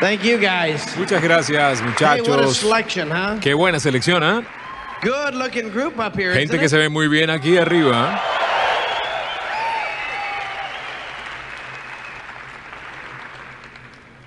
Thank 0.00 0.22
you 0.22 0.38
guys. 0.38 0.96
Muchas 0.96 1.20
gracias, 1.20 1.80
Hey, 1.80 2.20
what 2.20 2.38
a 2.38 2.42
muchachos. 2.42 2.56
selection, 2.58 3.10
huh? 3.10 3.40
Qué 3.40 3.52
buena 3.52 3.80
selección, 3.80 4.22
¿ah? 4.22 4.44
Good 5.02 5.34
looking 5.34 5.70
group 5.70 5.98
up 5.98 6.16
here. 6.16 6.32
Gente 6.34 6.56
que 6.56 6.66
it? 6.66 6.70
se 6.70 6.78
ve 6.78 6.88
muy 6.88 7.08
bien 7.08 7.30
aquí 7.30 7.56
arriba. 7.56 8.14
¿ah? 8.14 8.38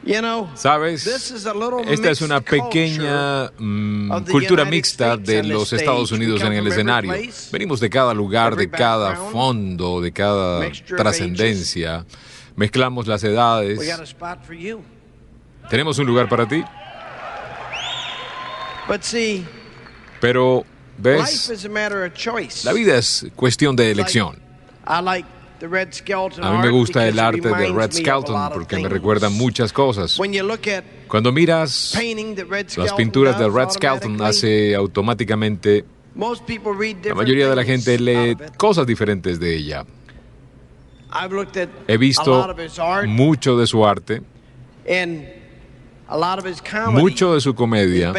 You 0.03 0.19
know, 0.19 0.49
¿Sabes? 0.55 1.03
this 1.03 1.31
is 1.31 1.45
a 1.45 1.53
little 1.53 1.83
Esta 1.87 2.09
es 2.09 2.21
una 2.21 2.41
pequeña 2.41 3.51
mm, 3.57 4.25
cultura 4.31 4.65
mixta 4.65 5.15
de 5.15 5.43
los 5.43 5.71
Estados 5.71 6.11
Unidos 6.11 6.41
en 6.41 6.53
el 6.53 6.67
escenario. 6.67 7.13
Venimos 7.51 7.79
de 7.79 7.89
cada 7.89 8.13
lugar, 8.13 8.55
de 8.55 8.69
cada 8.69 9.15
fondo, 9.15 10.01
de 10.01 10.11
cada 10.11 10.69
trascendencia. 10.97 12.05
Mezclamos 12.57 13.07
las 13.07 13.23
edades. 13.23 13.79
a 13.89 14.03
spot 14.03 14.43
for 14.43 14.53
you. 14.53 14.81
Tenemos 15.71 15.97
un 15.99 16.05
lugar 16.05 16.27
para 16.27 16.45
ti, 16.45 16.61
But 18.89 19.03
see, 19.03 19.45
pero 20.19 20.65
ves, 20.97 21.65
la 22.65 22.73
vida 22.73 22.97
es 22.97 23.25
cuestión 23.37 23.73
de 23.77 23.89
elección. 23.89 24.37
A 24.83 25.01
mí 25.01 25.23
me 26.61 26.69
gusta 26.69 27.07
el 27.07 27.17
arte 27.17 27.47
de 27.47 27.71
Red 27.71 27.93
Skelton 27.93 28.49
porque 28.51 28.79
me 28.79 28.89
recuerda 28.89 29.29
muchas 29.29 29.71
cosas. 29.71 30.19
Cuando 31.07 31.31
miras 31.31 31.97
las 32.75 32.93
pinturas 32.93 33.39
de 33.39 33.47
Red 33.47 33.69
Skelton 33.69 34.21
hace 34.21 34.75
automáticamente, 34.75 35.85
la 36.13 37.15
mayoría 37.15 37.49
de 37.49 37.55
la 37.55 37.63
gente 37.63 37.97
lee 37.97 38.35
cosas 38.57 38.85
diferentes 38.85 39.39
de 39.39 39.55
ella. 39.55 39.85
He 41.87 41.95
visto 41.95 42.55
mucho 43.05 43.57
de 43.57 43.67
su 43.67 43.85
arte, 43.85 44.21
mucho 46.91 47.33
de 47.33 47.41
su 47.41 47.49
is 47.51 47.55
comedia 47.55 48.13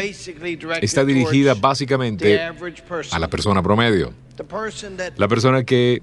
está 0.81 1.05
dirigida 1.05 1.53
básicamente 1.53 2.25
the 2.25 2.41
average 2.41 2.81
person. 2.83 3.15
a 3.15 3.19
la 3.19 3.27
persona 3.27 3.61
promedio. 3.61 4.13
La 5.17 5.27
persona 5.27 5.63
que 5.63 6.01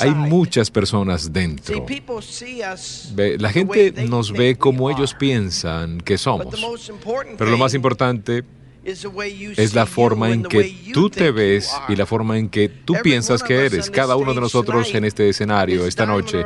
hay 0.00 0.10
muchas 0.14 0.70
personas 0.70 1.22
See, 1.22 1.30
dentro. 1.32 1.86
people 1.86 2.20
see 2.20 2.60
us 2.62 3.10
Ve- 3.14 3.38
La 3.38 3.50
gente 3.50 3.92
nos 4.08 4.32
ve 4.32 4.56
como 4.56 4.90
ellos 4.90 5.14
piensan 5.14 6.00
que 6.00 6.18
somos. 6.18 6.50
the 6.54 6.60
most 6.60 6.88
important 6.90 7.36
Pero 7.38 7.50
lo 7.50 7.56
más 7.58 7.72
importante 7.74 8.42
es 8.84 9.74
la 9.74 9.86
forma 9.86 10.30
en 10.30 10.42
que 10.42 10.76
tú 10.92 11.10
te 11.10 11.30
ves 11.30 11.72
y 11.88 11.96
la 11.96 12.06
forma 12.06 12.38
en 12.38 12.48
que 12.48 12.68
tú 12.68 12.94
piensas 13.02 13.42
que 13.42 13.66
eres. 13.66 13.90
Cada 13.90 14.16
uno 14.16 14.34
de 14.34 14.40
nosotros 14.40 14.94
en 14.94 15.04
este 15.04 15.28
escenario 15.28 15.86
esta 15.86 16.06
noche 16.06 16.44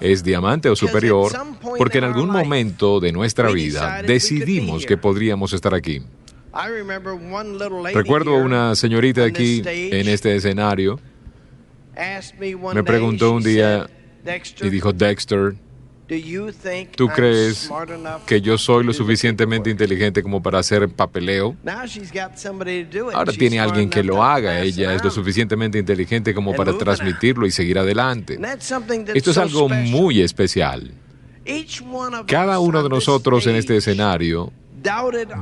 es 0.00 0.22
diamante 0.24 0.68
o 0.68 0.76
superior 0.76 1.32
porque 1.78 1.98
en 1.98 2.04
algún 2.04 2.30
momento 2.30 3.00
de 3.00 3.12
nuestra 3.12 3.50
vida 3.50 4.02
decidimos 4.02 4.84
que 4.84 4.96
podríamos 4.96 5.52
estar 5.52 5.74
aquí. 5.74 6.02
Recuerdo 7.92 8.36
una 8.36 8.74
señorita 8.74 9.24
aquí 9.24 9.62
en 9.64 10.08
este 10.08 10.36
escenario 10.36 10.98
me 12.74 12.82
preguntó 12.82 13.32
un 13.32 13.42
día 13.42 13.78
said, 13.78 13.90
"Dexter, 14.24 14.66
y 14.66 14.70
dijo, 14.70 14.92
Dexter, 14.92 15.54
¿tú 16.94 17.08
crees 17.08 17.70
que 18.26 18.40
yo 18.40 18.58
soy 18.58 18.84
lo 18.84 18.92
suficientemente 18.92 19.70
paperwork?" 19.70 19.76
inteligente 19.76 20.22
como 20.22 20.42
para 20.42 20.58
hacer 20.58 20.88
papeleo? 20.88 21.56
Ahora 23.12 23.32
tiene 23.32 23.60
alguien 23.60 23.90
que 23.90 24.02
lo 24.02 24.22
haga. 24.22 24.60
Ella 24.60 24.94
es 24.94 25.02
lo 25.02 25.10
suficientemente 25.10 25.78
inteligente 25.78 26.34
como 26.34 26.54
para 26.54 26.76
transmitirlo 26.76 27.46
y 27.46 27.50
seguir 27.50 27.78
adelante. 27.78 28.38
Esto 29.14 29.30
es 29.30 29.38
algo 29.38 29.68
muy 29.68 30.20
especial. 30.20 30.92
Cada 32.26 32.58
uno 32.58 32.82
de 32.82 32.88
nosotros 32.88 33.46
en 33.46 33.56
este 33.56 33.76
escenario 33.76 34.52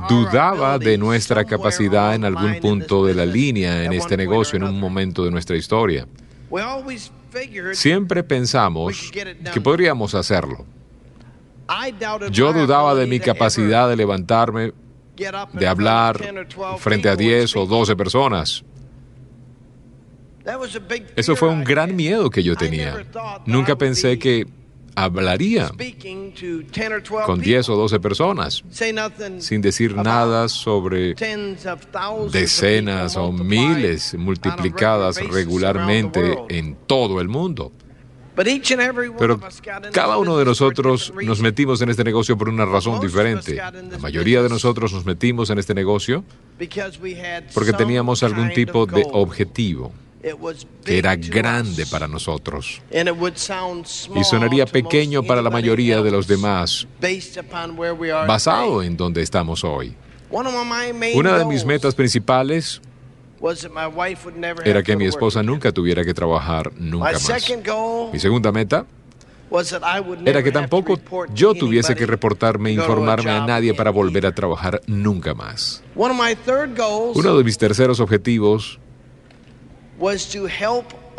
dudaba 0.09 0.79
de 0.79 0.97
nuestra 0.97 1.45
capacidad 1.45 2.15
en 2.15 2.25
algún 2.25 2.59
punto 2.59 3.05
de 3.05 3.13
la 3.13 3.25
línea 3.25 3.83
en 3.83 3.93
este 3.93 4.17
negocio 4.17 4.57
en 4.57 4.63
un 4.63 4.79
momento 4.79 5.23
de 5.23 5.31
nuestra 5.31 5.55
historia. 5.55 6.07
Siempre 7.73 8.23
pensamos 8.23 9.11
que 9.53 9.61
podríamos 9.61 10.15
hacerlo. 10.15 10.65
Yo 12.31 12.53
dudaba 12.53 12.95
de 12.95 13.07
mi 13.07 13.19
capacidad 13.19 13.89
de 13.89 13.95
levantarme, 13.95 14.73
de 15.53 15.67
hablar 15.67 16.19
10 16.19 16.33
or 16.35 16.47
12 16.47 16.79
frente 16.79 17.09
a 17.09 17.15
people 17.15 17.33
and 17.33 17.41
10 17.41 17.55
o 17.55 17.65
speak. 17.65 17.69
12 17.69 17.95
personas. 17.95 18.63
Eso 21.15 21.35
fue 21.35 21.49
un 21.49 21.63
gran 21.63 21.95
miedo 21.95 22.29
que 22.29 22.43
yo 22.43 22.55
tenía. 22.55 23.03
Nunca 23.45 23.75
pensé 23.75 24.19
que 24.19 24.45
hablaría 24.95 25.67
speaking 25.67 26.31
to 26.33 26.63
10 26.71 26.93
or 26.93 27.01
12 27.03 27.25
con 27.25 27.39
10 27.39 27.69
o 27.69 27.73
people. 27.73 27.97
12 27.97 27.99
personas 27.99 28.63
sin 29.39 29.61
decir 29.61 29.95
nada 29.95 30.47
sobre 30.47 31.15
decenas 32.31 33.15
o 33.17 33.31
miles 33.31 34.15
multiplicadas 34.15 35.17
regularmente 35.29 36.37
en 36.49 36.75
todo 36.87 37.21
el 37.21 37.27
mundo. 37.27 37.71
Pero 38.35 39.39
cada 39.93 40.17
uno 40.17 40.37
de 40.37 40.45
nosotros 40.45 41.13
nos 41.23 41.39
metimos 41.39 41.81
en 41.81 41.89
este 41.89 42.03
negocio 42.03 42.37
por 42.37 42.49
una 42.49 42.65
razón 42.65 42.99
diferente. 42.99 43.55
La 43.55 43.97
mayoría 43.99 44.43
de 44.43 44.49
nosotros 44.49 44.91
nos 44.91 45.05
metimos 45.05 45.49
en 45.49 45.59
este 45.59 45.73
negocio 45.73 46.23
porque 47.53 47.73
teníamos 47.73 48.23
algún 48.23 48.51
tipo 48.51 48.85
de 48.85 49.07
objetivo 49.11 49.93
que 50.83 50.97
era 50.97 51.15
grande 51.15 51.85
para 51.85 52.07
nosotros 52.07 52.81
and 52.93 53.07
it 53.07 53.15
would 53.15 53.35
sound 53.35 53.85
small 53.85 54.19
y 54.19 54.23
sonaría 54.23 54.65
pequeño 54.65 55.21
para 55.23 55.41
la 55.41 55.49
mayoría 55.49 56.01
de 56.01 56.11
los 56.11 56.27
demás, 56.27 56.87
basado 58.27 58.81
en 58.81 58.97
donde 58.97 59.21
estamos 59.21 59.63
hoy. 59.63 59.95
Una 60.31 61.37
de 61.37 61.45
mis 61.45 61.63
metas 61.65 61.93
principales 61.93 62.81
era 64.63 64.81
que 64.81 64.95
mi 64.95 65.05
esposa 65.05 65.43
nunca 65.43 65.71
tuviera 65.71 66.03
que 66.03 66.13
trabajar 66.13 66.71
nunca 66.77 67.11
más. 67.11 67.51
Mi 68.11 68.19
segunda 68.19 68.51
meta 68.51 68.85
era 70.25 70.43
que 70.43 70.51
tampoco 70.51 70.99
yo 71.33 71.53
tuviese 71.53 71.95
que 71.95 72.05
reportarme 72.05 72.71
informarme 72.71 73.29
a 73.31 73.45
nadie 73.45 73.73
para 73.73 73.91
volver 73.91 74.25
a 74.25 74.33
trabajar 74.33 74.81
nunca 74.87 75.35
más. 75.35 75.83
Uno 75.95 77.37
de 77.37 77.43
mis 77.43 77.57
terceros 77.57 77.99
objetivos 77.99 78.79
was 78.79 78.79
to 78.79 78.79
help 78.79 78.81
all 78.81 79.84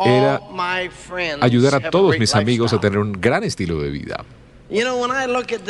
era 0.05 0.41
ayudar 1.41 1.75
a 1.75 1.91
todos 1.91 2.19
mis 2.19 2.35
amigos 2.35 2.73
a 2.73 2.81
tener 2.81 2.99
un 2.99 3.13
gran 3.13 3.45
estilo 3.45 3.81
de 3.81 3.91
vida. 3.91 4.25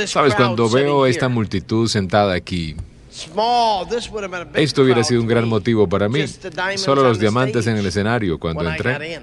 Sabes, 0.06 0.34
cuando 0.34 0.68
veo 0.70 1.06
esta 1.06 1.28
multitud 1.28 1.88
sentada 1.88 2.34
aquí, 2.34 2.76
small, 3.10 3.86
this 3.88 4.10
would 4.10 4.24
have 4.24 4.30
been 4.30 4.42
a 4.42 4.44
big 4.44 4.62
esto 4.62 4.82
hubiera 4.82 5.02
sido 5.04 5.20
un 5.20 5.26
gran 5.26 5.48
motivo 5.48 5.88
para 5.88 6.08
mí. 6.08 6.24
Solo 6.76 7.02
los 7.02 7.18
diamantes 7.18 7.66
en 7.66 7.76
el 7.76 7.86
escenario 7.86 8.38
cuando 8.38 8.68
entré. 8.68 9.20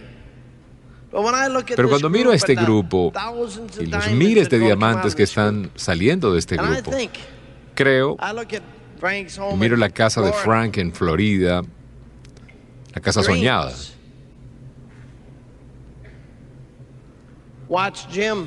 Pero 1.11 1.75
this 1.77 1.89
cuando 1.89 2.09
miro 2.09 2.31
a 2.31 2.35
este 2.35 2.55
grupo 2.55 3.13
y 3.79 3.85
los 3.85 4.11
miles 4.11 4.49
de 4.49 4.59
diamantes 4.59 5.15
que 5.15 5.23
están 5.23 5.69
saliendo 5.75 6.33
de 6.33 6.39
este 6.39 6.57
grupo, 6.57 6.91
creo, 7.75 8.17
miro 9.57 9.77
la 9.77 9.89
casa 9.89 10.21
de 10.21 10.33
Frank 10.33 10.77
en 10.77 10.91
Florida, 10.93 11.61
la 12.93 13.01
casa 13.01 13.23
soñada, 13.23 13.73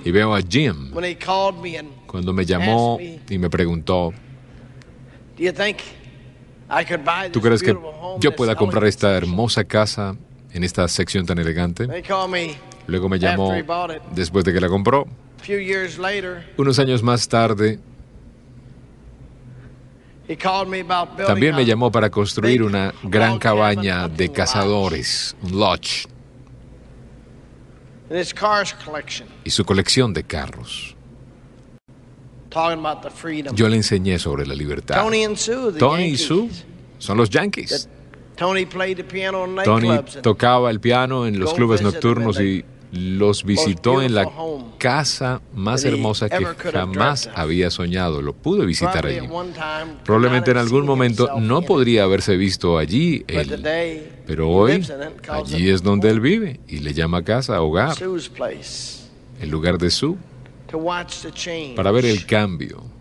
y 0.05 0.11
veo 0.11 0.34
a 0.34 0.41
Jim 0.41 0.93
cuando 2.07 2.33
me 2.33 2.45
llamó 2.45 2.99
y 3.01 3.39
me 3.39 3.51
preguntó, 3.51 4.12
¿tú 7.33 7.41
crees 7.41 7.62
que 7.62 7.77
yo 8.21 8.37
pueda 8.37 8.55
comprar 8.55 8.84
esta 8.84 9.09
section?" 9.09 9.31
hermosa 9.31 9.65
casa 9.65 10.17
en 10.53 10.65
esta 10.65 10.87
sección 10.89 11.27
tan 11.27 11.39
elegante? 11.39 11.87
Luego 12.87 13.09
me 13.09 13.19
llamó 13.19 13.53
después 14.13 14.45
de 14.45 14.53
que 14.53 14.61
la 14.61 14.69
compró. 14.69 15.07
Unos 16.57 16.78
años 16.78 17.03
más 17.03 17.28
tarde, 17.28 17.78
He 17.78 17.83
called 17.83 17.84
me 17.84 17.84
about 17.84 17.84
building 19.78 20.16
también 21.27 21.55
me 21.55 21.65
llamó 21.65 21.91
para 21.91 22.11
construir 22.11 22.63
una 22.63 22.93
gran 23.03 23.39
cabaña 23.39 24.09
de 24.09 24.31
cazadores, 24.31 25.37
un 25.43 25.59
lodge, 25.59 26.07
in 28.11 28.17
his 28.17 28.34
cars 28.34 28.75
collection, 28.84 29.28
y 29.45 29.51
su 29.51 29.65
colección 29.65 30.13
de 30.13 30.25
carros. 30.25 30.97
Yo 33.53 33.69
le 33.69 33.77
enseñé 33.77 34.19
sobre 34.19 34.47
la 34.47 34.55
libertad. 34.55 34.97
Tony 34.97 36.05
y. 36.05 36.17
Sue 36.17 36.49
son 36.99 37.19
los 37.19 37.28
Yankees. 37.28 37.89
Tony 38.37 38.67
played 38.67 38.97
the 38.97 39.05
piano 39.05 39.45
in 39.45 39.57
Tony 39.65 39.89
nightclubs. 39.89 40.17
and 40.17 40.25
tocaba 40.25 40.71
el 40.71 40.81
piano 40.81 41.27
en 41.27 41.39
los 41.39 41.55
clubes 41.55 41.83
nocturnos 41.83 42.39
y 42.41 42.65
los 42.92 43.44
visitó 43.44 44.03
en 44.03 44.15
la 44.15 44.30
casa 44.78 45.41
más 45.54 45.84
hermosa 45.84 46.28
que 46.28 46.44
jamás 46.44 47.28
había 47.34 47.71
soñado. 47.71 48.22
Lo 48.22 48.33
pude 48.34 48.65
visitar 48.65 49.06
allí. 49.06 49.27
Probablemente 50.04 50.50
en 50.50 50.56
algún 50.59 50.86
momento 50.86 51.41
no 51.41 51.62
podría 51.62 52.04
haberse 52.04 52.36
visto 52.36 52.78
allí 52.78 53.24
él, 53.27 53.62
pero 54.27 54.50
hoy 54.50 54.86
allí 55.28 55.71
es 55.71 55.83
donde 55.83 56.10
él 56.10 56.21
vive 56.21 56.60
y 56.68 56.78
le 56.78 56.94
llama 56.94 57.22
casa, 57.22 57.60
hogar, 57.60 57.97
el 59.41 59.50
lugar 59.50 59.78
de 59.78 59.91
su, 59.91 60.16
para 61.77 61.91
ver 61.91 62.06
el 62.06 62.27
cambio 62.27 62.97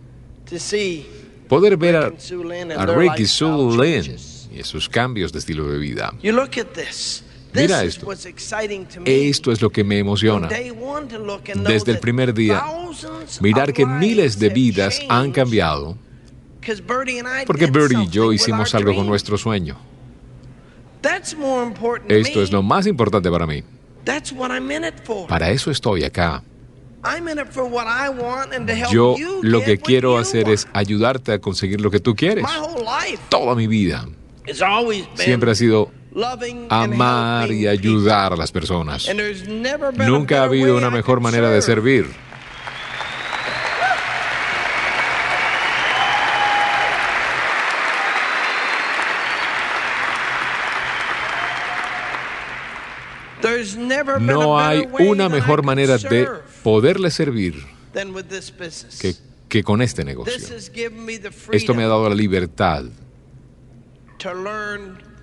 Poder 1.48 1.76
ver 1.76 1.96
a, 1.96 2.06
a 2.76 2.86
Rick 2.86 3.20
y 3.20 3.26
Sue 3.26 3.76
Lynn 3.76 4.16
y 4.52 4.62
sus 4.62 4.88
cambios 4.88 5.32
de 5.32 5.38
estilo 5.38 5.68
de 5.68 5.78
vida. 5.78 6.12
Mira 7.62 7.84
esto. 7.84 8.12
Esto 9.04 9.52
es 9.52 9.62
lo 9.62 9.70
que 9.70 9.84
me 9.84 9.98
emociona. 9.98 10.48
Desde 10.48 11.92
el 11.92 11.98
primer 11.98 12.34
día, 12.34 12.62
mirar 13.40 13.72
que 13.72 13.86
miles 13.86 14.38
de 14.38 14.48
vidas 14.50 15.00
han 15.08 15.32
cambiado 15.32 15.96
porque 17.46 17.66
Bertie 17.66 18.02
y 18.02 18.08
yo 18.08 18.32
hicimos 18.32 18.74
algo 18.74 18.94
con 18.94 19.06
nuestro 19.06 19.38
sueño. 19.38 19.78
Esto 22.08 22.42
es 22.42 22.52
lo 22.52 22.62
más 22.62 22.86
importante 22.86 23.30
para 23.30 23.46
mí. 23.46 23.62
Para 25.28 25.50
eso 25.50 25.70
estoy 25.70 26.04
acá. 26.04 26.42
Yo 28.90 29.16
you 29.16 29.40
lo 29.42 29.62
que 29.62 29.78
quiero 29.78 30.18
hacer 30.18 30.48
es 30.48 30.66
ayudarte 30.72 31.32
a 31.32 31.38
conseguir 31.38 31.80
lo 31.80 31.90
que 31.90 32.00
tú 32.00 32.16
quieres. 32.16 32.44
Toda 33.28 33.54
mi 33.54 33.68
vida 33.68 34.08
siempre 35.14 35.50
ha 35.52 35.54
sido 35.54 35.92
amar 36.68 37.50
y 37.50 37.66
ayudar 37.66 38.32
a 38.32 38.36
las 38.36 38.50
personas. 38.50 39.08
Nunca 39.96 40.40
ha 40.40 40.44
habido 40.44 40.76
una 40.76 40.90
mejor 40.90 41.20
manera 41.20 41.50
de 41.50 41.62
servir. 41.62 42.06
No 54.20 54.58
hay 54.58 54.88
una 54.98 55.28
mejor 55.28 55.62
manera 55.62 55.98
de 55.98 56.28
poderle 56.62 57.10
servir 57.10 57.64
que, 59.00 59.14
que 59.48 59.62
con 59.62 59.82
este 59.82 60.04
negocio. 60.04 60.56
Esto 61.52 61.74
me 61.74 61.84
ha 61.84 61.88
dado 61.88 62.08
la 62.08 62.14
libertad 62.14 62.84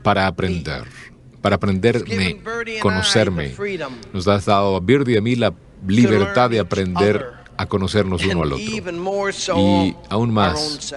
para 0.03 0.27
aprender, 0.27 0.83
para 1.41 1.55
aprenderme, 1.55 2.39
conocerme. 2.81 3.55
Nos 4.13 4.27
has 4.27 4.45
dado 4.45 4.75
a 4.75 4.79
Birdie 4.79 5.15
y 5.15 5.17
a 5.17 5.21
mí 5.21 5.35
la 5.35 5.53
libertad 5.87 6.49
de 6.49 6.59
aprender 6.59 7.25
a 7.57 7.65
conocernos 7.65 8.23
uno 8.25 8.43
al 8.43 8.53
otro, 8.53 8.65
Y 9.57 9.95
aún 10.09 10.33
más, 10.33 10.93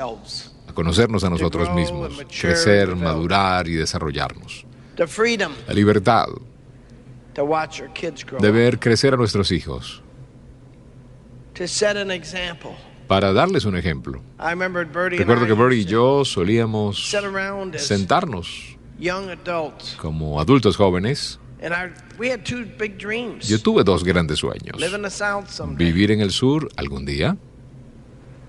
a 0.67 0.73
conocernos 0.73 1.25
a 1.25 1.31
nosotros 1.31 1.73
mismos, 1.73 2.13
crecer, 2.41 2.95
madurar 2.97 3.69
y 3.69 3.75
desarrollarnos. 3.75 4.65
La 5.67 5.75
libertad 5.75 6.27
de 8.41 8.51
ver 8.51 8.79
crecer 8.79 9.15
a 9.15 9.17
nuestros 9.17 9.53
hijos, 9.53 10.03
para 13.07 13.33
darles 13.33 13.65
un 13.65 13.77
ejemplo. 13.77 14.23
Recuerdo 14.39 15.47
que 15.47 15.53
Birdie 15.53 15.81
y 15.81 15.85
yo 15.85 16.25
solíamos 16.25 17.13
sentarnos 17.77 18.76
como 19.99 20.41
adultos 20.41 20.77
jóvenes. 20.77 21.39
Yo 23.41 23.63
tuve 23.63 23.85
dos 23.85 24.05
grandes 24.05 24.39
sueños. 24.39 24.77
Vivir 25.77 26.11
en 26.11 26.21
el 26.21 26.31
sur 26.31 26.69
algún 26.77 27.05
día. 27.05 27.37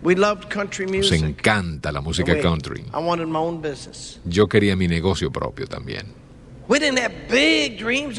Nos 0.04 1.12
encanta 1.12 1.92
la 1.92 2.02
música 2.02 2.40
country. 2.40 2.82
I 2.94 2.98
wanted 2.98 3.28
my 3.28 3.38
own 3.38 3.62
business. 3.62 4.20
Yo 4.26 4.48
quería 4.48 4.76
mi 4.76 4.88
negocio 4.88 5.32
propio 5.32 5.68
también. 5.68 6.14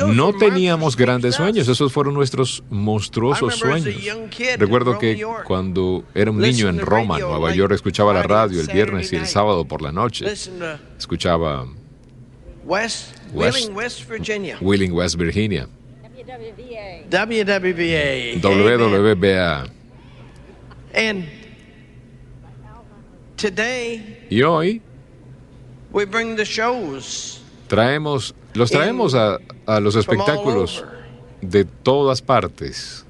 No 0.09 0.33
teníamos 0.33 0.97
grandes 0.97 1.35
sueños, 1.35 1.69
esos 1.69 1.93
fueron 1.93 2.15
nuestros 2.15 2.65
monstruosos 2.71 3.57
sueños. 3.57 3.95
Recuerdo 4.57 4.99
que 4.99 5.23
cuando 5.45 6.05
era 6.15 6.31
un 6.31 6.39
niño 6.39 6.69
en 6.69 6.79
Roma, 6.79 7.19
Nueva 7.19 7.55
York, 7.55 7.73
escuchaba 7.73 8.13
la 8.15 8.23
radio 8.23 8.61
el 8.61 8.69
viernes 8.69 9.13
y 9.13 9.17
el 9.17 9.27
sábado 9.27 9.67
por 9.67 9.83
la 9.83 9.93
noche. 9.93 10.27
Escuchaba 10.99 11.67
West, 12.69 13.15
West- 13.33 13.57
Wheeling, 13.57 13.75
West 13.75 14.05
Virginia. 14.05 14.57
Wheeling, 14.61 14.95
West 14.95 15.17
Virginia. 15.17 15.67
WWVA. 16.05 17.09
Amen. 17.09 18.41
WWBA. 18.41 19.71
And 20.93 21.25
today 23.37 24.03
Y 24.31 24.43
hoy 24.43 24.81
we 25.93 26.05
bring 26.05 26.37
the 26.37 26.45
shows 26.45 27.41
traemos, 27.69 28.35
los 28.55 28.71
traemos 28.71 29.15
a, 29.15 29.39
a 29.67 29.81
los 29.81 29.95
espectáculos 29.97 30.85
de 31.41 31.65
todas 31.65 32.21
partes. 32.21 33.05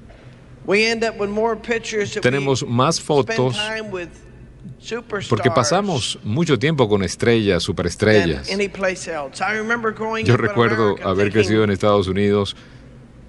We 0.65 0.85
end 0.85 1.03
up 1.03 1.17
with 1.17 1.29
more 1.29 1.55
pictures 1.55 2.15
Tenemos 2.15 2.63
más 2.63 3.01
fotos 3.01 3.57
time 3.57 3.91
with 3.91 4.09
superstars 4.09 4.28
porque 5.29 5.51
pasamos 5.51 6.19
mucho 6.23 6.57
tiempo 6.57 6.87
con 6.87 7.03
estrellas, 7.03 7.63
superestrellas. 7.63 8.49
Yo 10.23 10.37
recuerdo 10.37 10.95
haber 11.03 11.31
crecido 11.31 11.63
en 11.63 11.71
Estados 11.71 12.07
Unidos 12.07 12.55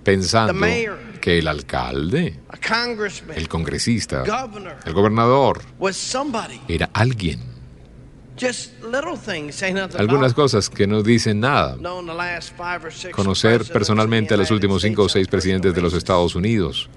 pensando 0.05 0.67
que 1.21 1.39
el 1.39 1.49
alcalde, 1.49 2.41
el 3.35 3.49
congresista, 3.49 4.25
el 4.85 4.93
gobernador 4.93 5.63
era 6.69 6.91
alguien. 6.93 7.51
Algunas 9.99 10.35
cosas 10.35 10.71
que 10.71 10.87
no 10.87 11.03
dicen 11.03 11.41
nada. 11.41 11.77
Conocer 13.13 13.65
personalmente 13.67 14.35
a 14.35 14.37
los 14.37 14.51
últimos 14.51 14.83
cinco 14.83 15.03
o 15.03 15.09
seis 15.09 15.29
presidentes 15.29 15.75
de 15.75 15.83
los 15.83 15.93
Estados 15.93 16.35
Unidos. 16.35 16.89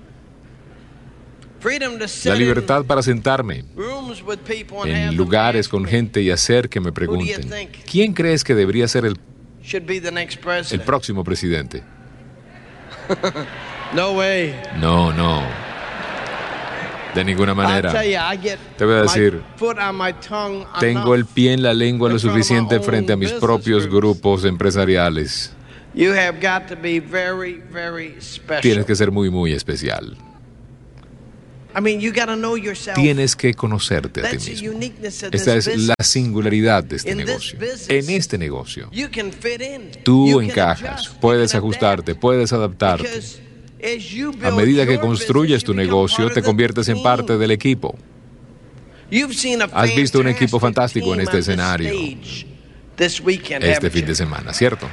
La 2.26 2.36
libertad 2.36 2.84
para 2.86 3.02
sentarme 3.02 3.66
en 4.86 5.16
lugares 5.16 5.68
con 5.68 5.86
gente 5.86 6.22
y 6.22 6.32
hacer 6.32 6.70
que 6.70 6.80
me 6.80 6.92
pregunten, 6.92 7.70
¿quién 7.90 8.14
crees 8.14 8.44
que 8.44 8.56
debería 8.56 8.88
ser 8.88 9.06
el, 9.06 9.18
el 10.72 10.82
próximo 10.82 11.24
presidente? 11.24 11.84
no 13.96 14.12
way. 14.12 14.56
No, 14.80 15.12
no. 15.14 15.44
De 17.14 17.24
ninguna 17.24 17.54
manera. 17.54 17.92
Te 17.92 18.86
voy 18.86 18.96
a 18.96 19.02
decir, 19.04 19.42
Tengo 20.80 21.16
el 21.16 21.26
pie 21.26 21.54
en 21.54 21.62
la 21.62 21.74
lengua 21.74 22.10
lo 22.10 22.18
suficiente 22.18 22.80
frente 22.80 23.14
a 23.14 23.18
mis 23.18 23.32
propios 23.34 23.88
grupos 23.88 24.46
empresariales. 24.46 25.54
You 25.96 26.12
have 26.12 26.40
got 26.42 26.68
to 26.70 26.76
be 26.76 27.00
very, 27.00 27.62
very 27.72 28.16
special. 28.20 28.62
Tienes 28.62 28.86
que 28.86 28.96
ser 28.96 29.12
muy, 29.12 29.30
muy 29.30 29.54
especial. 29.54 30.18
I 30.18 30.18
mean, 30.18 30.18
you 30.18 30.18
got 30.18 30.18
to 30.18 30.22
know 30.26 31.63
yourself. 31.63 31.63
Tienes 32.96 33.36
que 33.36 33.54
conocerte 33.54 34.26
a 34.26 34.30
ti 34.30 34.38
mismo. 34.38 34.80
Esta 35.32 35.56
this 35.56 35.68
es 35.68 35.88
la 35.88 35.96
singularidad 36.00 36.84
de 36.84 36.98
este 36.98 37.12
In 37.12 37.18
this 37.18 37.26
negocio. 37.28 37.60
En 37.90 38.10
este 38.10 38.38
negocio, 38.38 38.90
You 38.92 39.10
can 39.12 39.32
fit 39.32 39.62
in. 39.62 39.92
tú 40.04 40.28
You 40.28 40.38
can 40.40 40.50
encajas, 40.50 41.10
puedes 41.20 41.56
ajustarte, 41.56 42.16
puedes 42.16 42.54
adaptarte. 42.54 43.10
A 43.10 43.86
build 43.86 44.56
medida 44.56 44.86
que 44.86 44.94
your 44.94 45.02
construyes 45.02 45.62
business, 45.62 45.64
tu 45.66 45.74
negocio, 45.74 46.30
te 46.30 46.42
conviertes 46.42 46.88
en 46.88 47.02
parte 47.04 47.38
del 47.38 47.52
equipo. 47.52 47.98
You've 49.12 49.36
seen 49.36 49.62
a 49.62 49.66
Has 49.66 49.94
visto 49.96 50.20
un 50.20 50.28
equipo 50.28 50.60
fantastic 50.60 51.04
fantástico 51.04 51.14
en 51.14 51.20
team 51.20 51.28
este 51.28 51.40
escenario 51.40 51.90
stage 51.90 52.48
This 52.96 53.20
weekend, 53.20 53.64
Este 53.64 53.90
fin 53.90 54.06
de 54.06 54.16
semana, 54.16 54.54
¿cierto? 54.54 54.88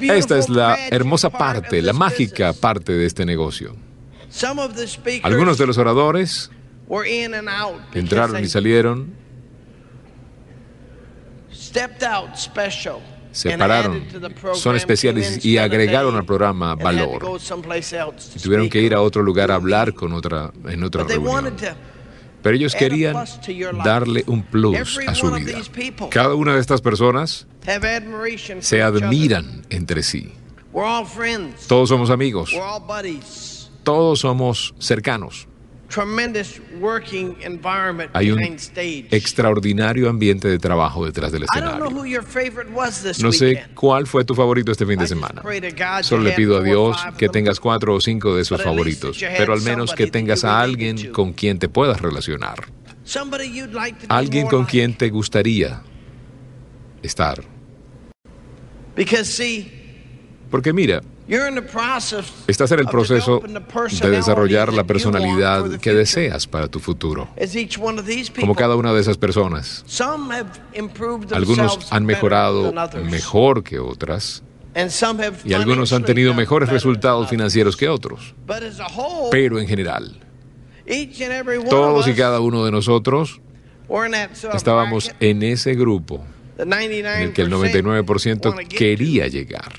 Esta 0.00 0.38
es 0.38 0.48
la 0.48 0.88
hermosa 0.88 1.30
parte, 1.30 1.82
la 1.82 1.92
mágica 1.92 2.52
parte 2.52 2.92
de 2.92 3.06
este 3.06 3.24
negocio. 3.26 3.76
Algunos 5.22 5.58
de 5.58 5.66
los 5.66 5.78
oradores 5.78 6.50
were 6.88 7.08
in 7.08 7.34
and 7.34 7.48
out 7.48 7.80
because 7.88 7.98
entraron 8.00 8.42
y 8.42 8.48
salieron, 8.48 9.14
stepped 11.52 12.02
out 12.02 12.36
special 12.36 13.00
se 13.32 13.52
and 13.52 13.60
pararon, 13.60 13.96
added 13.96 14.12
to 14.12 14.20
the 14.20 14.30
program 14.30 14.56
son 14.56 14.76
especiales 14.76 15.44
y 15.44 15.58
agregaron 15.58 16.16
al 16.16 16.24
programa 16.24 16.74
valor. 16.74 17.22
Y 18.34 18.38
tuvieron 18.40 18.68
que 18.68 18.80
ir 18.80 18.94
a 18.94 19.00
otro 19.02 19.22
lugar 19.22 19.50
a 19.50 19.56
hablar 19.56 19.94
con 19.94 20.12
otra, 20.12 20.52
en 20.68 20.82
otra 20.82 21.04
reunión. 21.04 21.56
Pero 22.46 22.58
ellos 22.58 22.76
querían 22.76 23.16
darle 23.82 24.22
un 24.28 24.44
plus 24.44 25.00
a 25.04 25.16
su 25.16 25.32
vida. 25.32 25.58
Cada 26.10 26.32
una 26.36 26.54
de 26.54 26.60
estas 26.60 26.80
personas 26.80 27.48
se 28.60 28.82
admiran 28.82 29.66
entre 29.68 30.04
sí. 30.04 30.32
Todos 31.66 31.88
somos 31.88 32.08
amigos, 32.08 32.54
todos 33.82 34.20
somos 34.20 34.76
cercanos. 34.78 35.48
Tremendous 35.88 36.60
working 36.80 37.36
environment 37.42 38.10
Hay 38.12 38.30
un 38.30 38.40
extraordinario 38.42 40.08
ambiente 40.08 40.48
de 40.48 40.58
trabajo 40.58 41.04
detrás 41.04 41.32
del 41.32 41.44
escenario. 41.44 41.90
No 43.18 43.32
sé 43.32 43.64
cuál 43.74 44.06
fue 44.06 44.24
tu 44.24 44.34
favorito 44.34 44.72
este 44.72 44.84
fin 44.84 44.98
de 44.98 45.06
semana. 45.06 45.42
Solo 46.02 46.24
le 46.24 46.32
pido 46.32 46.58
a 46.58 46.62
Dios 46.62 46.96
que 47.16 47.28
tengas 47.28 47.60
cuatro 47.60 47.94
o 47.94 48.00
cinco 48.00 48.34
de 48.34 48.42
esos 48.42 48.62
favoritos, 48.62 49.18
pero 49.36 49.52
al 49.52 49.62
menos 49.62 49.94
que 49.94 50.08
tengas 50.08 50.44
a 50.44 50.60
alguien 50.60 51.12
con 51.12 51.32
quien 51.32 51.58
te 51.58 51.68
puedas 51.68 52.00
relacionar, 52.00 52.66
alguien 54.08 54.46
con 54.46 54.64
quien 54.64 54.94
te 54.94 55.10
gustaría 55.10 55.82
estar. 57.02 57.42
Porque 60.50 60.72
mira, 60.72 61.02
estás 62.46 62.70
en 62.72 62.78
el 62.78 62.86
proceso 62.86 63.42
de 64.00 64.10
desarrollar 64.10 64.72
la 64.72 64.84
personalidad 64.84 65.78
que 65.80 65.92
deseas 65.92 66.46
para 66.46 66.68
tu 66.68 66.78
futuro. 66.78 67.28
Como 68.40 68.54
cada 68.54 68.76
una 68.76 68.92
de 68.92 69.00
esas 69.00 69.16
personas. 69.18 69.84
Algunos 71.32 71.92
han 71.92 72.06
mejorado 72.06 72.72
mejor 73.04 73.62
que 73.64 73.78
otras. 73.78 74.42
Y 75.44 75.54
algunos 75.54 75.92
han 75.92 76.04
tenido 76.04 76.34
mejores 76.34 76.68
resultados 76.68 77.28
financieros 77.28 77.76
que 77.76 77.88
otros. 77.88 78.34
Pero 79.30 79.58
en 79.58 79.66
general, 79.66 80.20
todos 81.68 82.06
y 82.08 82.14
cada 82.14 82.40
uno 82.40 82.64
de 82.64 82.70
nosotros 82.70 83.40
estábamos 84.54 85.10
en 85.20 85.42
ese 85.42 85.74
grupo 85.74 86.24
en 86.58 86.72
el 86.72 87.32
que 87.32 87.42
el 87.42 87.50
99% 87.50 88.68
quería 88.68 89.28
llegar, 89.28 89.72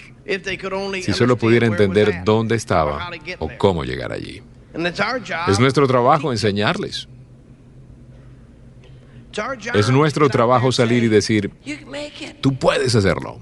si 1.01 1.13
solo 1.13 1.37
pudiera 1.37 1.67
entender 1.67 2.21
dónde 2.23 2.55
estaba 2.55 3.09
o 3.39 3.49
cómo 3.57 3.83
llegar 3.83 4.11
allí. 4.11 4.41
Es 5.47 5.59
nuestro 5.59 5.87
trabajo 5.87 6.31
enseñarles. 6.31 7.07
Es 9.73 9.89
nuestro 9.89 10.29
trabajo 10.29 10.71
salir 10.71 11.03
y 11.03 11.07
decir, 11.07 11.51
tú 12.41 12.57
puedes 12.57 12.95
hacerlo. 12.95 13.39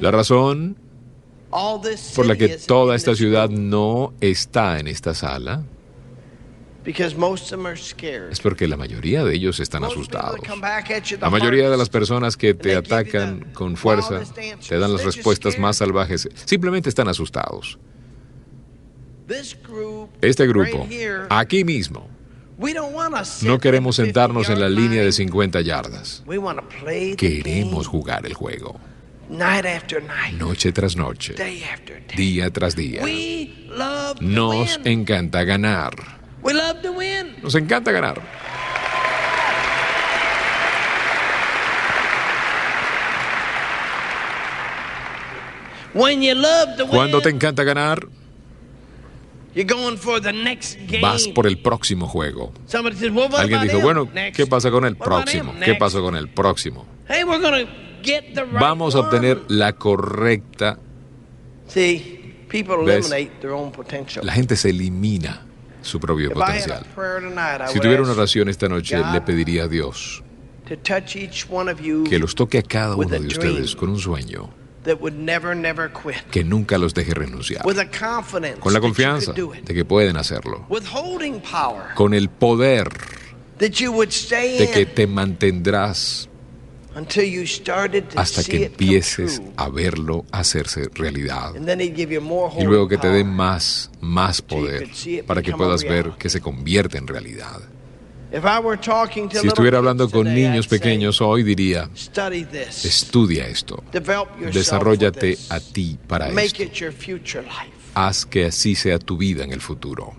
La 0.00 0.10
razón 0.10 0.76
por 1.50 2.26
la 2.26 2.36
que 2.36 2.48
toda 2.48 2.96
esta 2.96 3.14
ciudad 3.14 3.50
no 3.50 4.14
está 4.20 4.78
en 4.78 4.86
esta 4.86 5.14
sala 5.14 5.64
es 6.84 8.40
porque 8.40 8.66
la 8.66 8.76
mayoría 8.76 9.24
de 9.24 9.34
ellos 9.34 9.60
están 9.60 9.84
asustados. 9.84 10.40
La 11.20 11.30
mayoría 11.30 11.70
de 11.70 11.76
las 11.76 11.88
personas 11.88 12.36
que 12.36 12.54
te 12.54 12.74
atacan 12.74 13.52
con 13.52 13.76
fuerza 13.76 14.22
te 14.68 14.78
dan 14.78 14.92
las 14.92 15.04
respuestas 15.04 15.58
más 15.58 15.76
salvajes. 15.76 16.28
Simplemente 16.44 16.88
están 16.88 17.08
asustados. 17.08 17.78
Este 20.20 20.46
grupo, 20.46 20.86
aquí 21.30 21.64
mismo, 21.64 22.08
no 23.42 23.58
queremos 23.58 23.96
sentarnos 23.96 24.48
en 24.48 24.60
la 24.60 24.68
línea 24.68 25.02
de 25.02 25.12
50 25.12 25.60
yardas. 25.60 26.24
Queremos 27.16 27.86
jugar 27.86 28.26
el 28.26 28.34
juego. 28.34 28.78
Noche 30.38 30.72
tras 30.72 30.96
noche, 30.96 31.34
día 32.16 32.50
tras 32.50 32.76
día. 32.76 33.02
Nos 34.20 34.80
encanta 34.84 35.44
ganar. 35.44 36.21
Nos 37.42 37.54
encanta 37.54 37.92
ganar. 37.92 38.20
Cuando 46.88 47.20
te 47.20 47.28
encanta 47.28 47.64
ganar, 47.64 48.08
vas 51.02 51.28
por 51.28 51.46
el 51.46 51.58
próximo 51.58 52.06
juego. 52.08 52.52
Alguien 53.42 53.60
dijo, 53.62 53.80
bueno, 53.80 54.08
¿qué 54.34 54.46
pasa 54.46 54.70
con 54.70 54.84
el 54.86 54.96
próximo? 54.96 55.52
¿Qué 55.64 55.74
pasa 55.74 56.00
con 56.00 56.16
el 56.16 56.28
próximo? 56.28 56.86
Vamos 58.60 58.94
a 58.94 59.00
obtener 59.00 59.42
la 59.48 59.74
correcta. 59.74 60.78
La 64.22 64.32
gente 64.32 64.56
se 64.56 64.70
elimina 64.70 65.42
su 65.82 66.00
propio 66.00 66.32
potencial. 66.32 66.86
Si 67.68 67.80
tuviera 67.80 68.02
una 68.02 68.12
oración 68.12 68.48
esta 68.48 68.68
noche, 68.68 69.02
le 69.12 69.20
pediría 69.20 69.64
a 69.64 69.68
Dios 69.68 70.22
que 72.08 72.18
los 72.18 72.34
toque 72.34 72.58
a 72.58 72.62
cada 72.62 72.96
uno 72.96 73.08
de 73.08 73.26
ustedes 73.26 73.76
con 73.76 73.90
un 73.90 73.98
sueño 73.98 74.48
que 76.30 76.44
nunca 76.44 76.78
los 76.78 76.94
deje 76.94 77.14
renunciar, 77.14 77.62
con 78.58 78.72
la 78.72 78.80
confianza 78.80 79.32
de 79.32 79.74
que 79.74 79.84
pueden 79.84 80.16
hacerlo, 80.16 80.66
con 81.94 82.14
el 82.14 82.28
poder 82.28 82.88
de 83.58 84.70
que 84.74 84.86
te 84.86 85.06
mantendrás 85.06 86.28
hasta 88.16 88.44
que 88.44 88.66
empieces 88.66 89.42
a 89.56 89.68
verlo 89.68 90.24
hacerse 90.30 90.88
realidad. 90.94 91.54
Y 92.58 92.64
luego 92.64 92.88
que 92.88 92.98
te 92.98 93.08
den 93.08 93.28
más, 93.28 93.90
más 94.00 94.42
poder 94.42 94.88
para 95.26 95.42
que 95.42 95.52
puedas 95.52 95.84
ver 95.84 96.12
que 96.18 96.28
se 96.28 96.40
convierte 96.40 96.98
en 96.98 97.06
realidad. 97.06 97.60
Si 98.32 99.46
estuviera 99.46 99.76
hablando 99.78 100.10
con 100.10 100.32
niños 100.34 100.66
pequeños 100.66 101.20
hoy 101.20 101.42
diría, 101.42 101.90
estudia 102.82 103.46
esto, 103.46 103.84
desarrollate 104.52 105.36
a 105.50 105.60
ti 105.60 105.98
para 106.06 106.28
esto, 106.28 106.64
haz 107.94 108.24
que 108.24 108.46
así 108.46 108.74
sea 108.74 108.98
tu 108.98 109.18
vida 109.18 109.44
en 109.44 109.52
el 109.52 109.60
futuro. 109.60 110.14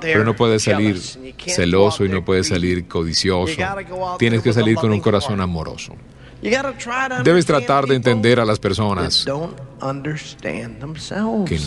Pero 0.00 0.24
no 0.24 0.36
puedes 0.36 0.62
salir 0.62 1.00
celoso 1.46 2.04
y 2.04 2.08
no 2.08 2.24
puedes 2.24 2.48
salir 2.48 2.86
codicioso. 2.86 3.56
Tienes 4.18 4.42
que 4.42 4.52
salir 4.52 4.76
con 4.76 4.92
un 4.92 5.00
corazón 5.00 5.40
amoroso. 5.40 5.96
Debes 7.24 7.46
tratar 7.46 7.86
de 7.86 7.96
entender 7.96 8.38
a 8.38 8.44
las 8.44 8.58
personas 8.58 9.24
que 9.24 9.30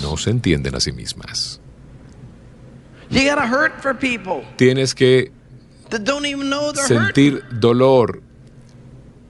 no 0.02 0.18
se 0.18 0.30
entienden 0.30 0.76
a 0.76 0.80
sí 0.80 0.92
mismas. 0.92 1.60
Tienes 4.56 4.94
que 4.94 5.32
sentir 6.88 7.44
dolor 7.52 8.22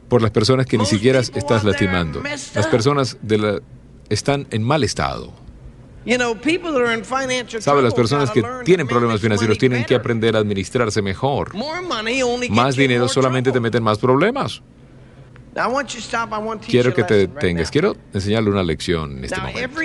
por 0.09 0.21
las 0.21 0.31
personas 0.31 0.65
que 0.65 0.77
ni 0.77 0.85
siquiera 0.85 1.19
estás 1.19 1.63
lastimando. 1.63 2.21
Las 2.53 2.67
personas 2.67 3.17
de 3.21 3.37
la, 3.37 3.59
están 4.09 4.47
en 4.51 4.63
mal 4.63 4.83
estado. 4.83 5.33
Sabe, 7.59 7.81
las 7.81 7.93
personas 7.93 8.31
que 8.31 8.43
tienen 8.63 8.87
problemas 8.87 9.19
financieros 9.19 9.57
tienen 9.57 9.83
que 9.83 9.95
aprender 9.95 10.35
a 10.35 10.39
administrarse 10.39 11.01
mejor. 11.01 11.53
Más 12.49 12.75
dinero 12.75 13.07
solamente 13.07 13.51
te 13.51 13.59
meten 13.59 13.83
más 13.83 13.97
problemas. 13.97 14.61
Quiero 16.69 16.93
que 16.93 17.03
te 17.03 17.15
detengas. 17.15 17.71
Quiero 17.71 17.95
enseñarle 18.13 18.49
una 18.51 18.63
lección 18.63 19.17
en 19.17 19.23
este 19.25 19.37
momento. 19.41 19.81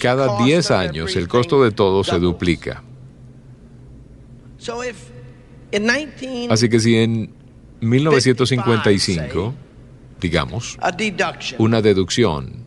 Cada 0.00 0.42
10 0.44 0.70
años 0.70 1.16
el 1.16 1.28
costo 1.28 1.62
de 1.62 1.72
todo 1.72 2.04
se 2.04 2.18
duplica. 2.18 2.82
Así 6.50 6.68
que 6.68 6.80
si 6.80 6.96
en 6.96 7.34
1955, 7.80 9.54
digamos, 10.20 10.78
una 11.58 11.82
deducción 11.82 12.65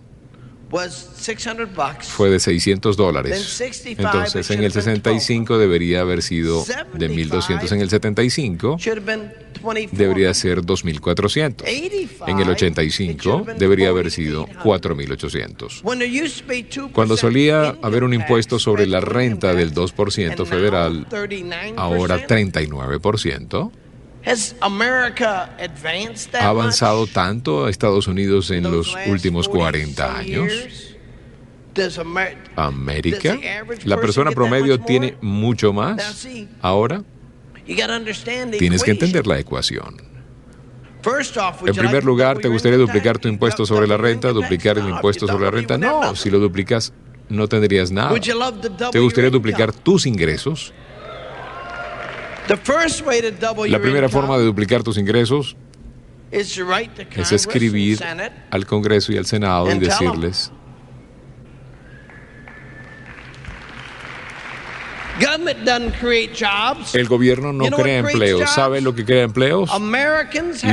fue 2.07 2.29
de 2.29 2.39
600 2.39 2.95
dólares. 2.95 3.61
Entonces 3.85 4.51
en 4.51 4.63
el 4.63 4.71
65 4.71 5.57
debería 5.57 6.01
haber 6.01 6.21
sido 6.21 6.63
de 6.93 7.09
1200. 7.09 7.71
En 7.71 7.81
el 7.81 7.89
75 7.89 8.77
debería 9.91 10.33
ser 10.33 10.63
2400. 10.63 11.67
En 11.67 12.39
el 12.39 12.49
85 12.49 13.45
debería 13.57 13.89
haber 13.89 14.11
sido 14.11 14.47
4800. 14.63 15.83
Cuando 16.93 17.17
solía 17.17 17.75
haber 17.81 18.03
un 18.03 18.13
impuesto 18.13 18.59
sobre 18.59 18.85
la 18.85 19.01
renta 19.01 19.53
del 19.53 19.73
2% 19.73 20.45
federal, 20.45 21.07
ahora 21.75 22.27
39%. 22.27 23.71
¿Ha 26.39 26.47
avanzado 26.47 27.07
tanto 27.07 27.65
a 27.65 27.69
Estados 27.69 28.07
Unidos 28.07 28.51
en 28.51 28.63
los 28.63 28.95
últimos 29.07 29.47
40 29.49 30.17
años? 30.17 30.53
América, 32.55 33.37
la 33.85 33.97
persona 33.97 34.31
promedio 34.31 34.79
tiene 34.79 35.15
mucho 35.21 35.73
más. 35.73 36.27
Ahora, 36.61 37.03
tienes 38.57 38.83
que 38.83 38.91
entender 38.91 39.27
la 39.27 39.39
ecuación. 39.39 39.95
En 41.65 41.75
primer 41.75 42.03
lugar, 42.03 42.39
¿te 42.39 42.49
gustaría 42.49 42.77
duplicar 42.77 43.17
tu 43.17 43.27
impuesto 43.29 43.65
sobre 43.65 43.87
la 43.87 43.97
renta? 43.97 44.31
¿Duplicar 44.31 44.77
el 44.77 44.89
impuesto 44.89 45.27
sobre 45.27 45.45
la 45.45 45.51
renta? 45.51 45.77
No, 45.77 46.15
si 46.15 46.29
lo 46.29 46.39
duplicas, 46.39 46.93
no 47.29 47.47
tendrías 47.47 47.91
nada. 47.91 48.13
¿Te 48.91 48.99
gustaría 48.99 49.29
duplicar 49.29 49.71
tus 49.71 50.05
ingresos? 50.05 50.73
La 53.67 53.79
primera 53.79 54.09
forma 54.09 54.37
de 54.37 54.45
duplicar 54.45 54.83
tus 54.83 54.97
ingresos 54.97 55.55
es 56.31 57.31
escribir 57.31 57.99
al 58.51 58.65
Congreso 58.65 59.11
y 59.11 59.17
al 59.17 59.25
Senado 59.25 59.71
y 59.71 59.79
decirles, 59.79 60.51
El 66.93 67.07
gobierno 67.07 67.51
no 67.51 67.65
crea 67.69 67.99
empleos. 67.99 68.49
¿Sabe 68.49 68.81
lo 68.81 68.95
que 68.95 69.03
crea 69.05 69.23
empleos? 69.23 69.69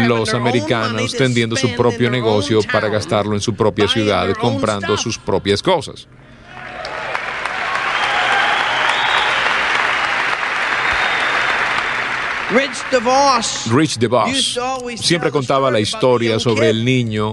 Los 0.07 0.35
americanos 0.35 1.13
tendiendo 1.15 1.57
su 1.57 1.75
propio 1.75 2.11
negocio 2.11 2.61
para 2.73 2.89
gastarlo 2.89 3.35
en 3.35 3.41
su 3.41 3.55
propia 3.55 3.89
ciudad, 3.89 4.33
comprando 4.35 4.97
sus 4.97 5.19
propias 5.19 5.63
cosas. 5.63 6.07
Rich 13.71 13.99
DeVos. 13.99 14.59
Siempre 14.97 15.31
contaba 15.31 15.71
la 15.71 15.81
historia 15.81 16.39
sobre 16.39 16.71
el 16.71 16.85
niño 16.85 17.33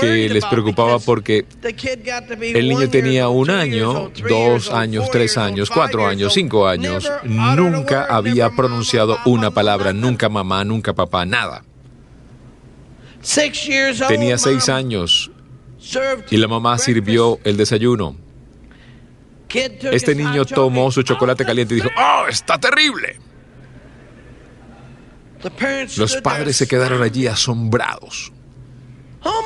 que 0.00 0.28
les 0.28 0.44
preocupaba 0.46 0.98
porque 0.98 1.46
el 2.40 2.68
niño 2.68 2.88
tenía 2.88 3.28
un 3.28 3.50
año, 3.50 4.10
dos 4.28 4.70
años, 4.70 5.10
tres 5.10 5.38
años, 5.38 5.70
cuatro 5.70 6.06
años, 6.06 6.32
cinco 6.34 6.66
años, 6.66 7.10
nunca 7.24 8.06
había 8.08 8.50
pronunciado 8.50 9.18
una 9.24 9.50
palabra, 9.50 9.92
nunca 9.92 10.28
mamá, 10.28 10.64
nunca 10.64 10.94
papá, 10.94 11.24
nada. 11.26 11.64
Tenía 14.08 14.38
seis 14.38 14.68
años 14.68 15.30
y 16.30 16.36
la 16.36 16.48
mamá 16.48 16.78
sirvió 16.78 17.38
el 17.44 17.56
desayuno. 17.56 18.16
Este 19.92 20.14
niño 20.14 20.44
tomó 20.44 20.90
su 20.90 21.02
chocolate 21.02 21.44
caliente 21.44 21.74
y 21.74 21.76
dijo, 21.76 21.88
¡Oh, 21.96 22.26
está 22.28 22.58
terrible! 22.58 23.18
Los 25.96 26.16
padres 26.16 26.56
se 26.56 26.66
quedaron 26.66 27.02
allí 27.02 27.26
asombrados. 27.26 28.32
Oh, 29.22 29.42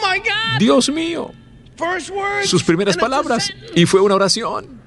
Dios 0.59 0.89
mío. 0.91 1.33
Sus 2.45 2.63
primeras 2.63 2.97
palabras. 2.97 3.51
Y 3.75 3.87
fue 3.87 4.01
una 4.01 4.15
oración. 4.15 4.81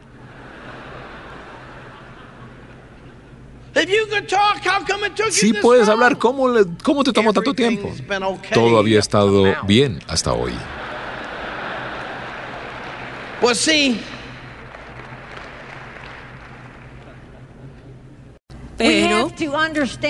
Si 5.32 5.54
puedes 5.54 5.90
hablar, 5.90 6.18
¿cómo, 6.18 6.54
¿cómo 6.84 7.04
te 7.04 7.12
tomó 7.12 7.34
tanto 7.34 7.54
tiempo? 7.54 7.92
Todo 8.54 8.78
había 8.78 9.00
estado 9.00 9.44
bien 9.66 10.00
hasta 10.08 10.34
hoy. 10.34 10.54
Pues 13.42 13.58
sí. 13.58 14.00
Pero 18.78 19.32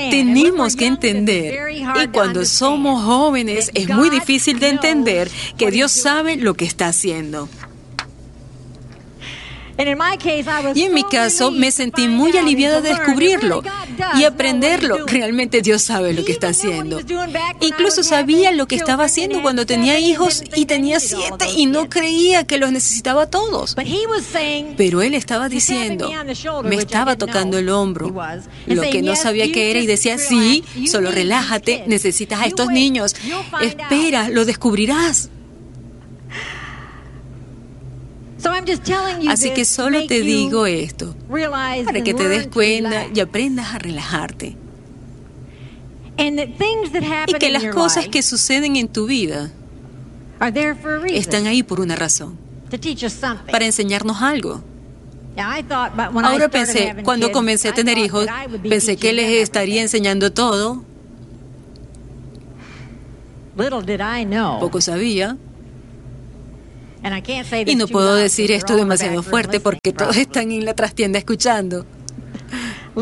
tenemos 0.09 0.75
que 0.75 0.85
entender, 0.85 1.71
y 1.71 2.07
cuando 2.07 2.45
somos 2.45 3.03
jóvenes 3.03 3.71
es 3.73 3.89
muy 3.89 4.09
difícil 4.09 4.59
de 4.59 4.69
entender 4.69 5.29
que 5.57 5.71
Dios 5.71 5.91
sabe 5.91 6.37
lo 6.37 6.53
que 6.53 6.65
está 6.65 6.87
haciendo. 6.87 7.49
Y 10.75 10.83
en 10.83 10.93
mi 10.93 11.03
caso 11.03 11.51
me 11.51 11.71
sentí 11.71 12.07
muy 12.07 12.35
aliviada 12.37 12.81
de 12.81 12.89
descubrirlo 12.89 13.63
y 14.17 14.23
aprenderlo. 14.23 15.05
Realmente 15.05 15.61
Dios 15.61 15.81
sabe 15.81 16.13
lo 16.13 16.23
que 16.23 16.31
está 16.31 16.49
haciendo. 16.49 16.99
Incluso 17.61 18.03
sabía 18.03 18.51
lo 18.51 18.67
que 18.67 18.75
estaba 18.75 19.05
haciendo 19.05 19.41
cuando 19.41 19.65
tenía 19.65 19.99
hijos 19.99 20.43
y 20.55 20.65
tenía 20.65 20.99
siete 20.99 21.47
y 21.55 21.65
no 21.65 21.89
creía 21.89 22.43
que 22.45 22.57
los 22.57 22.71
necesitaba 22.71 23.27
todos. 23.27 23.75
Pero 24.77 25.01
Él 25.01 25.13
estaba 25.13 25.49
diciendo, 25.49 26.11
me 26.63 26.75
estaba 26.75 27.15
tocando 27.15 27.57
el 27.57 27.69
hombro, 27.69 28.13
lo 28.67 28.81
que 28.83 29.01
no 29.01 29.15
sabía 29.15 29.51
qué 29.51 29.71
era 29.71 29.79
y 29.79 29.87
decía, 29.87 30.17
sí, 30.17 30.63
solo 30.87 31.11
relájate, 31.11 31.83
necesitas 31.87 32.41
a 32.41 32.45
estos 32.45 32.67
niños. 32.67 33.15
Espera, 33.61 34.29
lo 34.29 34.45
descubrirás. 34.45 35.29
Así 39.29 39.51
que 39.51 39.65
solo 39.65 40.05
te 40.05 40.21
digo 40.21 40.65
esto, 40.65 41.15
para 41.85 42.01
que 42.03 42.13
te 42.13 42.27
des 42.27 42.47
cuenta 42.47 43.07
y 43.13 43.19
aprendas 43.19 43.73
a 43.73 43.79
relajarte. 43.79 44.55
Y 46.17 47.33
que 47.39 47.49
las 47.49 47.65
cosas 47.73 48.07
que 48.07 48.21
suceden 48.21 48.75
en 48.75 48.87
tu 48.87 49.07
vida 49.07 49.51
están 51.09 51.47
ahí 51.47 51.63
por 51.63 51.79
una 51.79 51.95
razón, 51.95 52.37
para 53.51 53.65
enseñarnos 53.65 54.21
algo. 54.21 54.61
Ahora 55.35 56.49
pensé, 56.49 56.95
cuando 57.03 57.31
comencé 57.31 57.69
a 57.69 57.73
tener 57.73 57.97
hijos, 57.97 58.27
pensé 58.67 58.97
que 58.97 59.13
les 59.13 59.41
estaría 59.41 59.81
enseñando 59.81 60.31
todo. 60.31 60.83
Poco 64.59 64.81
sabía 64.81 65.37
y 67.65 67.75
no 67.75 67.87
puedo 67.87 68.15
decir 68.15 68.51
esto 68.51 68.75
demasiado 68.75 69.23
fuerte 69.23 69.59
porque 69.59 69.91
todos 69.93 70.15
están 70.17 70.51
en 70.51 70.65
la 70.65 70.73
trastienda 70.73 71.19
escuchando. 71.19 71.85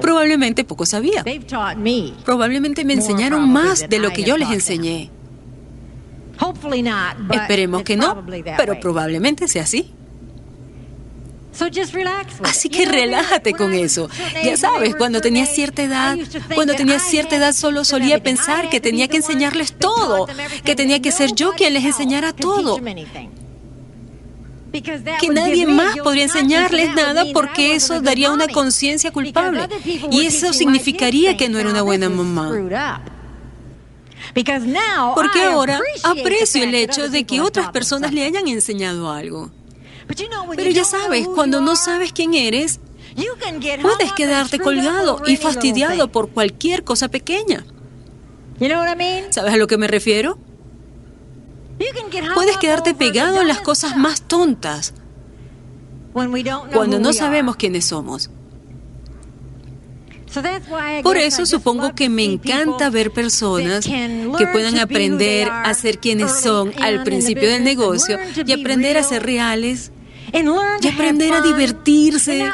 Probablemente 0.00 0.62
poco 0.64 0.86
sabía. 0.86 1.22
Probablemente 2.24 2.84
me 2.84 2.92
enseñaron 2.94 3.50
más 3.52 3.88
de 3.88 3.98
lo 3.98 4.10
que 4.10 4.22
yo 4.22 4.36
les 4.36 4.50
enseñé. 4.50 5.10
Esperemos 7.30 7.82
que 7.82 7.96
no, 7.96 8.24
pero 8.56 8.78
probablemente 8.78 9.48
sea 9.48 9.64
así. 9.64 9.92
Así 12.44 12.68
que 12.68 12.86
relájate 12.86 13.52
con 13.52 13.72
eso. 13.74 14.08
Ya 14.44 14.56
sabes, 14.56 14.94
cuando 14.96 15.20
tenía 15.20 15.46
cierta 15.46 15.82
edad, 15.82 16.16
cuando 16.54 16.74
tenía 16.74 16.98
cierta 16.98 17.36
edad 17.36 17.52
solo 17.52 17.84
solía 17.84 18.22
pensar 18.22 18.68
que 18.70 18.80
tenía 18.80 19.08
que 19.08 19.18
enseñarles 19.18 19.72
todo, 19.72 20.26
que 20.64 20.76
tenía 20.76 21.00
que 21.00 21.10
ser 21.12 21.34
yo 21.34 21.52
quien 21.52 21.74
les 21.74 21.84
enseñara 21.84 22.32
todo. 22.32 22.80
Que 25.20 25.28
nadie 25.32 25.66
más 25.66 25.96
podría 25.98 26.24
enseñarles 26.24 26.94
nada 26.94 27.24
porque 27.32 27.74
eso 27.74 28.00
daría 28.00 28.30
una 28.30 28.48
conciencia 28.48 29.10
culpable 29.10 29.66
y 30.10 30.26
eso 30.26 30.52
significaría 30.52 31.36
que 31.36 31.48
no 31.48 31.58
era 31.58 31.70
una 31.70 31.82
buena 31.82 32.08
mamá. 32.08 32.50
Porque 35.14 35.42
ahora 35.42 35.80
aprecio 36.04 36.62
el 36.62 36.74
hecho 36.74 37.08
de 37.08 37.24
que 37.24 37.40
otras 37.40 37.70
personas 37.70 38.12
le 38.12 38.24
hayan 38.24 38.46
enseñado 38.46 39.10
algo. 39.10 39.50
Pero 40.56 40.70
ya 40.70 40.84
sabes, 40.84 41.26
cuando 41.28 41.60
no 41.60 41.76
sabes 41.76 42.12
quién 42.12 42.34
eres, 42.34 42.80
puedes 43.82 44.12
quedarte 44.12 44.58
colgado 44.58 45.22
y 45.26 45.36
fastidiado 45.36 46.08
por 46.08 46.30
cualquier 46.30 46.84
cosa 46.84 47.08
pequeña. 47.08 47.64
¿Sabes 49.30 49.54
a 49.54 49.56
lo 49.56 49.66
que 49.66 49.78
me 49.78 49.86
refiero? 49.86 50.38
Puedes 52.34 52.56
quedarte 52.56 52.94
pegado 52.94 53.40
en 53.40 53.48
las 53.48 53.60
cosas 53.60 53.96
más 53.96 54.22
tontas 54.22 54.94
cuando 56.12 56.98
no 56.98 57.12
sabemos 57.12 57.56
quiénes 57.56 57.84
somos. 57.84 58.30
Por 61.02 61.16
eso 61.16 61.46
supongo 61.46 61.94
que 61.94 62.08
me 62.08 62.24
encanta 62.24 62.90
ver 62.90 63.12
personas 63.12 63.84
que 63.86 64.46
puedan 64.52 64.78
aprender 64.78 65.48
a 65.50 65.72
ser 65.74 65.98
quienes 65.98 66.40
son 66.40 66.72
al 66.80 67.02
principio 67.02 67.48
del 67.48 67.64
negocio 67.64 68.18
y 68.44 68.52
aprender 68.52 68.98
a 68.98 69.02
ser 69.02 69.22
reales 69.22 69.92
y 70.32 70.88
aprender 70.88 71.32
a 71.32 71.40
divertirse 71.40 72.50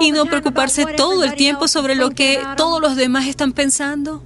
y 0.00 0.12
no 0.12 0.26
preocuparse 0.26 0.86
todo 0.96 1.24
el 1.24 1.34
tiempo 1.34 1.68
sobre 1.68 1.94
lo 1.94 2.10
que 2.10 2.40
todos 2.56 2.80
los 2.80 2.96
demás 2.96 3.26
están 3.26 3.52
pensando. 3.52 4.22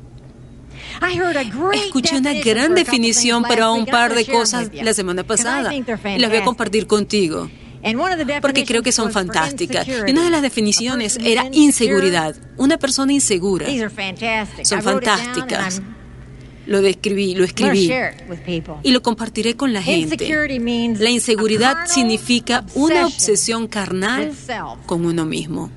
Escuché 1.72 2.16
una 2.18 2.32
gran 2.32 2.74
definición 2.74 3.42
para 3.42 3.70
un 3.70 3.86
par 3.86 4.14
de 4.14 4.26
cosas 4.26 4.70
la 4.72 4.94
semana 4.94 5.24
pasada 5.24 5.74
y 5.74 6.18
las 6.18 6.30
voy 6.30 6.38
a 6.38 6.44
compartir 6.44 6.86
contigo 6.86 7.48
porque 8.40 8.64
creo 8.64 8.82
que 8.82 8.92
son 8.92 9.12
fantásticas. 9.12 9.86
Y 9.88 10.10
una 10.10 10.24
de 10.24 10.30
las 10.30 10.42
definiciones 10.42 11.18
era 11.22 11.46
inseguridad. 11.52 12.34
Una 12.56 12.78
persona 12.78 13.12
insegura. 13.12 13.66
Son 14.62 14.82
fantásticas. 14.82 15.82
Lo 16.66 16.82
describí, 16.82 17.34
lo 17.36 17.44
escribí 17.44 17.88
y 18.82 18.90
lo 18.90 19.00
compartiré 19.02 19.54
con 19.56 19.72
la 19.72 19.80
gente. 19.82 20.16
La 20.98 21.10
inseguridad 21.10 21.86
significa 21.86 22.64
una 22.74 23.06
obsesión 23.06 23.68
carnal 23.68 24.32
con 24.86 25.04
uno 25.06 25.24
mismo. 25.24 25.70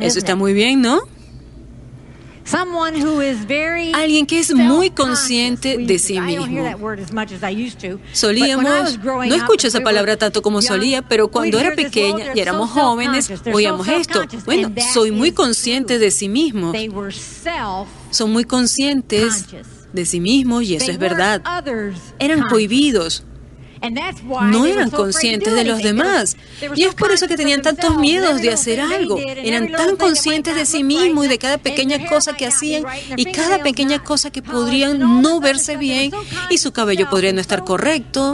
Eso 0.00 0.18
está 0.18 0.34
muy 0.34 0.54
bien, 0.54 0.80
¿no? 0.80 1.00
Alguien 3.94 4.26
que 4.26 4.38
es 4.38 4.54
muy 4.54 4.90
consciente 4.90 5.76
de 5.78 5.98
sí 5.98 6.18
mismo. 6.20 6.46
Solíamos, 8.12 8.64
no 9.04 9.34
escucho 9.36 9.66
esa 9.68 9.80
palabra 9.80 10.16
tanto 10.16 10.40
como 10.42 10.60
solía, 10.62 11.02
pero 11.02 11.28
cuando 11.28 11.58
era 11.58 11.74
pequeña 11.76 12.26
y 12.34 12.40
éramos 12.40 12.70
jóvenes, 12.70 13.30
oíamos 13.52 13.86
esto. 13.88 14.20
Bueno, 14.44 14.68
soy 14.92 15.10
muy 15.10 15.32
consciente 15.32 15.98
de 15.98 16.10
sí 16.10 16.28
mismo. 16.28 16.72
Son 18.10 18.32
muy 18.32 18.44
conscientes 18.44 19.44
de 19.92 20.04
sí 20.06 20.20
mismos 20.20 20.64
y 20.64 20.74
eso 20.76 20.90
es 20.90 20.98
verdad. 20.98 21.42
Eran 22.18 22.48
prohibidos 22.48 23.24
no 23.82 24.66
eran 24.66 24.90
conscientes 24.90 25.54
de 25.54 25.64
los 25.64 25.82
demás. 25.82 26.36
Y 26.74 26.84
es 26.84 26.94
por 26.94 27.12
eso 27.12 27.28
que 27.28 27.36
tenían 27.36 27.62
tantos 27.62 27.96
miedos 27.96 28.40
de 28.40 28.50
hacer 28.50 28.80
algo. 28.80 29.18
Eran 29.18 29.70
tan 29.72 29.96
conscientes 29.96 30.54
de 30.54 30.66
sí 30.66 30.84
mismos 30.84 31.26
y 31.26 31.28
de 31.28 31.38
cada 31.38 31.58
pequeña 31.58 32.06
cosa 32.06 32.34
que 32.34 32.46
hacían 32.46 32.84
y 33.16 33.26
cada 33.26 33.62
pequeña 33.62 34.02
cosa 34.02 34.30
que 34.30 34.42
podrían 34.42 35.22
no 35.22 35.40
verse 35.40 35.76
bien 35.76 36.12
y 36.50 36.58
su 36.58 36.72
cabello 36.72 37.08
podría 37.08 37.32
no 37.32 37.40
estar 37.40 37.64
correcto 37.64 38.32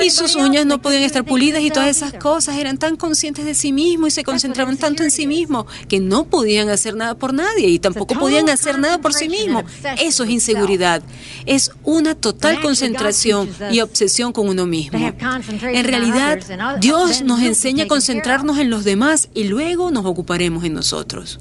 y 0.00 0.10
sus 0.10 0.34
uñas 0.36 0.66
no 0.66 0.80
podían 0.80 1.02
estar 1.02 1.24
pulidas 1.24 1.62
y 1.62 1.70
todas 1.70 1.88
esas 1.88 2.12
cosas. 2.14 2.56
Eran 2.58 2.78
tan 2.78 2.96
conscientes 2.96 3.44
de 3.44 3.54
sí 3.54 3.72
mismos 3.72 4.08
y 4.08 4.10
se 4.12 4.24
concentraban 4.24 4.76
tanto 4.76 5.02
en 5.02 5.10
sí 5.10 5.26
mismos 5.26 5.66
que 5.88 6.00
no 6.00 6.24
podían 6.24 6.68
hacer 6.68 6.94
nada 6.94 7.14
por 7.14 7.32
nadie 7.32 7.68
y 7.68 7.78
tampoco 7.78 8.14
podían 8.18 8.48
hacer 8.48 8.78
nada 8.78 8.98
por 8.98 9.14
sí 9.14 9.28
mismos. 9.28 9.64
Eso 10.00 10.24
es 10.24 10.30
inseguridad. 10.30 11.02
Es 11.46 11.70
una 11.84 12.14
total 12.14 12.60
concentración 12.60 13.13
concentración 13.14 13.48
y 13.72 13.80
obsesión 13.80 14.32
con 14.32 14.48
uno 14.48 14.66
mismo. 14.66 14.98
En 14.98 15.84
realidad, 15.84 16.78
Dios 16.80 17.22
nos 17.22 17.40
enseña 17.40 17.84
a 17.84 17.88
concentrarnos 17.88 18.58
en 18.58 18.70
los 18.70 18.84
demás 18.84 19.28
y 19.34 19.44
luego 19.44 19.90
nos 19.90 20.04
ocuparemos 20.04 20.64
en 20.64 20.74
nosotros. 20.74 21.38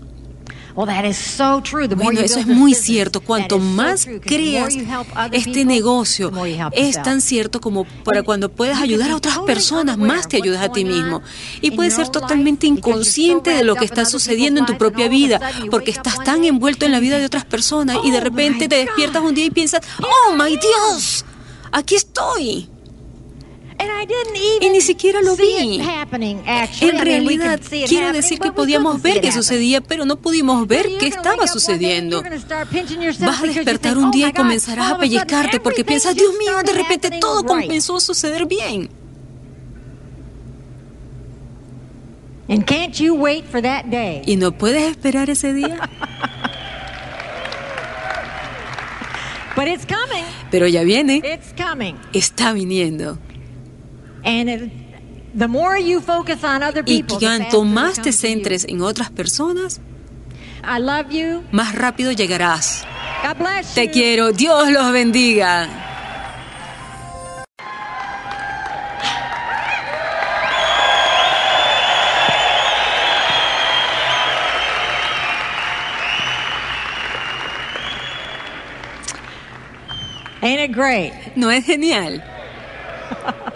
Bueno, 0.75 2.19
eso 2.21 2.39
es 2.39 2.47
muy 2.47 2.73
cierto. 2.73 3.21
Cuanto 3.21 3.59
más 3.59 4.07
creas 4.21 4.75
este 5.31 5.65
negocio, 5.65 6.31
es 6.71 7.01
tan 7.01 7.21
cierto 7.21 7.61
como 7.61 7.85
para 8.03 8.23
cuando 8.23 8.49
puedas 8.49 8.81
ayudar 8.81 9.11
a 9.11 9.15
otras 9.15 9.39
personas, 9.39 9.97
más 9.97 10.27
te 10.27 10.37
ayudas 10.37 10.63
a 10.63 10.71
ti 10.71 10.83
mismo. 10.83 11.21
Y 11.61 11.71
puedes 11.71 11.93
ser 11.93 12.09
totalmente 12.09 12.65
inconsciente 12.65 13.51
de 13.51 13.63
lo 13.63 13.75
que 13.75 13.85
está 13.85 14.05
sucediendo 14.05 14.59
en 14.59 14.65
tu 14.65 14.77
propia 14.77 15.07
vida, 15.07 15.39
porque 15.69 15.91
estás 15.91 16.23
tan 16.23 16.43
envuelto 16.43 16.85
en 16.85 16.91
la 16.91 16.99
vida 16.99 17.19
de 17.19 17.25
otras 17.25 17.45
personas 17.45 17.97
y 18.03 18.11
de 18.11 18.17
oh 18.17 18.21
repente 18.21 18.67
te 18.67 18.77
despiertas 18.77 19.21
un 19.21 19.35
día 19.35 19.45
y 19.45 19.51
piensas, 19.51 19.81
oh, 19.99 20.35
my 20.35 20.57
Dios, 20.57 21.25
aquí 21.73 21.95
estoy. 21.95 22.69
Y 24.61 24.69
ni 24.69 24.81
siquiera 24.81 25.21
lo 25.21 25.35
vi. 25.35 25.81
En 26.81 26.99
realidad, 26.99 27.59
quiero 27.87 28.13
decir 28.13 28.39
que 28.39 28.51
podíamos 28.51 29.01
ver 29.01 29.19
qué 29.19 29.31
sucedía, 29.31 29.81
pero 29.81 30.05
no 30.05 30.17
pudimos 30.17 30.67
ver 30.67 30.87
qué 30.99 31.07
estaba 31.07 31.47
sucediendo. 31.47 32.23
Vas 33.19 33.43
a 33.43 33.45
despertar 33.45 33.97
un 33.97 34.11
día 34.11 34.29
y 34.29 34.33
comenzarás 34.33 34.93
a 34.93 34.97
pellizcarte 34.97 35.59
porque 35.59 35.83
piensas, 35.83 36.15
Dios 36.15 36.33
mío, 36.37 36.51
de 36.63 36.73
repente 36.73 37.09
todo 37.19 37.43
comenzó 37.43 37.97
a 37.97 37.99
suceder 37.99 38.45
bien. 38.45 38.89
Y 44.25 44.35
no 44.35 44.51
puedes 44.51 44.83
esperar 44.83 45.29
ese 45.29 45.53
día. 45.53 45.89
Pero 50.51 50.67
ya 50.67 50.83
viene. 50.83 51.21
Está 52.13 52.53
viniendo. 52.53 53.17
Y 56.85 57.03
cuanto 57.03 57.63
más 57.63 58.01
te 58.01 58.11
centres 58.13 58.65
en 58.69 58.81
otras 58.81 59.09
personas, 59.11 59.81
más 61.51 61.75
rápido 61.75 62.11
llegarás. 62.11 62.85
Te 63.73 63.89
quiero. 63.91 64.31
Dios 64.31 64.69
los 64.71 64.91
bendiga. 64.91 65.82
¿No 81.35 81.51
es 81.51 81.65
genial? 81.65 82.23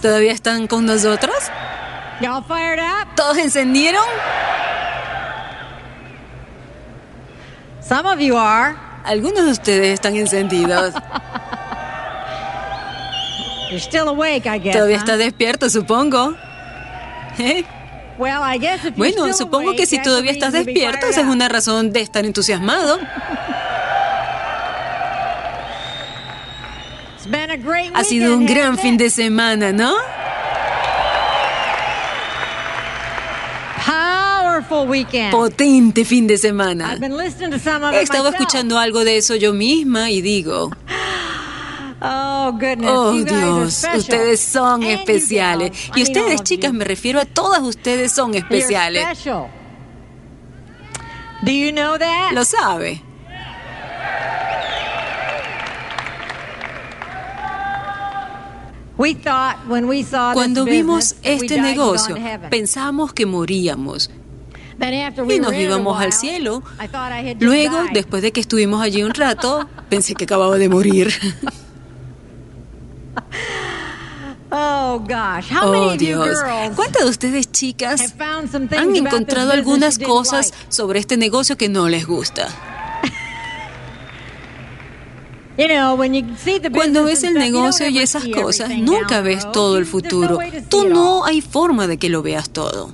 ¿Todavía 0.00 0.32
están 0.32 0.66
con 0.68 0.86
nosotros? 0.86 1.34
¿Todos 3.16 3.36
encendieron? 3.38 4.04
Algunos 9.04 9.44
de 9.44 9.50
ustedes 9.50 9.94
están 9.94 10.14
encendidos. 10.14 10.94
Todavía 14.72 14.98
está 14.98 15.16
despierto, 15.16 15.68
supongo. 15.70 16.34
¿Eh? 17.38 17.64
Bueno, 18.96 19.32
supongo 19.34 19.72
que 19.76 19.86
si 19.86 20.00
todavía 20.02 20.32
estás 20.32 20.52
despierto, 20.52 21.06
esa 21.06 21.20
es 21.22 21.26
una 21.26 21.48
razón 21.48 21.92
de 21.92 22.00
estar 22.00 22.24
entusiasmado. 22.24 22.98
Ha 27.94 28.04
sido 28.04 28.36
un 28.36 28.46
gran 28.46 28.76
fin 28.78 28.96
de 28.96 29.08
semana, 29.10 29.72
¿no? 29.72 29.92
Potente 35.30 36.04
fin 36.04 36.26
de 36.26 36.36
semana. 36.38 36.96
He 37.92 38.02
estado 38.02 38.28
escuchando 38.28 38.78
algo 38.78 39.04
de 39.04 39.16
eso 39.18 39.34
yo 39.36 39.52
misma 39.52 40.10
y 40.10 40.20
digo, 40.20 40.70
Oh, 42.84 43.10
oh 43.10 43.12
Dios, 43.12 43.86
ustedes 43.96 44.40
son 44.40 44.82
especiales. 44.82 45.72
Y 45.94 46.02
ustedes, 46.02 46.42
chicas, 46.42 46.72
me 46.72 46.84
refiero 46.84 47.20
a 47.20 47.24
todas 47.24 47.62
ustedes 47.62 48.12
son 48.12 48.34
especiales. 48.34 49.04
¿Lo 52.32 52.44
sabe? 52.44 53.02
Cuando 60.34 60.64
vimos 60.64 61.16
este 61.22 61.60
negocio, 61.60 62.16
pensamos 62.50 63.12
que 63.12 63.26
moríamos 63.26 64.10
y 65.28 65.38
nos 65.40 65.54
íbamos 65.54 66.00
al 66.00 66.12
cielo. 66.12 66.62
Luego, 67.40 67.78
después 67.92 68.22
de 68.22 68.32
que 68.32 68.40
estuvimos 68.40 68.80
allí 68.82 69.02
un 69.02 69.14
rato, 69.14 69.68
pensé 69.88 70.14
que 70.14 70.24
acababa 70.24 70.58
de 70.58 70.68
morir. 70.68 71.12
Oh, 75.62 75.90
oh 75.90 75.96
Dios. 75.96 76.38
¿Cuántas 76.74 77.04
de 77.04 77.10
ustedes 77.10 77.50
chicas 77.50 78.14
han 78.76 78.96
encontrado 78.96 79.52
algunas 79.52 79.98
cosas 79.98 80.52
sobre 80.68 81.00
este 81.00 81.16
negocio 81.16 81.56
que 81.56 81.68
no 81.68 81.88
les 81.88 82.06
gusta? 82.06 82.48
Cuando 86.72 87.04
ves 87.04 87.22
el 87.24 87.34
negocio 87.34 87.86
y 87.88 87.98
esas 87.98 88.26
cosas, 88.28 88.70
nunca 88.70 89.20
ves 89.20 89.50
todo 89.52 89.76
el 89.76 89.86
futuro. 89.86 90.38
Tú 90.68 90.88
no 90.88 91.24
hay 91.24 91.40
forma 91.40 91.86
de 91.86 91.98
que 91.98 92.08
lo 92.08 92.22
veas 92.22 92.50
todo. 92.50 92.92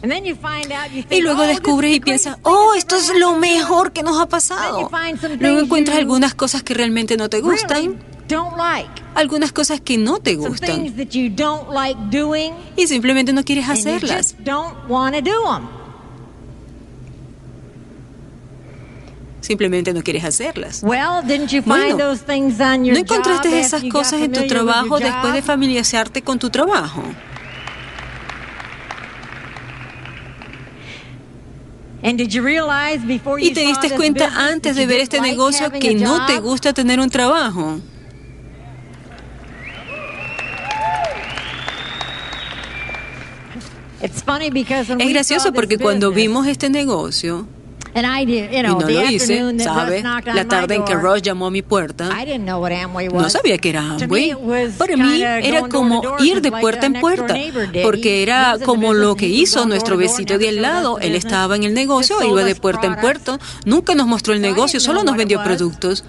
Y 1.10 1.20
luego 1.20 1.42
oh, 1.42 1.46
descubres 1.46 1.96
y 1.96 2.00
piensas, 2.00 2.38
oh, 2.42 2.74
esto 2.76 2.96
es 2.96 3.12
lo 3.16 3.36
mejor 3.36 3.92
que 3.92 4.02
nos 4.02 4.20
ha 4.20 4.28
pasado. 4.28 4.90
Luego 5.38 5.60
encuentras 5.60 5.98
algunas 5.98 6.34
cosas 6.34 6.62
que 6.62 6.74
realmente 6.74 7.16
no 7.16 7.28
te 7.28 7.40
gustan. 7.40 7.96
Algunas 9.14 9.52
cosas 9.52 9.80
que 9.80 9.96
no 9.98 10.18
te 10.20 10.34
gustan. 10.36 10.94
Y 12.76 12.86
simplemente 12.86 13.32
no 13.32 13.42
quieres 13.44 13.68
hacerlas. 13.68 14.36
Simplemente 19.40 19.94
no 19.94 20.02
quieres 20.02 20.24
hacerlas. 20.24 20.82
Bueno, 21.64 22.02
¿no 22.92 22.98
encontraste 22.98 23.60
esas 23.60 23.82
cosas 23.84 24.20
en 24.20 24.32
tu 24.32 24.46
trabajo 24.46 24.98
después 24.98 25.32
de 25.32 25.42
familiarizarte 25.42 26.22
con 26.22 26.38
tu 26.38 26.50
trabajo? 26.50 27.02
¿Y 33.40 33.52
te 33.52 33.60
diste 33.60 33.90
cuenta 33.96 34.30
antes 34.48 34.76
de 34.76 34.86
ver 34.86 35.00
este 35.00 35.20
negocio 35.20 35.70
que 35.72 35.94
no 35.94 36.26
te 36.26 36.40
gusta 36.40 36.72
tener 36.72 37.00
un 37.00 37.10
trabajo? 37.10 37.80
Es 44.98 45.08
gracioso 45.10 45.52
porque 45.52 45.78
cuando 45.78 46.12
vimos 46.12 46.46
este 46.46 46.70
negocio, 46.70 47.46
y 47.94 48.60
no 48.62 48.80
lo 48.80 49.10
hice, 49.10 49.58
¿sabe? 49.60 50.02
La 50.02 50.44
tarde 50.46 50.76
en 50.76 50.84
que 50.84 50.94
Ross 50.94 51.22
llamó 51.22 51.46
a 51.46 51.50
mi 51.50 51.62
puerta, 51.62 52.10
no 53.12 53.30
sabía 53.30 53.58
que 53.58 53.70
era 53.70 53.94
Amway. 53.94 54.36
Para 54.76 54.96
mí 54.96 55.22
era 55.22 55.68
como 55.68 56.02
ir 56.20 56.40
de 56.40 56.50
puerta 56.50 56.86
en 56.86 57.00
puerta, 57.00 57.34
porque 57.82 58.22
era 58.22 58.56
como 58.64 58.94
lo 58.94 59.16
que 59.16 59.26
hizo 59.26 59.66
nuestro 59.66 59.96
besito 59.96 60.38
de 60.38 60.48
al 60.50 60.62
lado. 60.62 60.98
Él 61.00 61.14
estaba 61.14 61.56
en 61.56 61.64
el 61.64 61.74
negocio, 61.74 62.16
iba 62.22 62.44
de 62.44 62.54
puerta 62.54 62.86
en 62.86 62.96
puerta, 62.96 63.38
nunca 63.64 63.94
nos 63.94 64.06
mostró 64.06 64.32
el 64.34 64.40
negocio, 64.40 64.80
solo 64.80 65.02
nos 65.02 65.16
vendió 65.16 65.42
productos. 65.42 66.04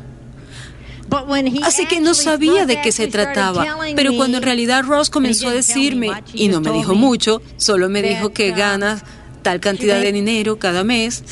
Así 1.63 1.85
que 1.85 1.99
no 1.99 2.13
sabía 2.13 2.65
de 2.65 2.81
qué 2.81 2.91
se 2.91 3.07
trataba. 3.07 3.65
Pero 3.95 4.15
cuando 4.15 4.37
en 4.37 4.43
realidad 4.43 4.83
Ross 4.85 5.09
comenzó 5.09 5.47
a 5.49 5.53
decirme, 5.53 6.11
y 6.33 6.47
no 6.47 6.61
me 6.61 6.71
dijo 6.71 6.95
mucho, 6.95 7.41
solo 7.57 7.89
me 7.89 8.01
dijo 8.01 8.29
que 8.29 8.51
ganas 8.51 9.03
tal 9.41 9.59
cantidad 9.59 9.99
de 9.99 10.11
dinero 10.11 10.59
cada 10.59 10.83
mes. 10.83 11.23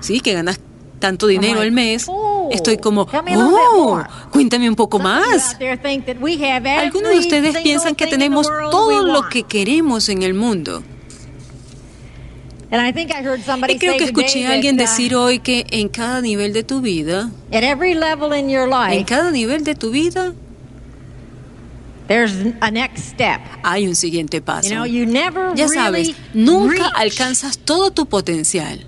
Sí, 0.00 0.20
que 0.20 0.34
ganas 0.34 0.60
tanto 0.98 1.26
dinero 1.26 1.60
al 1.60 1.72
mes. 1.72 2.06
Estoy 2.50 2.76
como, 2.78 3.08
oh, 3.36 4.02
cuéntame 4.30 4.68
un 4.68 4.76
poco 4.76 4.98
más. 4.98 5.56
Algunos 6.78 7.10
de 7.10 7.18
ustedes 7.18 7.56
piensan 7.58 7.94
que 7.94 8.06
tenemos 8.06 8.48
todo 8.70 9.02
lo 9.06 9.28
que 9.28 9.42
queremos 9.42 10.08
en 10.08 10.22
el 10.22 10.34
mundo. 10.34 10.82
Y 13.74 13.78
creo 13.78 13.96
que 13.96 14.04
escuché 14.04 14.46
a 14.46 14.52
alguien 14.52 14.76
decir 14.76 15.14
uh, 15.14 15.20
hoy 15.20 15.38
que 15.38 15.66
en 15.70 15.88
cada 15.88 16.20
nivel 16.20 16.52
de 16.52 16.64
tu 16.64 16.80
vida, 16.80 17.30
en 18.94 19.04
cada 19.04 19.30
nivel 19.30 19.62
de 19.64 19.74
tu 19.76 19.90
vida, 19.90 20.32
hay 23.62 23.86
un 23.86 23.94
siguiente 23.94 24.40
paso. 24.40 24.68
ya 25.54 25.68
sabes, 25.68 26.14
nunca 26.34 26.88
alcanzas 26.96 27.58
todo 27.58 27.90
tu 27.90 28.06
potencial. 28.06 28.84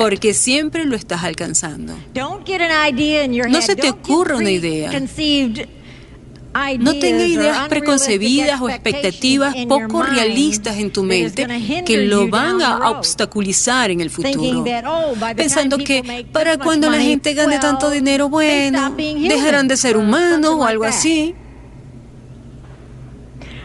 Porque 0.00 0.34
siempre 0.34 0.84
lo 0.84 0.96
estás 0.96 1.22
alcanzando. 1.22 1.94
No 3.48 3.62
se 3.62 3.76
te 3.76 3.88
ocurra 3.90 4.36
una 4.36 4.50
idea. 4.50 4.90
No 6.78 6.98
tenga 6.98 7.24
ideas 7.24 7.68
preconcebidas 7.68 8.60
o 8.60 8.68
expectativas 8.68 9.54
poco 9.68 10.02
realistas 10.02 10.76
en 10.78 10.90
tu 10.90 11.02
mente 11.02 11.46
que 11.84 11.98
lo 12.06 12.28
van 12.28 12.62
a 12.62 12.90
obstaculizar 12.90 13.90
en 13.90 14.00
el 14.00 14.10
futuro. 14.10 14.64
Oh, 14.86 15.14
Pensando 15.36 15.78
que 15.78 16.26
para 16.32 16.58
cuando 16.58 16.90
la 16.90 17.00
gente 17.00 17.34
gane 17.34 17.58
tanto 17.58 17.90
dinero, 17.90 18.28
bueno, 18.28 18.94
dejarán 18.96 19.68
de 19.68 19.76
ser 19.76 19.96
humanos 19.96 20.54
o 20.56 20.64
algo 20.64 20.84
así. 20.84 21.34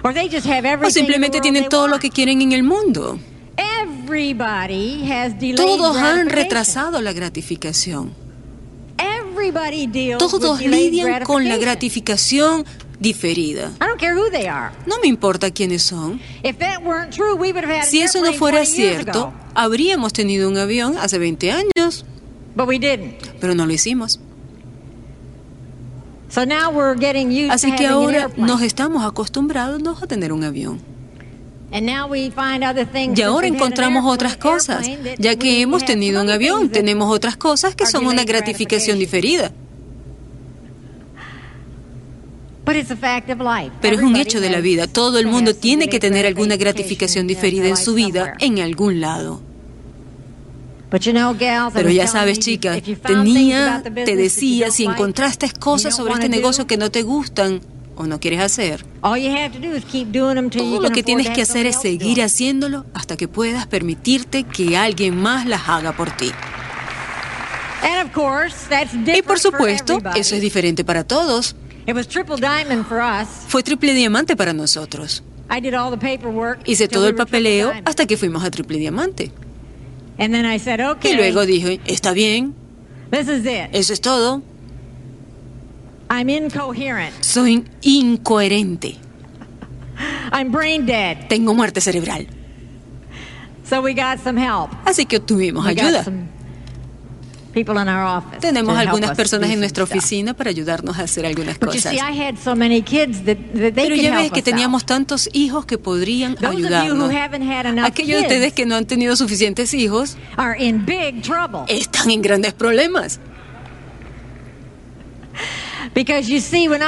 O 0.04 0.90
simplemente 0.90 1.42
tienen 1.42 1.70
todo 1.70 1.88
lo 1.88 2.00
que 2.00 2.10
quieren 2.10 2.42
en 2.42 2.52
el 2.54 2.64
mundo. 2.64 3.20
Todos 5.56 5.98
han 5.98 6.30
retrasado 6.30 7.02
la 7.02 7.14
gratificación. 7.14 8.21
Todos 10.18 10.60
lidian 10.62 11.24
con 11.24 11.48
la 11.48 11.58
gratificación 11.58 12.66
diferida. 13.00 13.72
No 14.86 15.00
me 15.02 15.08
importa 15.08 15.50
quiénes 15.52 15.82
son. 15.84 16.20
Si 17.86 18.02
eso 18.02 18.20
no 18.22 18.34
fuera 18.38 18.60
cierto, 18.66 19.34
habríamos 19.56 20.14
tenido 20.14 20.48
un 20.50 20.58
avión 20.58 20.98
hace 20.98 21.18
20 21.18 21.52
años. 21.52 22.06
Pero 23.40 23.56
no 23.56 23.66
lo 23.66 23.74
hicimos. 23.74 24.20
Así 27.52 27.72
que 27.76 27.88
ahora 27.88 28.30
nos 28.38 28.62
estamos 28.62 29.04
acostumbrados 29.04 29.82
a 30.04 30.08
tener 30.08 30.32
un 30.32 30.44
avión. 30.44 30.80
Y 33.16 33.22
ahora 33.22 33.48
encontramos 33.48 34.06
otras 34.06 34.38
cosas. 34.38 34.86
Ya 35.18 35.36
que 35.38 35.62
hemos 35.62 35.86
tenido 35.86 36.22
un 36.22 36.30
avión, 36.30 36.70
tenemos 36.70 37.14
otras 37.14 37.38
cosas 37.38 37.76
que 37.76 37.86
son 37.86 38.06
una 38.06 38.24
gratificación 38.24 39.00
diferida. 39.00 39.52
Pero 43.82 43.96
es 43.96 44.02
un 44.02 44.16
hecho 44.16 44.40
de 44.40 44.50
la 44.50 44.60
vida. 44.60 44.88
Todo 44.88 45.18
el 45.18 45.28
mundo 45.28 45.56
tiene 45.56 45.88
que 45.88 46.00
tener 46.00 46.26
alguna 46.26 46.58
gratificación 46.58 47.28
diferida 47.28 47.68
en 47.68 47.78
su 47.78 47.94
vida 47.94 48.36
en 48.40 48.60
algún 48.60 49.02
lado. 49.02 49.42
Pero 51.74 51.90
ya 51.90 52.06
sabes, 52.06 52.40
chica, 52.40 52.82
tenía, 53.06 53.82
te 53.82 54.16
decía, 54.18 54.72
si 54.72 54.84
encontraste 54.84 55.50
cosas 55.58 55.96
sobre 55.96 56.14
este 56.14 56.28
negocio 56.28 56.68
que 56.68 56.76
no 56.76 56.92
te 56.92 57.02
gustan 57.04 57.62
o 58.02 58.08
no 58.08 58.20
quieres 58.20 58.40
hacer, 58.42 58.84
todo 60.50 60.82
lo 60.82 60.90
que 60.90 61.04
tienes 61.04 61.30
que 61.30 61.42
hacer 61.44 61.66
es 61.68 61.76
seguir 61.82 62.22
haciéndolo 62.24 62.86
hasta 62.94 63.16
que 63.18 63.28
puedas 63.28 63.68
permitirte 63.68 64.44
que 64.44 64.76
alguien 64.78 65.16
más 65.18 65.46
las 65.46 65.68
haga 65.70 65.96
por 65.96 66.12
ti. 66.12 66.32
Y 69.18 69.22
por 69.22 69.40
supuesto, 69.40 70.00
eso 70.16 70.36
es 70.36 70.42
diferente 70.42 70.84
para 70.84 71.04
todos. 71.04 71.56
Fue 73.48 73.64
triple 73.64 73.94
diamante 73.94 74.36
para 74.36 74.54
nosotros. 74.54 75.24
Hice 76.66 76.88
todo 76.88 77.08
el 77.08 77.16
papeleo 77.16 77.72
hasta 77.86 78.06
que 78.06 78.18
fuimos 78.18 78.44
a 78.44 78.52
triple 78.52 78.78
diamante. 78.78 79.32
Y 81.10 81.14
luego 81.16 81.46
dije, 81.46 81.80
está 81.86 82.14
bien. 82.14 82.54
Eso 83.74 83.92
es 83.94 84.02
todo. 84.02 84.42
Soy 87.22 87.64
incoherente. 87.82 88.96
Tengo 91.30 91.54
muerte 91.54 91.80
cerebral. 91.82 92.28
Así 94.86 95.06
que 95.06 95.18
obtuvimos 95.18 95.66
ayuda. 95.66 96.04
Tenemos 98.40 98.78
algunas 98.78 99.10
personas 99.18 99.50
en 99.50 99.60
nuestra 99.60 99.84
oficina 99.84 100.34
para 100.34 100.50
ayudarnos 100.50 100.98
a 100.98 101.04
hacer 101.04 101.26
algunas 101.26 101.58
cosas. 101.58 101.94
Pero 103.76 103.96
ya 103.96 104.16
ves 104.16 104.32
que 104.32 104.42
teníamos 104.42 104.86
tantos 104.86 105.30
hijos 105.34 105.66
que 105.66 105.78
podrían 105.78 106.36
ayudarnos. 106.50 107.10
Aquellos 107.86 108.08
de 108.22 108.22
ustedes 108.28 108.54
que 108.54 108.66
no 108.66 108.76
han 108.76 108.86
tenido 108.86 109.16
suficientes 109.18 109.74
hijos 109.74 110.18
están 111.68 112.10
en 112.10 112.22
grandes 112.22 112.54
problemas. 112.54 113.20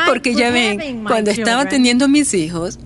Porque 0.08 0.34
ya 0.34 0.50
ven, 0.50 1.04
cuando 1.04 1.32
estaba 1.32 1.68
teniendo 1.68 2.08
mis 2.08 2.34
hijos, 2.34 2.80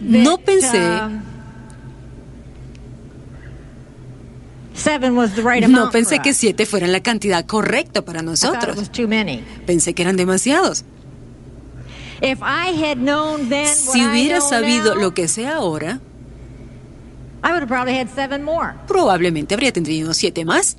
no 0.00 0.38
pensé 0.38 0.78
um, 1.02 1.22
No 5.68 5.90
pensé 5.90 6.20
que 6.20 6.32
siete 6.34 6.66
fueran 6.66 6.92
la 6.92 7.00
cantidad 7.00 7.44
correcta 7.44 8.02
para 8.04 8.22
nosotros. 8.22 8.76
Pensé 9.66 9.94
que 9.94 10.02
eran 10.02 10.16
demasiados. 10.16 10.84
Si 13.66 14.06
hubiera 14.06 14.40
sabido 14.40 14.94
lo 14.94 15.12
que 15.14 15.28
sé 15.28 15.46
ahora, 15.46 16.00
probablemente 18.86 19.54
habría 19.54 19.72
tenido 19.72 20.14
siete 20.14 20.44
más. 20.44 20.76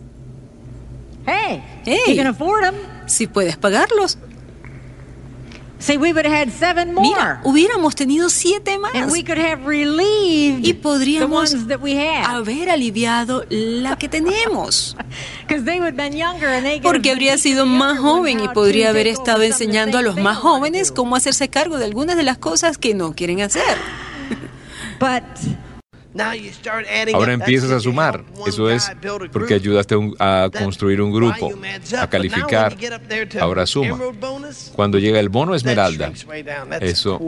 Hey, 1.86 2.16
si 3.06 3.28
puedes 3.28 3.58
pagarlos. 3.58 4.18
Mira, 7.02 7.40
hubiéramos 7.44 7.94
tenido 7.96 8.30
siete 8.32 8.80
más. 8.80 8.94
y 10.64 10.74
podríamos 10.74 11.54
haber 12.28 12.72
aliviado 12.72 13.46
la 13.50 13.96
que 13.96 14.10
tenemos. 14.10 14.98
Porque 16.82 17.12
habría 17.12 17.38
sido 17.38 17.66
más 17.68 18.00
joven 18.00 18.40
y 18.40 18.48
podría 18.50 18.90
haber 18.90 19.06
estado 19.08 19.44
enseñando 19.44 19.98
a 20.00 20.02
los 20.02 20.16
más 20.18 20.38
jóvenes 20.38 20.92
cómo 20.92 21.16
hacerse 21.16 21.48
cargo 21.50 21.78
de 21.78 21.86
algunas 21.86 22.18
de 22.18 22.24
las 22.24 22.38
cosas 22.40 22.78
que 22.80 22.94
no 22.96 23.14
quieren 23.14 23.42
hacer. 23.42 23.78
Ahora 27.14 27.34
empiezas 27.34 27.72
a 27.72 27.80
sumar. 27.80 28.24
Eso 28.46 28.70
es 28.70 28.92
porque 29.32 29.56
ayudaste 29.56 29.96
a 30.20 30.50
construir 30.58 31.02
un 31.02 31.12
grupo, 31.12 31.52
a 32.00 32.08
calificar. 32.08 32.76
Ahora 33.40 33.66
suma. 33.66 33.98
Cuando 34.74 35.00
llega 35.00 35.20
el 35.20 35.30
bono 35.30 35.56
esmeralda, 35.56 36.12
eso 36.82 37.20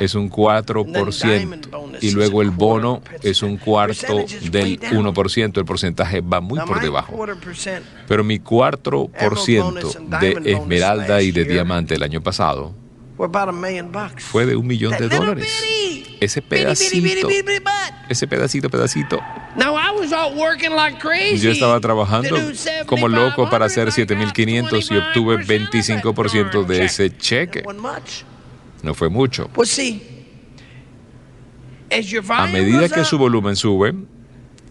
es 0.00 0.14
un 0.14 0.30
4%. 0.30 1.98
Y 2.00 2.10
luego 2.12 2.42
el 2.42 2.50
bono 2.50 3.02
es 3.22 3.42
un 3.42 3.56
cuarto 3.56 4.24
del 4.50 4.80
1%. 4.80 5.58
El 5.58 5.64
porcentaje 5.64 6.20
va 6.20 6.40
muy 6.40 6.60
por 6.60 6.80
debajo. 6.80 7.26
Pero 8.08 8.24
mi 8.24 8.38
4% 8.38 10.20
de 10.20 10.52
esmeralda 10.52 11.22
y 11.22 11.32
de 11.32 11.44
diamante 11.44 11.94
el 11.94 12.02
año 12.02 12.22
pasado 12.22 12.79
fue 14.18 14.46
de 14.46 14.56
un 14.56 14.66
millón 14.66 14.92
de 14.98 15.08
dólares. 15.08 15.46
Ese 16.20 16.42
pedacito, 16.42 17.28
ese 18.08 18.26
pedacito, 18.26 18.68
pedacito. 18.70 19.20
Yo 21.40 21.50
estaba 21.50 21.80
trabajando 21.80 22.36
como 22.86 23.08
loco 23.08 23.48
para 23.48 23.66
hacer 23.66 23.90
7500 23.90 24.90
y 24.90 24.96
obtuve 24.96 25.38
25% 25.38 26.66
de 26.66 26.84
ese 26.84 27.16
cheque. 27.16 27.62
No 28.82 28.94
fue 28.94 29.08
mucho. 29.08 29.50
A 32.30 32.46
medida 32.46 32.88
que 32.88 33.04
su 33.04 33.18
volumen 33.18 33.56
sube, 33.56 33.94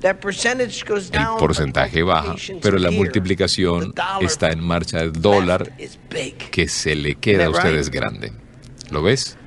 el 0.02 1.38
porcentaje 1.38 2.04
baja, 2.04 2.36
pero 2.62 2.78
la 2.78 2.92
multiplicación 2.92 3.94
está 4.22 4.52
en 4.52 4.62
marcha 4.62 5.00
del 5.00 5.14
dólar 5.14 5.72
que 6.52 6.68
se 6.68 6.96
le 6.96 7.16
queda 7.16 7.46
a 7.46 7.50
ustedes 7.50 7.90
grande. 7.90 8.32
¿Lo 8.92 9.04
ves? 9.04 9.38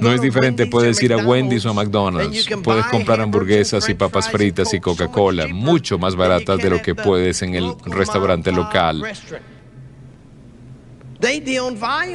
No 0.00 0.12
es 0.12 0.20
diferente, 0.20 0.66
puedes 0.66 1.02
ir 1.02 1.14
a 1.14 1.16
Wendy's 1.16 1.64
o 1.64 1.70
a 1.70 1.72
McDonald's, 1.72 2.46
puedes 2.62 2.86
comprar 2.86 3.20
hamburguesas 3.20 3.88
y 3.88 3.94
papas 3.94 4.28
fritas 4.28 4.74
y 4.74 4.80
Coca-Cola, 4.80 5.48
mucho 5.48 5.98
más 5.98 6.14
baratas 6.14 6.58
de 6.58 6.70
lo 6.70 6.82
que 6.82 6.94
puedes 6.94 7.42
en 7.42 7.54
el 7.54 7.74
restaurante 7.86 8.52
local. 8.52 9.02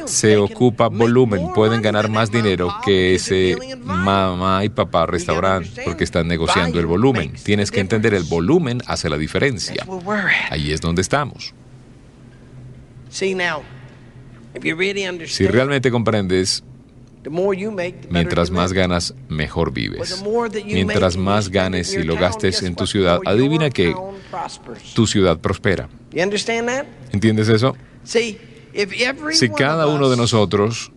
Se 0.06 0.36
ocupa 0.36 0.88
volumen, 0.88 1.52
pueden 1.54 1.82
ganar 1.82 2.08
más 2.08 2.30
dinero 2.30 2.72
que 2.84 3.14
ese 3.14 3.56
mamá 3.82 4.64
y 4.64 4.68
papá 4.68 5.06
restaurante 5.06 5.82
porque 5.84 6.04
están 6.04 6.28
negociando 6.28 6.78
el 6.78 6.86
volumen. 6.86 7.32
Tienes 7.42 7.70
que 7.70 7.80
entender 7.80 8.14
el 8.14 8.24
volumen 8.24 8.82
hace 8.86 9.08
la 9.08 9.16
diferencia. 9.18 9.86
Ahí 10.50 10.72
es 10.72 10.80
donde 10.80 11.02
estamos. 11.02 11.54
Si 15.26 15.46
realmente 15.46 15.90
comprendes, 15.90 16.62
mientras 18.10 18.50
más 18.50 18.72
ganas, 18.72 19.14
mejor 19.28 19.72
vives. 19.72 20.22
Mientras 20.64 21.16
más 21.16 21.48
ganes 21.50 21.94
y 21.94 22.02
lo 22.02 22.16
gastes 22.16 22.62
en 22.62 22.74
tu 22.74 22.86
ciudad, 22.86 23.20
adivina 23.24 23.70
que 23.70 23.94
tu 24.94 25.06
ciudad 25.06 25.38
prospera. 25.38 25.88
¿Entiendes 27.12 27.48
eso? 27.48 27.76
Si 29.32 29.48
cada 29.50 29.86
uno 29.86 30.08
de 30.08 30.16
nosotros 30.16 30.92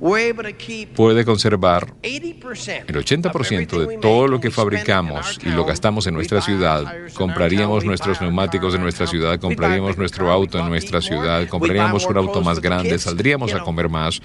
puede 0.00 1.24
conservar 1.24 1.94
el 2.02 2.40
80% 2.40 3.86
de 3.86 3.98
todo 3.98 4.28
lo 4.28 4.40
que 4.40 4.50
fabricamos 4.50 5.38
y 5.44 5.50
lo 5.50 5.64
gastamos 5.64 6.06
en 6.06 6.14
nuestra 6.14 6.40
ciudad, 6.40 6.84
compraríamos 7.14 7.84
nuestros 7.84 8.20
neumáticos 8.20 8.74
en 8.74 8.82
nuestra 8.82 9.06
ciudad, 9.06 9.38
compraríamos 9.40 9.96
nuestro 9.96 10.30
auto 10.30 10.58
en 10.58 10.68
nuestra 10.68 11.00
ciudad, 11.00 11.48
compraríamos 11.48 12.06
un 12.06 12.16
auto 12.16 12.40
más 12.42 12.60
grande, 12.60 12.98
saldríamos 12.98 13.52
a 13.54 13.60
comer 13.60 13.88
más, 13.88 14.20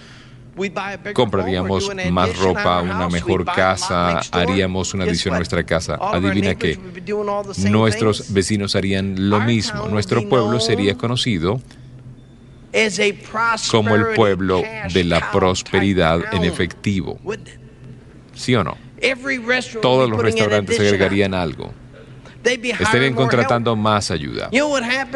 compraríamos 1.13 1.89
más 2.11 2.37
ropa, 2.37 2.81
una 2.81 3.09
mejor 3.09 3.45
casa, 3.45 4.19
haríamos 4.31 4.93
una 4.93 5.05
adición 5.05 5.33
a 5.33 5.37
nuestra 5.37 5.63
casa. 5.63 5.97
Adivina 5.99 6.55
qué, 6.55 6.77
nuestros 7.69 8.31
vecinos 8.31 8.75
harían 8.75 9.29
lo 9.29 9.39
mismo, 9.41 9.87
nuestro 9.87 10.27
pueblo 10.29 10.59
sería 10.59 10.95
conocido 10.95 11.59
como 13.69 13.95
el 13.95 14.15
pueblo 14.15 14.61
de 14.93 15.03
la 15.03 15.31
prosperidad 15.31 16.21
en 16.33 16.43
efectivo. 16.43 17.19
¿Sí 18.33 18.55
o 18.55 18.63
no? 18.63 18.77
Todos 19.81 20.09
los 20.09 20.19
restaurantes 20.19 20.79
agregarían 20.79 21.33
algo 21.33 21.73
estarían 22.51 23.13
contratando 23.13 23.75
más 23.75 24.11
ayuda. 24.11 24.49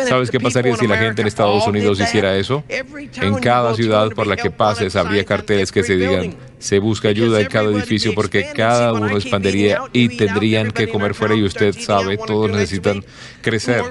¿Sabes 0.07 0.31
qué 0.31 0.39
pasaría 0.39 0.75
si 0.75 0.87
la 0.87 0.97
gente 0.97 1.21
en 1.21 1.27
Estados 1.27 1.67
Unidos 1.67 1.99
hiciera 1.99 2.35
eso? 2.35 2.63
En 2.69 3.35
cada 3.35 3.73
ciudad 3.75 4.09
por 4.09 4.27
la 4.27 4.35
que 4.35 4.51
pases 4.51 4.95
habría 4.95 5.25
carteles 5.25 5.71
que 5.71 5.83
se 5.83 5.95
digan, 5.97 6.35
se 6.59 6.79
busca 6.79 7.09
ayuda 7.09 7.39
en 7.41 7.47
cada 7.47 7.69
edificio 7.71 8.13
porque 8.15 8.49
cada 8.55 8.93
uno 8.93 9.15
expandiría 9.15 9.81
y 9.93 10.17
tendrían 10.17 10.71
que 10.71 10.89
comer 10.89 11.13
fuera 11.13 11.35
y 11.35 11.43
usted 11.43 11.75
sabe, 11.77 12.17
todos 12.17 12.49
necesitan 12.49 13.03
crecer. 13.41 13.83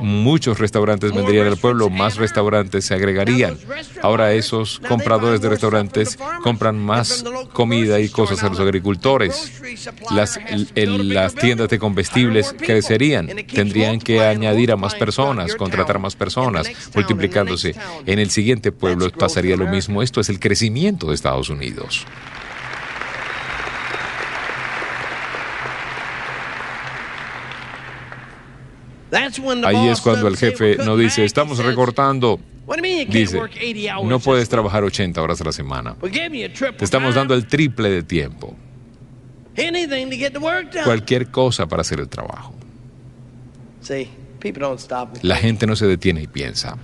Muchos 0.00 0.58
restaurantes 0.58 1.12
vendrían 1.12 1.46
al 1.46 1.56
pueblo, 1.56 1.90
más 1.90 2.16
restaurantes 2.16 2.84
se 2.84 2.94
agregarían. 2.94 3.58
Ahora 4.02 4.32
esos 4.32 4.80
compradores 4.88 5.40
de 5.40 5.48
restaurantes 5.48 6.18
compran 6.42 6.78
más 6.78 7.24
comida 7.52 8.00
y 8.00 8.08
cosas 8.08 8.42
a 8.42 8.48
los 8.48 8.60
agricultores. 8.60 9.60
Las, 10.10 10.38
las 10.74 11.34
tiendas 11.34 11.68
de 11.68 11.78
comestibles 11.78 12.54
crecerían. 12.58 13.28
Tendrían 13.52 13.98
que 13.98 14.20
añadir 14.20 14.72
a 14.72 14.76
más 14.76 14.94
personas, 14.94 15.54
contratar 15.54 15.98
más 15.98 16.14
personas, 16.14 16.68
multiplicándose. 16.94 17.74
En 18.06 18.18
el 18.18 18.30
siguiente 18.30 18.72
pueblo 18.72 19.10
pasaría 19.10 19.56
lo 19.56 19.66
mismo. 19.66 20.02
Esto 20.02 20.20
es 20.20 20.28
el 20.28 20.38
crecimiento 20.38 21.08
de 21.08 21.14
Estados 21.14 21.48
Unidos. 21.50 21.55
Unidos. 21.56 22.06
Ahí 29.64 29.88
es 29.88 30.00
cuando 30.00 30.28
el 30.28 30.36
jefe 30.36 30.76
no 30.84 30.96
dice, 30.96 31.24
estamos 31.24 31.58
recortando. 31.58 32.38
Dice, 33.20 33.38
no 34.04 34.18
puedes 34.18 34.48
trabajar 34.48 34.82
80 34.84 35.22
horas 35.22 35.40
a 35.40 35.44
la 35.44 35.52
semana. 35.52 35.96
Te 36.76 36.84
estamos 36.84 37.14
dando 37.14 37.34
el 37.34 37.46
triple 37.46 37.88
de 37.90 38.02
tiempo. 38.02 38.56
Cualquier 40.84 41.30
cosa 41.30 41.66
para 41.66 41.82
hacer 41.82 42.00
el 42.00 42.08
trabajo. 42.08 42.52
La 45.22 45.36
gente 45.36 45.66
no 45.66 45.76
se 45.76 45.86
detiene 45.86 46.22
y 46.22 46.26
piensa. 46.26 46.76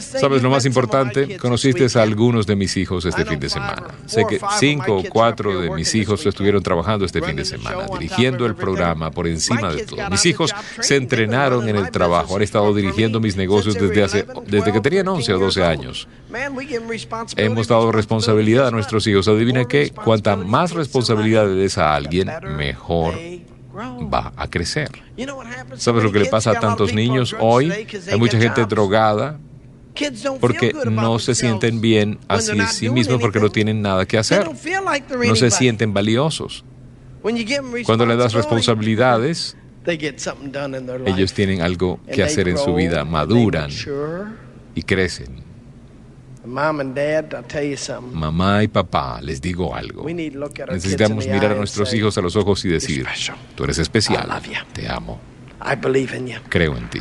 ¿Sabes 0.00 0.42
lo 0.42 0.50
más 0.50 0.64
importante? 0.66 1.36
Conociste 1.36 1.86
a 1.98 2.02
algunos 2.02 2.46
de 2.46 2.56
mis 2.56 2.76
hijos 2.76 3.04
este 3.04 3.24
fin 3.24 3.40
de 3.40 3.48
semana. 3.48 3.88
Sé 4.06 4.24
que 4.28 4.40
cinco 4.58 4.98
o 4.98 5.02
cuatro 5.08 5.60
de 5.60 5.70
mis 5.70 5.94
hijos 5.94 6.24
estuvieron 6.26 6.62
trabajando 6.62 7.04
este 7.04 7.20
fin 7.22 7.36
de 7.36 7.44
semana, 7.44 7.86
dirigiendo 7.98 8.46
el 8.46 8.54
programa 8.54 9.10
por 9.10 9.26
encima 9.26 9.72
de 9.72 9.84
todo. 9.84 10.10
Mis 10.10 10.24
hijos 10.26 10.54
se 10.80 10.96
entrenaron 10.96 11.68
en 11.68 11.76
el 11.76 11.90
trabajo, 11.90 12.36
han 12.36 12.42
estado 12.42 12.72
dirigiendo 12.74 13.20
mis 13.20 13.36
negocios 13.36 13.74
desde, 13.74 14.02
hace, 14.02 14.26
desde 14.46 14.72
que 14.72 14.80
tenían 14.80 15.08
11 15.08 15.34
o 15.34 15.38
12 15.38 15.64
años. 15.64 16.08
Hemos 17.36 17.68
dado 17.68 17.92
responsabilidad 17.92 18.68
a 18.68 18.70
nuestros 18.70 19.06
hijos. 19.06 19.28
Adivina 19.28 19.64
qué, 19.66 19.90
cuanta 19.90 20.36
más 20.36 20.72
responsabilidad 20.72 21.46
le 21.46 21.54
des 21.54 21.78
a 21.78 21.94
alguien, 21.94 22.30
mejor 22.56 23.14
va 23.74 24.32
a 24.36 24.48
crecer. 24.48 24.90
¿Sabes 25.76 26.04
lo 26.04 26.12
que 26.12 26.20
le 26.20 26.26
pasa 26.26 26.52
a 26.52 26.60
tantos 26.60 26.92
niños 26.94 27.34
hoy? 27.38 27.70
Hay 28.10 28.18
mucha 28.18 28.38
gente 28.38 28.64
drogada 28.66 29.38
porque 30.40 30.72
no 30.90 31.18
se 31.18 31.34
sienten 31.34 31.80
bien 31.80 32.18
así 32.28 32.58
sí 32.70 32.88
mismos 32.90 33.20
porque 33.20 33.40
no 33.40 33.50
tienen 33.50 33.82
nada 33.82 34.06
que 34.06 34.18
hacer. 34.18 34.48
No 35.26 35.36
se 35.36 35.50
sienten 35.50 35.92
valiosos. 35.92 36.64
Cuando 37.86 38.06
le 38.06 38.16
das 38.16 38.32
responsabilidades, 38.32 39.56
ellos 39.86 41.32
tienen 41.32 41.62
algo 41.62 42.00
que 42.12 42.22
hacer 42.22 42.48
en 42.48 42.58
su 42.58 42.74
vida, 42.74 43.04
maduran 43.04 43.70
y 44.74 44.82
crecen. 44.82 45.51
Mamá 48.12 48.64
y 48.64 48.68
papá, 48.68 49.20
les 49.22 49.40
digo 49.40 49.74
algo. 49.74 50.04
Necesitamos 50.04 51.26
mirar 51.26 51.52
a 51.52 51.54
nuestros 51.54 51.94
hijos 51.94 52.18
a 52.18 52.20
los 52.20 52.34
ojos 52.34 52.64
y 52.64 52.68
decir, 52.68 53.06
tú 53.54 53.64
eres 53.64 53.78
especial, 53.78 54.28
te 54.72 54.88
amo, 54.88 55.20
creo 56.48 56.76
en 56.76 56.90
ti. 56.90 57.00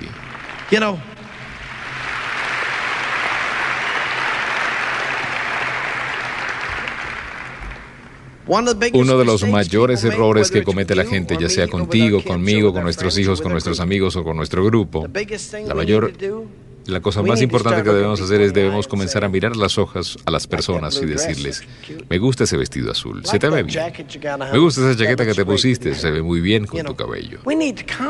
Uno 8.94 9.18
de 9.18 9.26
los 9.26 9.48
mayores 9.48 10.04
errores 10.04 10.52
que 10.52 10.64
comete 10.64 10.94
la 10.94 11.06
gente, 11.06 11.38
ya 11.40 11.50
sea 11.50 11.68
contigo, 11.68 12.24
conmigo, 12.24 12.74
con 12.74 12.84
nuestros 12.84 13.18
hijos, 13.18 13.42
con 13.42 13.52
nuestros 13.52 13.80
amigos 13.80 14.16
o 14.16 14.24
con 14.24 14.38
nuestro 14.38 14.64
grupo, 14.66 15.08
la 15.66 15.74
mayor 15.74 16.14
la 16.86 17.00
cosa 17.00 17.22
más 17.22 17.41
importante 17.41 17.84
que 17.84 17.89
debemos 17.89 18.22
hacer 18.22 18.41
es 18.41 18.54
debemos 18.54 18.88
comenzar 18.88 19.24
a 19.24 19.30
mirar 19.30 19.56
las 19.56 19.78
hojas 19.78 20.17
a 20.26 20.32
las 20.32 20.48
personas 20.48 21.00
y 21.02 21.06
decirles, 21.06 21.63
me 22.10 22.17
gusta 22.17 22.44
ese 22.46 22.58
vestido 22.58 22.91
azul, 22.91 23.26
se 23.26 23.39
te 23.39 23.50
ve 23.50 23.63
bien. 23.63 23.94
Me 24.52 24.58
gusta 24.58 24.82
esa 24.82 24.98
chaqueta 24.98 25.26
que 25.26 25.34
te 25.34 25.46
pusiste, 25.46 25.96
se 25.96 26.12
ve 26.12 26.22
muy 26.22 26.41
bien 26.41 26.65
con 26.65 26.84
tu 26.84 26.96
cabello. 26.96 27.39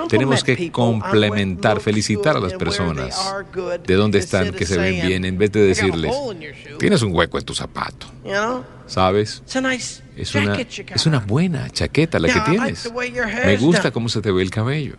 Tenemos 0.09 0.43
que 0.43 0.71
complementar, 0.71 1.79
felicitar 1.79 2.37
a 2.37 2.39
las 2.39 2.53
personas 2.53 3.15
de 3.85 3.93
dónde 3.95 4.19
están, 4.19 4.51
que 4.51 4.65
se 4.65 4.77
ven 4.77 5.07
bien, 5.07 5.25
en 5.25 5.37
vez 5.37 5.51
de 5.51 5.61
decirles, 5.61 6.13
tienes 6.79 7.01
un 7.01 7.13
hueco 7.13 7.37
en 7.37 7.45
tu 7.45 7.53
zapato. 7.53 8.07
¿Sabes? 8.87 9.41
Es 10.17 10.35
una, 10.35 10.59
es 10.59 11.05
una 11.05 11.19
buena 11.19 11.69
chaqueta 11.69 12.19
la 12.19 12.27
que 12.27 12.41
tienes. 12.41 12.91
Me 13.45 13.57
gusta 13.57 13.91
cómo 13.91 14.09
se 14.09 14.21
te 14.21 14.31
ve 14.31 14.41
el 14.41 14.49
cabello. 14.49 14.95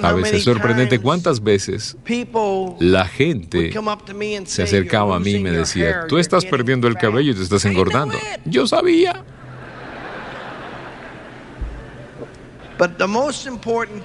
Sabes, 0.00 0.32
es 0.32 0.44
sorprendente 0.44 0.98
cuántas 0.98 1.42
veces 1.42 1.96
la 2.80 3.06
gente 3.06 3.72
se 4.44 4.62
acercaba 4.62 5.16
a 5.16 5.20
mí 5.20 5.32
y 5.32 5.38
me 5.38 5.50
decía, 5.50 6.06
tú 6.06 6.18
estás 6.18 6.44
perdiendo 6.44 6.86
el 6.86 6.96
cabello 6.96 7.32
y 7.32 7.34
te 7.34 7.42
estás 7.42 7.64
engordando. 7.64 8.16
Yo 8.44 8.66
sabía. 8.66 9.24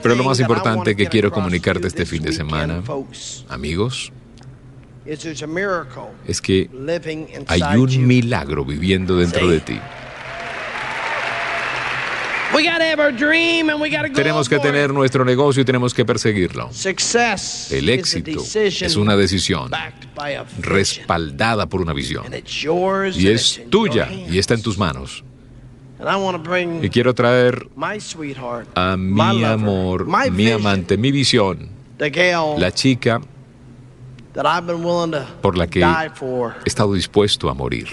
Pero 0.02 0.16
lo 0.16 0.24
más 0.24 0.40
importante 0.40 0.96
que 0.96 1.08
quiero 1.08 1.30
comunicarte 1.32 1.88
este 1.88 2.06
fin 2.06 2.24
de 2.24 2.32
semana, 2.32 2.82
amigos, 3.50 4.14
es 6.26 6.42
que 6.42 6.70
hay 7.48 7.78
un 7.78 8.08
milagro 8.08 8.64
viviendo 8.64 9.18
dentro 9.18 9.50
de 9.50 9.60
ti. 9.60 9.80
Tenemos 14.14 14.50
que 14.50 14.60
tener 14.60 14.94
nuestro 14.94 15.24
negocio 15.26 15.62
y 15.62 15.66
tenemos 15.66 15.94
que 15.94 16.04
perseguirlo. 16.06 16.70
El 17.72 17.90
éxito 17.90 18.42
es 18.64 18.96
una 18.96 19.16
decisión 19.16 19.70
respaldada 20.60 21.68
por 21.68 21.82
una 21.82 21.94
visión. 21.94 22.26
Y 23.18 23.28
es 23.28 23.62
tuya 23.70 24.10
y 24.12 24.38
está 24.38 24.54
en 24.54 24.62
tus 24.62 24.78
manos. 24.78 25.24
Y 26.84 26.90
quiero 26.90 27.14
traer 27.14 27.68
a 28.76 28.98
mi 28.98 29.44
amor, 29.44 30.08
mi 30.32 30.50
amante, 30.52 30.98
mi 30.98 31.12
visión, 31.12 31.70
la 32.58 32.72
chica 32.72 33.22
por 35.42 35.58
la 35.58 35.68
que 35.68 35.82
he 35.82 36.68
estado 36.68 36.94
dispuesto 36.96 37.50
a 37.50 37.54
morir. 37.54 37.88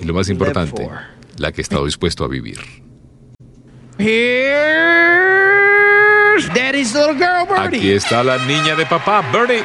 Y 0.00 0.04
lo 0.06 0.14
más 0.14 0.28
importante, 0.30 0.88
la 1.36 1.52
que 1.52 1.60
he 1.60 1.62
estado 1.62 1.84
dispuesto 1.84 2.24
a 2.24 2.28
vivir. 2.28 2.58
Here's 4.00 4.48
Daddy's 6.54 6.94
little 6.94 7.14
girl, 7.14 7.44
Birdie. 7.44 7.76
Aquí 7.76 7.92
está 7.92 8.24
la 8.24 8.38
niña 8.46 8.74
de 8.74 8.86
papá, 8.86 9.20
Birdie. 9.30 9.62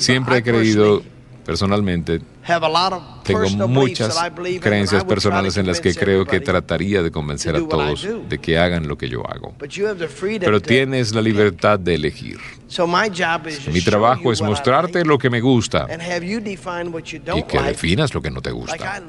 Siempre 0.00 0.36
he 0.38 0.42
creído 0.44 1.02
personalmente 1.44 2.20
Tengo 3.22 3.68
muchas 3.68 4.18
creencias 4.60 5.04
personales 5.04 5.56
en 5.56 5.66
las 5.66 5.80
que 5.80 5.94
creo 5.94 6.24
que 6.24 6.40
trataría 6.40 7.02
de 7.02 7.10
convencer 7.10 7.56
a 7.56 7.66
todos 7.68 8.06
de 8.28 8.38
que 8.38 8.58
hagan 8.58 8.88
lo 8.88 8.98
que 8.98 9.08
yo 9.08 9.22
hago. 9.28 9.54
Pero 10.40 10.60
tienes 10.60 11.14
la 11.14 11.22
libertad 11.22 11.78
de 11.78 11.94
elegir. 11.94 12.38
Mi 13.72 13.80
trabajo 13.82 14.32
es 14.32 14.42
mostrarte 14.42 15.04
lo 15.04 15.18
que 15.18 15.30
me 15.30 15.40
gusta 15.40 15.86
y 17.36 17.42
que 17.42 17.62
definas 17.62 18.14
lo 18.14 18.22
que 18.22 18.30
no 18.30 18.40
te 18.40 18.50
gusta. 18.50 19.02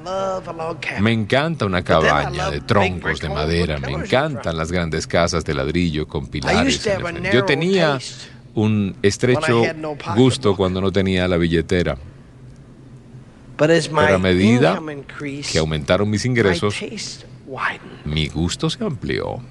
Me 0.99 1.11
encanta 1.11 1.65
una 1.65 1.84
cabaña 1.84 2.51
de 2.51 2.61
troncos 2.61 3.19
de 3.19 3.29
madera, 3.29 3.79
me 3.79 3.93
encantan 3.93 4.57
las 4.57 4.71
grandes 4.71 5.07
casas 5.07 5.43
de 5.43 5.53
ladrillo 5.53 6.07
con 6.07 6.27
pilares. 6.27 6.88
Yo 7.31 7.45
tenía 7.45 7.97
un 8.55 8.95
estrecho 9.01 9.63
gusto 10.15 10.55
cuando 10.55 10.79
no 10.81 10.91
tenía 10.91 11.27
la 11.27 11.38
billetera. 11.38 11.97
Pero 13.57 14.15
a 14.15 14.19
medida 14.19 14.81
que 15.51 15.59
aumentaron 15.59 16.09
mis 16.09 16.25
ingresos, 16.25 16.75
mi 18.05 18.27
gusto 18.27 18.69
se 18.69 18.83
amplió. 18.83 19.41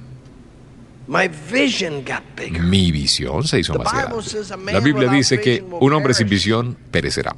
Mi 2.60 2.92
visión 2.92 3.44
se 3.44 3.60
hizo 3.60 3.74
más 3.74 3.92
grande. 3.92 4.72
La 4.72 4.80
Biblia 4.80 5.10
dice 5.10 5.40
que 5.40 5.64
un 5.80 5.92
hombre 5.92 6.14
sin 6.14 6.28
visión 6.28 6.76
perecerá. 6.90 7.34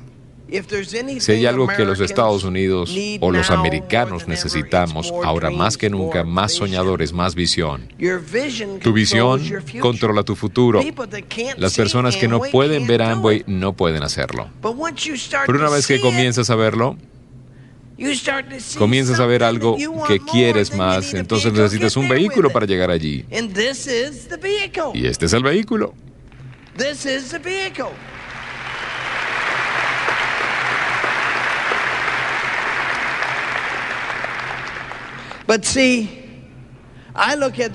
Si 1.18 1.32
hay 1.32 1.46
algo 1.46 1.66
que 1.66 1.84
los 1.84 2.00
Estados 2.00 2.44
Unidos 2.44 2.94
o 3.20 3.32
los 3.32 3.50
americanos 3.50 4.28
necesitamos 4.28 5.12
ahora 5.24 5.50
más 5.50 5.76
que 5.76 5.90
nunca, 5.90 6.24
más 6.24 6.52
soñadores, 6.52 7.12
más 7.12 7.34
visión. 7.34 7.88
Tu 8.80 8.92
visión 8.92 9.42
controla 9.80 10.22
tu 10.22 10.36
futuro. 10.36 10.80
Las 11.56 11.74
personas 11.74 12.16
que 12.16 12.28
no 12.28 12.40
pueden 12.40 12.86
ver 12.86 13.02
Amway 13.02 13.44
no 13.46 13.72
pueden 13.72 14.02
hacerlo. 14.02 14.48
Pero 15.46 15.58
una 15.58 15.70
vez 15.70 15.86
que 15.86 16.00
comienzas 16.00 16.50
a 16.50 16.56
verlo, 16.56 16.96
comienzas 18.78 19.20
a 19.20 19.26
ver 19.26 19.42
algo 19.42 19.76
que 20.06 20.20
quieres 20.20 20.74
más, 20.76 21.14
entonces 21.14 21.52
necesitas 21.52 21.96
un 21.96 22.08
vehículo 22.08 22.50
para 22.50 22.66
llegar 22.66 22.90
allí. 22.90 23.24
Y 24.94 25.06
este 25.06 25.26
es 25.26 25.32
el 25.32 25.42
vehículo. 25.42 25.94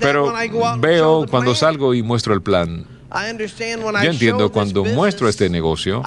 Pero 0.00 0.32
veo 0.78 1.26
cuando 1.30 1.54
salgo 1.54 1.94
y 1.94 2.02
muestro 2.02 2.34
el 2.34 2.42
plan. 2.42 2.86
Yo 4.02 4.10
entiendo 4.10 4.52
cuando 4.52 4.84
muestro 4.84 5.28
este 5.28 5.48
negocio, 5.48 6.02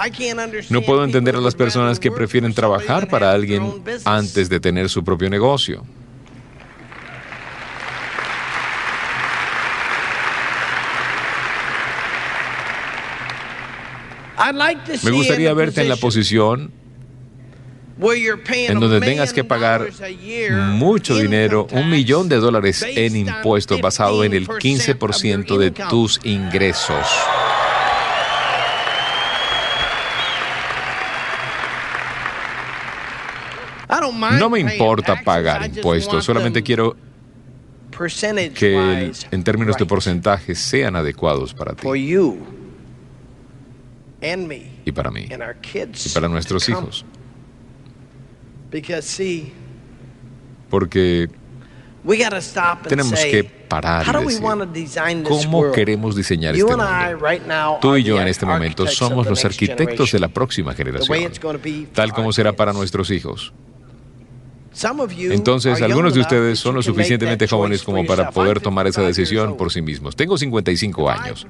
no 0.70 0.82
puedo 0.82 1.04
entender 1.04 1.36
a 1.36 1.42
las 1.42 1.56
personas 1.56 2.00
que 2.00 2.12
prefieren 2.12 2.54
trabajar 2.54 3.08
para 3.10 3.32
alguien 3.32 3.84
antes 4.06 4.50
de 4.50 4.60
tener 4.60 4.90
su 4.90 5.04
propio 5.04 5.30
negocio. 5.30 5.84
Me 15.04 15.12
gustaría 15.12 15.54
verte 15.54 15.82
en 15.82 15.90
la 15.90 15.96
posición 15.96 16.72
en 18.00 18.80
donde 18.80 19.00
tengas 19.02 19.34
que 19.34 19.44
pagar 19.44 19.90
mucho 20.72 21.16
dinero, 21.18 21.68
un 21.72 21.90
millón 21.90 22.28
de 22.30 22.38
dólares 22.38 22.84
en 22.88 23.16
impuestos 23.16 23.80
basado 23.82 24.24
en 24.24 24.34
el 24.34 24.48
15% 24.48 25.58
de 25.58 25.72
tus 25.72 26.20
ingresos. 26.24 27.06
No 34.40 34.50
me 34.50 34.60
importa 34.60 35.22
pagar 35.24 35.66
impuestos, 35.68 36.26
solamente 36.26 36.64
quiero 36.64 36.96
que 38.56 39.12
en 39.32 39.44
términos 39.44 39.78
de 39.78 39.86
porcentaje 39.86 40.56
sean 40.56 40.96
adecuados 40.96 41.54
para 41.54 41.74
ti. 41.76 41.82
Y 44.86 44.92
para 44.92 45.12
mí. 45.12 45.28
y 46.06 46.10
para 46.10 46.28
nuestros 46.28 46.68
hijos. 46.70 47.06
Porque 50.70 51.30
tenemos 52.88 53.20
que 53.20 53.44
parar 53.44 54.06
y 54.22 54.26
decir, 54.26 55.24
¿cómo 55.24 55.72
queremos 55.72 56.16
diseñar 56.16 56.56
este 56.56 56.66
mundo? 56.66 57.78
Tú 57.82 57.96
y 57.96 58.04
yo 58.04 58.20
en 58.20 58.28
este 58.28 58.46
momento 58.46 58.88
somos 58.88 59.28
los 59.28 59.46
arquitectos 59.46 60.12
de 60.12 60.20
la 60.20 60.28
próxima 60.28 60.74
generación, 60.74 61.32
tal 61.94 62.14
como 62.14 62.34
será 62.34 62.54
para 62.54 62.74
nuestros 62.74 63.12
hijos. 63.12 63.54
Entonces, 65.20 65.82
algunos 65.82 66.16
de 66.16 66.22
ustedes 66.22 66.60
son 66.60 66.76
lo 66.76 66.82
suficientemente 66.82 67.48
jóvenes 67.48 67.84
como 67.84 68.06
para 68.06 68.32
poder 68.32 68.60
tomar 68.60 68.88
esa 68.88 69.02
decisión 69.04 69.56
por 69.56 69.72
sí 69.72 69.82
mismos. 69.82 70.16
Tengo 70.16 70.38
55 70.38 71.10
años. 71.10 71.48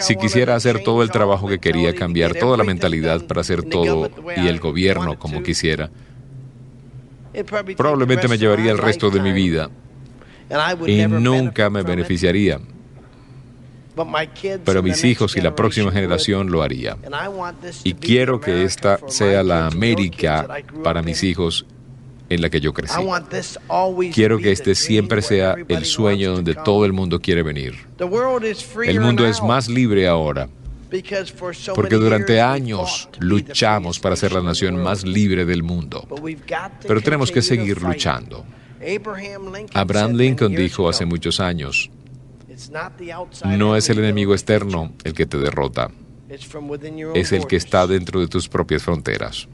Si 0.00 0.16
quisiera 0.16 0.54
hacer 0.54 0.82
todo 0.82 1.02
el 1.02 1.10
trabajo 1.10 1.48
que 1.48 1.58
quería, 1.58 1.94
cambiar 1.94 2.34
toda 2.34 2.56
la 2.56 2.64
mentalidad 2.64 3.26
para 3.26 3.40
hacer 3.40 3.62
todo 3.62 4.10
y 4.36 4.46
el 4.46 4.60
gobierno 4.60 5.18
como 5.18 5.42
quisiera, 5.42 5.90
probablemente 7.44 8.28
me 8.28 8.38
llevaría 8.38 8.72
el 8.72 8.78
resto 8.78 9.10
de 9.10 9.20
mi 9.20 9.32
vida 9.32 9.70
y 10.86 11.06
nunca 11.06 11.70
me 11.70 11.82
beneficiaría. 11.82 12.60
Pero 14.64 14.82
mis 14.82 15.04
hijos 15.04 15.36
y 15.36 15.40
la 15.40 15.54
próxima 15.54 15.90
generación 15.90 16.50
lo 16.50 16.62
haría. 16.62 16.96
Y 17.82 17.94
quiero 17.94 18.40
que 18.40 18.64
esta 18.64 18.98
sea 19.08 19.42
la 19.42 19.66
América 19.66 20.46
para 20.82 21.02
mis 21.02 21.22
hijos 21.22 21.66
en 22.28 22.42
la 22.42 22.50
que 22.50 22.60
yo 22.60 22.74
crecí. 22.74 23.00
Quiero 24.12 24.38
que 24.38 24.52
este 24.52 24.74
siempre 24.74 25.22
sea 25.22 25.56
el 25.68 25.84
sueño 25.84 26.34
donde 26.34 26.54
todo 26.54 26.84
el 26.84 26.92
mundo 26.92 27.20
quiere 27.20 27.42
venir. 27.42 27.86
El 28.84 29.00
mundo 29.00 29.26
es 29.26 29.42
más 29.42 29.68
libre 29.68 30.06
ahora 30.06 30.48
porque 31.74 31.96
durante 31.96 32.40
años 32.40 33.08
luchamos 33.18 33.98
para 33.98 34.16
ser 34.16 34.32
la 34.32 34.42
nación 34.42 34.82
más 34.82 35.04
libre 35.04 35.44
del 35.44 35.62
mundo. 35.62 36.06
Pero 36.86 37.00
tenemos 37.00 37.30
que 37.30 37.42
seguir 37.42 37.82
luchando. 37.82 38.44
Abraham 39.74 40.12
Lincoln 40.12 40.54
dijo 40.54 40.88
hace 40.88 41.06
muchos 41.06 41.40
años, 41.40 41.90
no 43.44 43.76
es 43.76 43.90
el 43.90 43.98
enemigo 43.98 44.34
externo 44.34 44.92
el 45.04 45.14
que 45.14 45.26
te 45.26 45.38
derrota, 45.38 45.90
es 47.14 47.32
el 47.32 47.46
que 47.46 47.56
está 47.56 47.86
dentro 47.86 48.20
de 48.20 48.28
tus 48.28 48.48
propias 48.48 48.82
fronteras. 48.82 49.48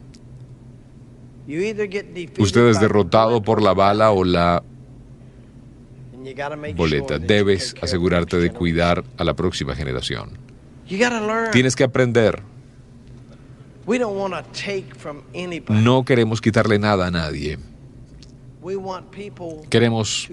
Usted 2.38 2.68
es 2.68 2.80
derrotado 2.80 3.42
por 3.42 3.62
la 3.62 3.74
bala 3.74 4.12
o 4.12 4.24
la 4.24 4.62
boleta. 6.76 7.18
Debes 7.18 7.74
asegurarte 7.80 8.38
de 8.38 8.50
cuidar 8.50 9.04
a 9.16 9.24
la 9.24 9.34
próxima 9.34 9.74
generación. 9.74 10.51
Tienes 11.52 11.76
que 11.76 11.84
aprender. 11.84 12.42
No 15.68 16.04
queremos 16.04 16.40
quitarle 16.40 16.78
nada 16.78 17.06
a 17.06 17.10
nadie. 17.10 17.58
Queremos 19.68 20.30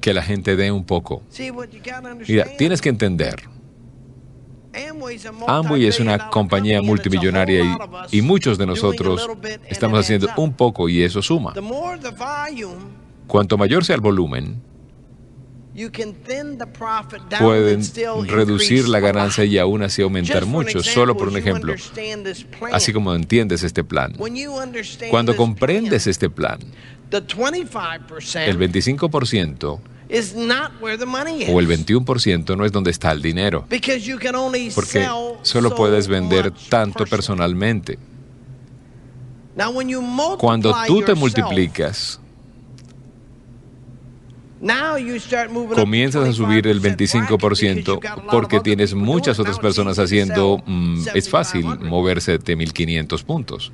que 0.00 0.14
la 0.14 0.22
gente 0.22 0.56
dé 0.56 0.72
un 0.72 0.84
poco. 0.84 1.22
Mira, 2.26 2.46
tienes 2.56 2.80
que 2.80 2.88
entender. 2.88 3.42
Amway 5.46 5.86
es 5.86 6.00
una 6.00 6.30
compañía 6.30 6.82
multimillonaria 6.82 7.62
y, 8.10 8.18
y 8.18 8.22
muchos 8.22 8.58
de 8.58 8.66
nosotros 8.66 9.28
estamos 9.68 10.00
haciendo 10.00 10.28
un 10.36 10.52
poco 10.52 10.88
y 10.88 11.02
eso 11.02 11.22
suma. 11.22 11.54
Cuanto 13.28 13.56
mayor 13.56 13.84
sea 13.84 13.94
el 13.94 14.00
volumen, 14.00 14.60
pueden 17.40 17.82
reducir 18.26 18.88
la 18.88 19.00
ganancia 19.00 19.44
y 19.44 19.58
aún 19.58 19.82
así 19.82 20.02
aumentar 20.02 20.46
mucho, 20.46 20.82
solo 20.82 21.16
por 21.16 21.28
un 21.28 21.36
ejemplo, 21.36 21.74
así 22.72 22.92
como 22.92 23.14
entiendes 23.14 23.62
este 23.62 23.82
plan. 23.82 24.14
Cuando 25.10 25.36
comprendes 25.36 26.06
este 26.06 26.30
plan, 26.30 26.58
el 27.10 27.28
25% 28.58 29.80
o 31.48 31.60
el 31.60 31.68
21% 31.68 32.56
no 32.56 32.64
es 32.64 32.72
donde 32.72 32.90
está 32.90 33.10
el 33.12 33.22
dinero, 33.22 33.66
porque 34.74 35.08
solo 35.42 35.74
puedes 35.74 36.08
vender 36.08 36.52
tanto 36.68 37.04
personalmente. 37.06 37.98
Cuando 40.38 40.74
tú 40.86 41.02
te 41.02 41.14
multiplicas, 41.14 42.20
comienzas 45.74 46.28
a 46.28 46.32
subir 46.32 46.66
el 46.66 46.80
25% 46.80 48.00
porque 48.30 48.60
tienes 48.60 48.94
muchas 48.94 49.38
otras 49.38 49.58
personas 49.58 49.98
haciendo, 49.98 50.62
mm, 50.64 51.04
es 51.14 51.28
fácil 51.28 51.64
moverse 51.80 52.38
de 52.38 52.56
1.500 52.56 53.24
puntos. 53.24 53.72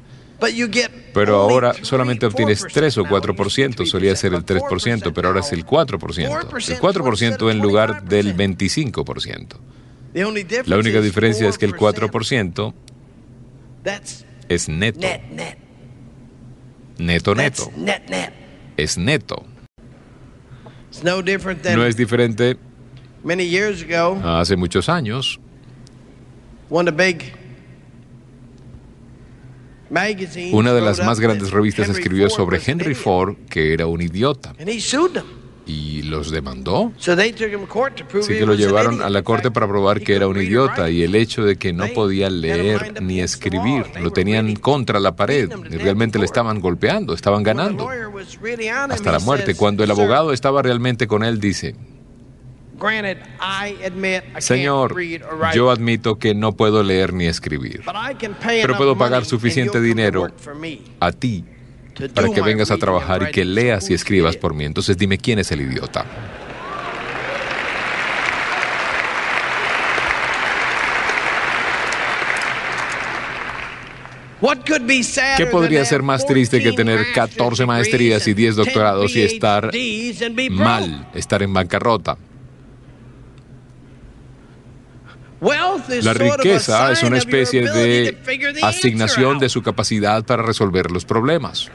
Pero 1.12 1.36
ahora 1.36 1.74
solamente 1.82 2.26
obtienes 2.26 2.66
3 2.72 2.98
o 2.98 3.04
4%, 3.04 3.84
solía 3.86 4.16
ser 4.16 4.34
el 4.34 4.44
3%, 4.44 5.12
pero 5.12 5.28
ahora 5.28 5.40
es 5.40 5.52
el 5.52 5.66
4%. 5.66 6.28
El 6.68 6.80
4% 6.80 7.50
en 7.50 7.58
lugar 7.58 8.04
del 8.04 8.34
25%. 8.36 9.56
La 10.66 10.78
única 10.78 11.00
diferencia 11.00 11.48
es 11.48 11.58
que 11.58 11.66
el 11.66 11.74
4% 11.74 12.74
es 14.48 14.68
neto. 14.68 15.00
Neto, 16.98 17.34
neto. 17.34 17.70
Es 18.76 18.98
neto. 18.98 19.44
No 21.76 21.84
es 21.84 21.96
diferente. 21.96 22.56
Hace 24.24 24.56
muchos 24.56 24.88
años, 24.88 25.38
una 30.52 30.72
de 30.72 30.80
las 30.80 30.98
más 31.04 31.18
grandes 31.20 31.50
revistas 31.50 31.88
escribió 31.98 32.30
sobre 32.30 32.60
Henry 32.64 32.94
Ford, 32.94 33.36
que 33.48 33.72
era 33.74 33.86
un 33.86 34.00
idiota 34.00 34.54
y 35.70 36.02
los 36.02 36.30
demandó. 36.30 36.92
Así 36.98 38.34
que 38.34 38.46
lo 38.46 38.54
llevaron 38.54 39.02
a 39.02 39.10
la 39.10 39.22
corte 39.22 39.50
para 39.50 39.68
probar 39.68 40.00
que 40.00 40.16
era 40.16 40.26
un 40.26 40.36
idiota 40.40 40.90
y 40.90 41.02
el 41.02 41.14
hecho 41.14 41.44
de 41.44 41.56
que 41.56 41.72
no 41.72 41.86
podía 41.88 42.28
leer 42.28 43.00
ni 43.02 43.20
escribir, 43.20 43.84
lo 44.00 44.10
tenían 44.10 44.56
contra 44.56 44.98
la 44.98 45.14
pared. 45.14 45.50
y 45.70 45.76
realmente 45.76 46.18
le 46.18 46.24
estaban 46.24 46.60
golpeando, 46.60 47.14
estaban 47.14 47.42
ganando. 47.42 47.88
hasta 48.90 49.12
la 49.12 49.20
muerte. 49.20 49.54
Cuando 49.54 49.84
el 49.84 49.90
abogado 49.90 50.32
estaba 50.32 50.62
realmente 50.62 51.06
con 51.06 51.22
él, 51.22 51.38
dice, 51.38 51.76
Señor, 54.38 54.96
yo 55.54 55.70
admito 55.70 56.18
que 56.18 56.34
no 56.34 56.56
puedo 56.56 56.82
leer 56.82 57.12
ni 57.12 57.26
escribir, 57.26 57.82
pero 58.44 58.76
puedo 58.76 58.98
pagar 58.98 59.24
suficiente 59.24 59.80
dinero 59.80 60.28
a 60.98 61.12
ti 61.12 61.44
para 62.14 62.30
que 62.30 62.40
vengas 62.40 62.70
a 62.70 62.78
trabajar 62.78 63.22
y 63.28 63.32
que 63.32 63.44
leas 63.44 63.90
y 63.90 63.94
escribas 63.94 64.36
por 64.36 64.54
mí. 64.54 64.64
Entonces 64.64 64.96
dime 64.96 65.18
quién 65.18 65.38
es 65.38 65.50
el 65.52 65.60
idiota. 65.60 66.04
¿Qué 75.36 75.46
podría 75.46 75.84
ser 75.84 76.02
más 76.02 76.26
triste 76.26 76.62
que 76.62 76.72
tener 76.72 77.12
14 77.14 77.66
maestrías 77.66 78.26
y 78.26 78.34
10 78.34 78.56
doctorados 78.56 79.14
y 79.14 79.22
estar 79.22 79.70
mal, 80.50 81.08
estar 81.14 81.42
en 81.42 81.52
bancarrota? 81.52 82.16
La 86.02 86.14
riqueza 86.14 86.92
es 86.92 87.02
una 87.02 87.18
especie 87.18 87.70
de 87.70 88.16
asignación 88.62 89.38
de 89.38 89.48
su 89.48 89.62
capacidad 89.62 90.24
para 90.24 90.42
resolver 90.42 90.90
los 90.90 91.04
problemas. 91.04 91.70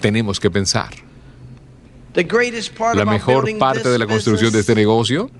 Tenemos 0.00 0.38
que 0.38 0.50
pensar. 0.50 0.90
La 2.94 3.04
mejor 3.04 3.58
parte 3.58 3.88
de 3.88 3.98
la 3.98 4.06
construcción 4.06 4.52
de 4.52 4.60
este 4.60 4.74
negocio 4.74 5.30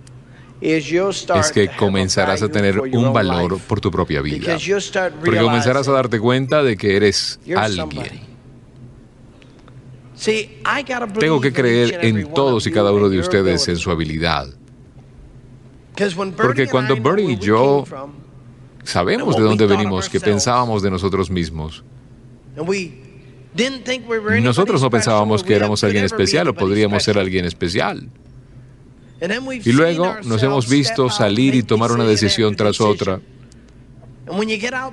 es 0.60 1.52
que 1.52 1.68
comenzarás 1.76 2.42
a 2.42 2.48
tener 2.48 2.80
un 2.80 3.12
valor 3.12 3.58
por 3.58 3.80
tu 3.80 3.90
propia 3.90 4.22
vida. 4.22 4.56
Porque 5.24 5.40
comenzarás 5.40 5.88
a 5.88 5.92
darte 5.92 6.18
cuenta 6.18 6.62
de 6.62 6.76
que 6.76 6.96
eres 6.96 7.40
alguien. 7.56 8.32
Tengo 11.18 11.40
que 11.40 11.52
creer 11.52 11.98
en 12.04 12.32
todos 12.32 12.66
y 12.66 12.72
cada 12.72 12.92
uno 12.92 13.08
de 13.08 13.18
ustedes 13.18 13.66
en 13.68 13.76
su 13.76 13.90
habilidad. 13.90 14.48
Porque 16.36 16.68
cuando 16.68 16.96
Bernie 16.96 17.32
y 17.32 17.38
yo 17.38 17.84
sabemos 18.84 19.36
de 19.36 19.42
dónde 19.42 19.66
venimos, 19.66 20.08
que 20.08 20.20
pensábamos 20.20 20.82
de 20.82 20.90
nosotros 20.90 21.30
mismos, 21.30 21.84
nosotros 24.40 24.80
no 24.80 24.90
pensábamos 24.90 25.44
que 25.44 25.54
éramos 25.54 25.84
alguien 25.84 26.04
especial 26.04 26.48
o 26.48 26.54
podríamos 26.54 27.02
ser 27.02 27.18
alguien 27.18 27.44
especial. 27.44 28.08
Y 29.64 29.72
luego 29.72 30.16
nos 30.24 30.42
hemos 30.42 30.68
visto 30.68 31.08
salir 31.10 31.54
y 31.54 31.62
tomar 31.62 31.92
una 31.92 32.04
decisión 32.04 32.56
tras 32.56 32.80
otra. 32.80 33.20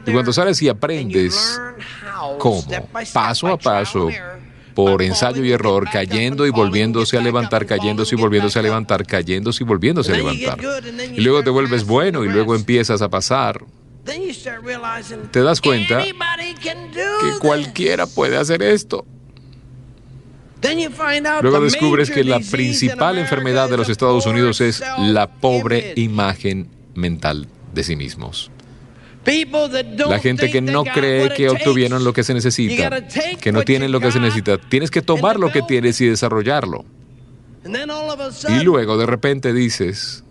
Y 0.05 0.11
cuando 0.11 0.33
sales 0.33 0.61
y 0.61 0.69
aprendes 0.69 1.59
cómo, 2.37 2.63
paso 3.13 3.47
a 3.47 3.57
paso, 3.57 4.09
por 4.75 5.01
ensayo 5.01 5.43
y 5.43 5.51
error, 5.51 5.87
cayendo 5.91 6.45
y 6.45 6.51
volviéndose 6.51 7.17
a 7.17 7.21
levantar, 7.21 7.65
cayéndose 7.65 8.15
y 8.15 8.17
volviéndose 8.17 8.59
a 8.59 8.61
levantar, 8.61 9.05
cayéndose 9.05 9.63
y 9.63 9.67
volviéndose 9.67 10.13
a 10.13 10.17
levantar. 10.17 10.59
Y 11.15 11.21
luego 11.21 11.43
te 11.43 11.49
vuelves 11.49 11.85
bueno 11.85 12.23
y 12.23 12.29
luego 12.29 12.55
empiezas 12.55 13.01
a 13.01 13.09
pasar 13.09 13.63
te 15.31 15.41
das 15.41 15.61
cuenta 15.61 16.03
que 16.03 17.39
cualquiera 17.39 18.07
puede 18.07 18.37
hacer 18.37 18.61
esto. 18.63 19.05
Luego 21.41 21.61
descubres 21.61 22.11
que 22.11 22.23
la 22.23 22.39
principal 22.39 23.17
enfermedad 23.17 23.69
de 23.69 23.77
los 23.77 23.89
Estados 23.89 24.25
Unidos 24.25 24.61
es 24.61 24.83
la 24.97 25.27
pobre 25.27 25.93
imagen 25.95 26.69
mental 26.95 27.47
de 27.73 27.83
sí 27.83 27.95
mismos. 27.95 28.51
La 30.09 30.19
gente 30.19 30.49
que 30.49 30.61
no 30.61 30.83
cree 30.83 31.29
que 31.29 31.49
obtuvieron 31.49 32.03
lo 32.03 32.13
que 32.13 32.23
se 32.23 32.33
necesita, 32.33 33.05
que 33.39 33.51
no 33.51 33.61
tienen 33.63 33.91
lo 33.91 33.99
que 33.99 34.11
se 34.11 34.19
necesita, 34.19 34.57
tienes 34.57 34.91
que 34.91 35.01
tomar 35.01 35.39
lo 35.39 35.51
que 35.51 35.61
tienes 35.61 36.01
y 36.01 36.07
desarrollarlo. 36.07 36.83
Y 38.49 38.63
luego 38.63 38.97
de 38.97 39.05
repente 39.05 39.53
dices, 39.53 40.23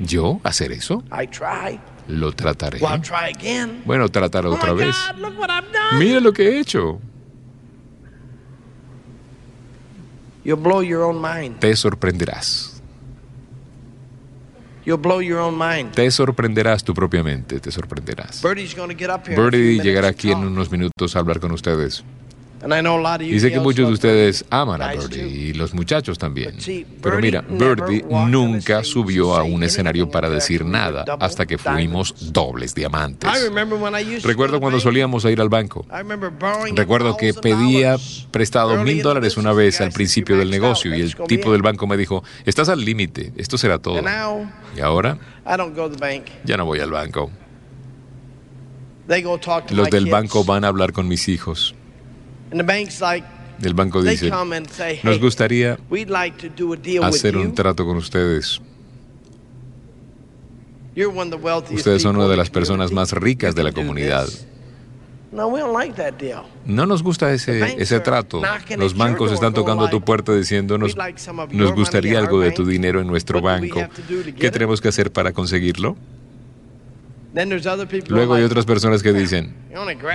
¿Yo 0.00 0.40
hacer 0.42 0.72
eso? 0.72 1.04
Lo 2.08 2.32
trataré. 2.32 2.78
Bueno, 3.84 4.08
trataré 4.08 4.48
oh 4.48 4.54
otra 4.54 4.72
vez. 4.72 4.96
Mira 5.98 6.18
lo 6.20 6.32
que 6.32 6.48
he 6.48 6.58
hecho. 6.60 6.98
Te 11.60 11.76
sorprenderás. 11.76 12.82
Te 15.92 16.10
sorprenderás 16.10 16.82
tu 16.82 16.92
propia 16.92 17.22
mente, 17.22 17.60
te 17.60 17.70
sorprenderás. 17.70 18.40
Birdie 19.36 19.80
llegará 19.80 20.08
aquí 20.08 20.32
en 20.32 20.38
unos 20.38 20.70
minutos 20.72 21.14
a 21.14 21.20
hablar 21.20 21.38
con 21.38 21.52
ustedes. 21.52 22.02
Sé 23.40 23.50
que 23.50 23.60
muchos 23.60 23.86
de 23.88 23.92
ustedes 23.92 24.44
aman 24.50 24.80
a 24.82 24.92
Birdie 24.92 25.26
y 25.26 25.52
los 25.54 25.74
muchachos 25.74 26.18
también. 26.18 26.56
Pero 27.02 27.18
mira, 27.18 27.42
Birdie 27.42 28.04
nunca 28.28 28.84
subió 28.84 29.34
a 29.36 29.42
un 29.42 29.62
escenario 29.64 30.08
para 30.10 30.30
decir 30.30 30.64
nada 30.64 31.04
hasta 31.20 31.46
que 31.46 31.58
fuimos 31.58 32.32
dobles 32.32 32.74
diamantes. 32.74 33.28
Recuerdo 34.22 34.60
cuando 34.60 34.78
solíamos 34.80 35.24
ir 35.24 35.40
al 35.40 35.48
banco. 35.48 35.84
Recuerdo 36.74 37.16
que 37.16 37.34
pedía 37.34 37.96
prestado 38.30 38.82
mil 38.84 39.02
dólares 39.02 39.36
una 39.36 39.52
vez 39.52 39.80
al 39.80 39.90
principio 39.92 40.36
del 40.36 40.50
negocio 40.50 40.94
y 40.94 41.00
el 41.00 41.14
tipo 41.26 41.52
del 41.52 41.62
banco 41.62 41.86
me 41.86 41.96
dijo, 41.96 42.22
estás 42.44 42.68
al 42.68 42.84
límite, 42.84 43.32
esto 43.36 43.58
será 43.58 43.78
todo. 43.78 44.00
Y 44.76 44.80
ahora 44.80 45.18
ya 46.44 46.56
no 46.56 46.64
voy 46.64 46.80
al 46.80 46.90
banco. 46.90 47.30
Los 49.70 49.90
del 49.90 50.06
banco 50.06 50.44
van 50.44 50.64
a 50.64 50.68
hablar 50.68 50.92
con 50.92 51.08
mis 51.08 51.28
hijos. 51.28 51.74
El 53.62 53.74
banco 53.74 54.02
dice, 54.02 54.30
nos 55.04 55.20
gustaría 55.20 55.78
hacer 57.02 57.36
un 57.36 57.54
trato 57.54 57.84
con 57.84 57.96
ustedes. 57.96 58.60
Ustedes 61.70 62.02
son 62.02 62.16
una 62.16 62.28
de 62.28 62.36
las 62.36 62.50
personas 62.50 62.92
más 62.92 63.12
ricas 63.12 63.54
de 63.54 63.62
la 63.62 63.72
comunidad. 63.72 64.28
No 66.66 66.84
nos 66.84 67.02
gusta 67.02 67.32
ese, 67.32 67.80
ese 67.80 68.00
trato. 68.00 68.42
Los 68.76 68.94
bancos 68.96 69.32
están 69.32 69.54
tocando 69.54 69.86
a 69.86 69.90
tu 69.90 70.02
puerta 70.02 70.34
diciéndonos, 70.34 70.94
nos 71.52 71.72
gustaría 71.72 72.18
algo 72.18 72.40
de 72.40 72.50
tu 72.50 72.66
dinero 72.66 73.00
en 73.00 73.06
nuestro 73.06 73.40
banco. 73.40 73.80
¿Qué 74.38 74.50
tenemos 74.50 74.80
que 74.80 74.88
hacer 74.88 75.10
para 75.12 75.32
conseguirlo? 75.32 75.96
Luego 78.08 78.34
hay 78.34 78.42
otras 78.44 78.66
personas 78.66 79.02
que 79.02 79.12
dicen, 79.12 79.54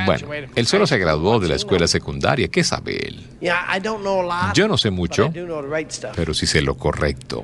bueno, 0.05 0.28
él 0.55 0.68
solo 0.68 0.86
se 0.86 0.97
graduó 0.99 1.39
de 1.39 1.47
la 1.47 1.55
escuela 1.55 1.88
secundaria, 1.88 2.47
¿qué 2.47 2.63
sabe 2.63 3.07
él? 3.07 3.26
Yo 4.53 4.68
no 4.68 4.78
sé 4.78 4.91
mucho, 4.91 5.32
pero 6.15 6.34
sí 6.34 6.45
sé 6.45 6.61
lo 6.61 6.76
correcto. 6.78 7.43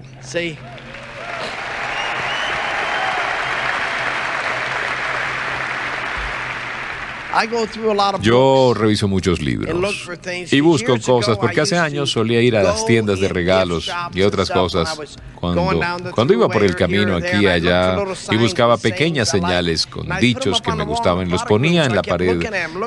Yo 8.22 8.74
reviso 8.76 9.08
muchos 9.08 9.42
libros 9.42 10.10
y 10.52 10.60
busco 10.62 11.00
cosas 11.00 11.38
porque 11.38 11.62
hace 11.62 11.78
años 11.78 12.12
solía 12.12 12.42
ir 12.42 12.56
a 12.56 12.64
las 12.64 12.86
tiendas 12.86 13.20
de 13.20 13.28
regalos 13.28 13.92
y 14.14 14.22
otras 14.22 14.50
cosas. 14.50 14.98
cuando, 15.36 15.70
cuando 16.14 16.34
iba 16.34 16.48
por 16.48 16.64
el 16.64 16.76
camino 16.76 17.16
aquí 17.16 17.44
y 17.44 17.48
allá 17.48 17.98
y 18.32 18.38
buscaba 18.38 18.78
pequeñas 18.78 19.30
señales 19.30 19.86
con 19.86 20.08
dichos 20.20 20.62
que 20.62 20.72
me 20.74 20.84
gustaban, 20.86 21.30
los 21.30 21.44
ponía 21.44 21.86
en 21.86 21.96
la 21.96 22.02
pared, 22.02 22.42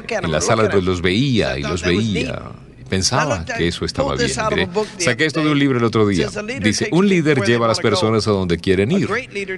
en 0.09 0.33
las 0.33 0.47
salas 0.47 0.69
pues 0.71 0.85
los 0.85 1.03
veía 1.03 1.59
y 1.59 1.63
los 1.63 1.83
veía. 1.83 2.43
Pensaba 2.89 3.45
que 3.45 3.69
eso 3.69 3.85
estaba 3.85 4.15
bien. 4.17 4.31
saqué 4.99 5.27
esto 5.27 5.43
de 5.43 5.51
un 5.51 5.59
libro 5.59 5.79
el 5.79 5.85
otro 5.85 6.07
día. 6.07 6.29
Dice, 6.61 6.89
un 6.93 7.09
líder 7.09 7.43
lleva 7.43 7.67
a 7.67 7.69
las 7.69 7.81
personas 7.81 8.27
a 8.29 8.31
donde 8.31 8.59
quieren 8.59 8.91
ir. 8.93 9.09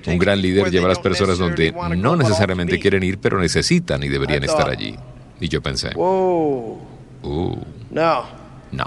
Un 0.07 0.19
gran 0.19 0.41
líder 0.41 0.71
lleva 0.71 0.87
a 0.87 0.89
las 0.89 0.99
personas 0.99 1.39
donde 1.39 1.73
no 1.97 2.17
necesariamente 2.17 2.79
quieren 2.79 3.03
ir, 3.03 3.19
pero 3.19 3.41
necesitan 3.41 4.03
y 4.03 4.09
deberían 4.09 4.45
estar 4.45 4.69
allí. 4.69 4.97
Y 5.41 5.49
yo 5.49 5.63
pensé, 5.63 5.91
uh, 5.95 6.77
No. 8.71 8.85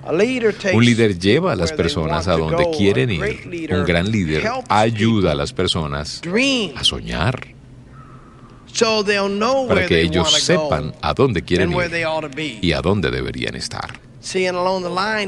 Un 0.73 0.85
líder 0.85 1.17
lleva 1.17 1.53
a 1.53 1.55
las 1.55 1.73
personas 1.73 2.27
a 2.27 2.37
donde 2.37 2.69
quieren 2.77 3.09
ir. 3.09 3.69
Un 3.71 3.85
gran 3.85 4.11
líder 4.11 4.47
ayuda 4.69 5.31
a 5.31 5.35
las 5.35 5.53
personas 5.53 6.21
a 6.75 6.83
soñar 6.83 7.61
para 9.67 9.85
que 9.85 10.01
ellos 10.01 10.31
sepan 10.41 10.93
a 11.01 11.13
dónde 11.13 11.41
quieren 11.43 11.71
ir 11.71 12.59
y 12.61 12.71
a 12.71 12.81
dónde 12.81 13.11
deberían 13.11 13.55
estar. 13.55 13.99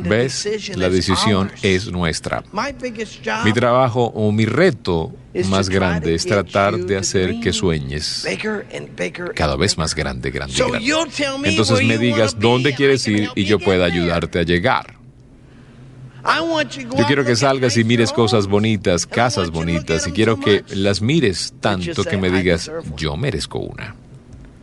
¿Ves? 0.09 0.47
La 0.75 0.89
decisión 0.89 1.51
es 1.61 1.91
nuestra. 1.91 2.43
Mi 3.43 3.53
trabajo 3.53 4.05
o 4.05 4.31
mi 4.31 4.45
reto 4.45 5.11
más 5.49 5.67
grande 5.69 6.13
es 6.13 6.25
tratar 6.25 6.77
de 6.77 6.97
hacer 6.97 7.39
que 7.39 7.51
sueñes 7.51 8.25
cada 9.35 9.55
vez 9.55 9.77
más 9.77 9.95
grande, 9.95 10.29
grande, 10.29 10.53
grande. 10.55 11.49
Entonces 11.49 11.83
me 11.85 11.97
digas 11.97 12.37
dónde 12.39 12.75
quieres 12.75 13.07
ir 13.07 13.29
y 13.35 13.45
yo 13.45 13.59
pueda 13.59 13.85
ayudarte 13.85 14.39
a 14.39 14.43
llegar. 14.43 14.95
Yo 16.97 17.05
quiero 17.05 17.25
que 17.25 17.35
salgas 17.35 17.75
y 17.75 17.83
mires 17.83 18.13
cosas 18.13 18.47
bonitas, 18.47 19.05
casas 19.05 19.49
bonitas, 19.51 20.07
y 20.07 20.11
quiero 20.13 20.39
que 20.39 20.63
las 20.69 21.01
mires 21.01 21.53
tanto 21.59 22.03
que 22.03 22.15
me 22.17 22.29
digas, 22.29 22.71
yo 22.95 23.17
merezco 23.17 23.59
una. 23.59 23.95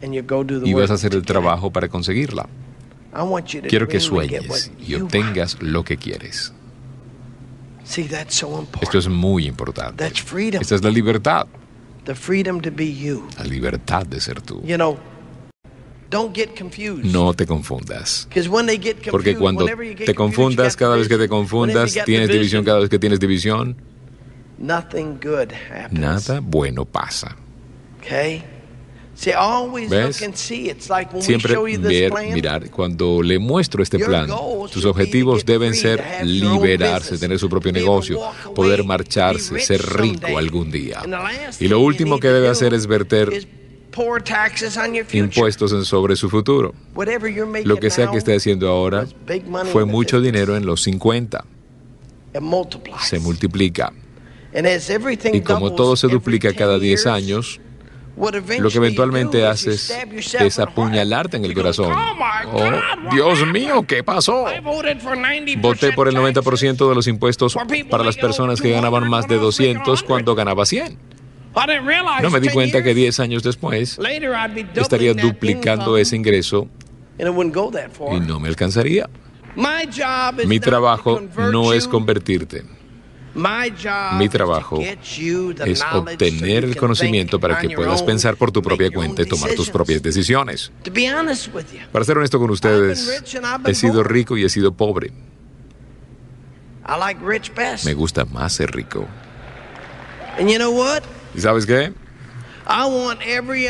Y 0.01 0.73
vas 0.73 0.91
a 0.91 0.95
hacer 0.95 1.15
el 1.15 1.23
trabajo 1.23 1.71
para 1.71 1.89
conseguirla. 1.89 2.49
Quiero 3.69 3.87
que 3.89 3.99
sueñes 4.01 4.71
y 4.87 4.95
obtengas 4.95 5.57
lo 5.61 5.83
que 5.85 5.97
quieres. 5.97 6.53
Esto 8.83 8.99
es 8.99 9.09
muy 9.09 9.47
importante. 9.47 10.05
Esta 10.61 10.75
es 10.77 10.85
la 10.85 10.91
libertad. 10.91 11.47
La 13.37 13.45
libertad 13.45 14.07
de 14.07 14.21
ser 14.21 14.41
tú. 14.41 14.63
No 17.05 17.35
te 17.35 17.47
confundas. 17.47 18.27
Porque 19.11 19.37
cuando 19.37 19.65
te 20.07 20.15
confundas, 20.15 20.77
cada 20.77 20.97
vez 20.97 21.09
que 21.09 21.17
te 21.19 21.29
confundas, 21.29 21.93
tienes 22.05 22.29
división, 22.29 22.65
cada 22.65 22.79
vez 22.81 22.89
que 22.89 22.99
tienes 22.99 23.19
división, 23.21 23.77
nada 25.93 26.41
bueno 26.41 26.85
pasa. 26.85 27.37
¿Ves? 29.91 30.17
Siempre 31.21 31.55
ver, 31.79 32.13
mirar, 32.33 32.71
cuando 32.71 33.23
le 33.23 33.39
muestro 33.39 33.83
este 33.83 33.99
plan, 33.99 34.31
tus 34.73 34.85
objetivos 34.87 35.45
deben 35.45 35.75
ser 35.75 36.03
liberarse, 36.25 37.19
tener 37.19 37.39
su 37.39 37.49
propio 37.49 37.71
negocio, 37.73 38.19
poder 38.55 38.85
marcharse, 38.85 39.59
ser 39.61 39.83
rico 39.83 40.39
algún 40.39 40.71
día. 40.71 41.03
Y 41.59 41.69
lo 41.69 41.81
último 41.81 42.19
que 42.19 42.29
debe 42.29 42.49
hacer 42.49 42.73
es 42.73 42.87
verter 42.87 43.47
impuestos 45.13 45.87
sobre 45.87 46.17
su 46.17 46.31
futuro. 46.31 46.75
Lo 47.65 47.77
que 47.77 47.91
sea 47.91 48.11
que 48.11 48.19
esté 48.19 48.35
haciendo 48.35 48.69
ahora 48.69 49.07
fue 49.71 49.85
mucho 49.85 50.21
dinero 50.21 50.57
en 50.57 50.65
los 50.65 50.83
50. 50.83 51.45
Se 53.03 53.19
multiplica. 53.19 53.93
Y 55.33 55.41
como 55.43 55.75
todo 55.75 55.97
se 55.97 56.09
duplica 56.09 56.55
cada 56.55 56.79
10 56.79 57.07
años, 57.07 57.61
lo 58.59 58.71
que 58.71 58.77
eventualmente 58.77 59.47
haces 59.47 59.93
es 60.39 60.59
apuñalarte 60.59 61.37
en 61.37 61.45
el 61.45 61.55
corazón. 61.55 61.93
Oh, 62.53 62.71
Dios 63.13 63.47
mío, 63.47 63.85
¿qué 63.87 64.03
pasó? 64.05 64.47
Voté 65.59 65.93
por 65.93 66.09
el 66.09 66.17
90% 66.17 66.89
de 66.89 66.95
los 66.95 67.07
impuestos 67.07 67.57
para 67.89 68.05
las 68.05 68.17
personas 68.17 68.61
que 68.61 68.71
ganaban 68.71 69.09
más 69.09 69.27
de 69.27 69.37
200 69.39 70.03
cuando 70.03 70.35
ganaba 70.35 70.67
100. 70.67 70.99
No 72.23 72.31
me 72.31 72.41
di 72.41 72.49
cuenta 72.51 72.83
que 72.83 72.95
10 72.95 73.21
años 73.21 73.43
después 73.43 73.99
estaría 74.75 75.15
duplicando 75.15 75.97
ese 75.97 76.17
ingreso 76.17 76.69
y 77.19 78.21
no 78.21 78.41
me 78.41 78.49
alcanzaría. 78.49 79.09
Mi 80.47 80.61
trabajo 80.61 81.21
no 81.51 81.73
es 81.73 81.89
convertirte. 81.89 82.65
Mi 83.35 84.29
trabajo 84.29 84.81
es 84.81 85.83
obtener 85.93 86.65
el 86.65 86.77
conocimiento 86.77 87.39
para 87.39 87.59
que 87.59 87.71
puedas 87.71 88.03
pensar 88.03 88.37
por 88.37 88.51
tu 88.51 88.63
propia 88.63 88.91
cuenta 88.91 89.23
y 89.23 89.27
tomar 89.27 89.55
tus 89.55 89.71
propias 89.71 90.03
decisiones. 90.03 90.73
Para 91.93 92.05
ser 92.05 92.19
honesto 92.19 92.39
con 92.39 92.51
ustedes, 92.51 93.23
he 93.67 93.75
sido 93.75 94.03
rico 94.03 94.37
y 94.37 94.45
he 94.45 94.49
sido 94.49 94.73
pobre. 94.73 95.13
Me 97.85 97.95
gusta 97.95 98.25
más 98.25 98.53
ser 98.53 98.73
rico. 98.73 99.07
¿Y 101.35 101.41
sabes 101.41 101.67
qué? 101.67 101.93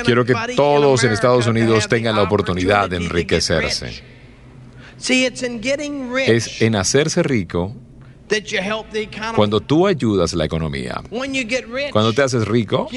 Quiero 0.04 0.24
que 0.24 0.34
todos 0.56 1.04
en 1.04 1.12
Estados 1.12 1.46
Unidos 1.46 1.88
tengan 1.88 2.16
la 2.16 2.22
oportunidad 2.22 2.88
de 2.88 2.96
enriquecerse. 2.96 4.02
Es 6.26 6.62
en 6.62 6.76
hacerse 6.76 7.22
rico 7.22 7.74
cuando 9.34 9.60
tú 9.60 9.86
ayudas 9.86 10.32
la 10.34 10.44
economía, 10.44 11.02
cuando 11.90 12.12
te 12.12 12.22
haces 12.22 12.46
rico, 12.46 12.88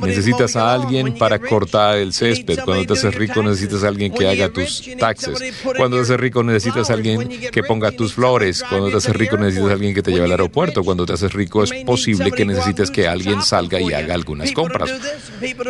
necesitas 0.00 0.56
a 0.56 0.72
alguien 0.72 1.14
para 1.14 1.38
cortar 1.38 1.98
el 1.98 2.12
césped. 2.12 2.60
Cuando 2.64 2.86
te 2.86 2.92
haces 2.94 3.14
rico, 3.14 3.42
necesitas 3.42 3.84
a 3.84 3.88
alguien 3.88 4.12
que 4.12 4.28
haga 4.28 4.48
tus 4.48 4.82
taxes. 4.98 5.38
Cuando 5.76 5.96
te 5.96 6.02
haces 6.02 6.18
rico, 6.18 6.42
necesitas 6.42 6.90
a 6.90 6.94
alguien 6.94 7.28
que 7.50 7.62
ponga 7.62 7.92
tus 7.92 8.14
flores. 8.14 8.64
Cuando 8.68 8.90
te 8.90 8.96
haces 8.96 9.14
rico, 9.14 9.36
necesitas 9.36 9.70
a 9.70 9.74
alguien 9.74 9.94
que 9.94 10.02
te 10.02 10.10
lleve 10.10 10.24
al 10.24 10.32
aeropuerto. 10.32 10.82
Cuando 10.82 11.06
te 11.06 11.12
haces 11.12 11.32
rico, 11.32 11.62
es 11.62 11.72
posible 11.84 12.32
que 12.32 12.44
necesites 12.44 12.90
que 12.90 13.06
alguien 13.06 13.42
salga 13.42 13.80
y 13.80 13.92
haga 13.92 14.14
algunas 14.14 14.52
compras. 14.52 14.90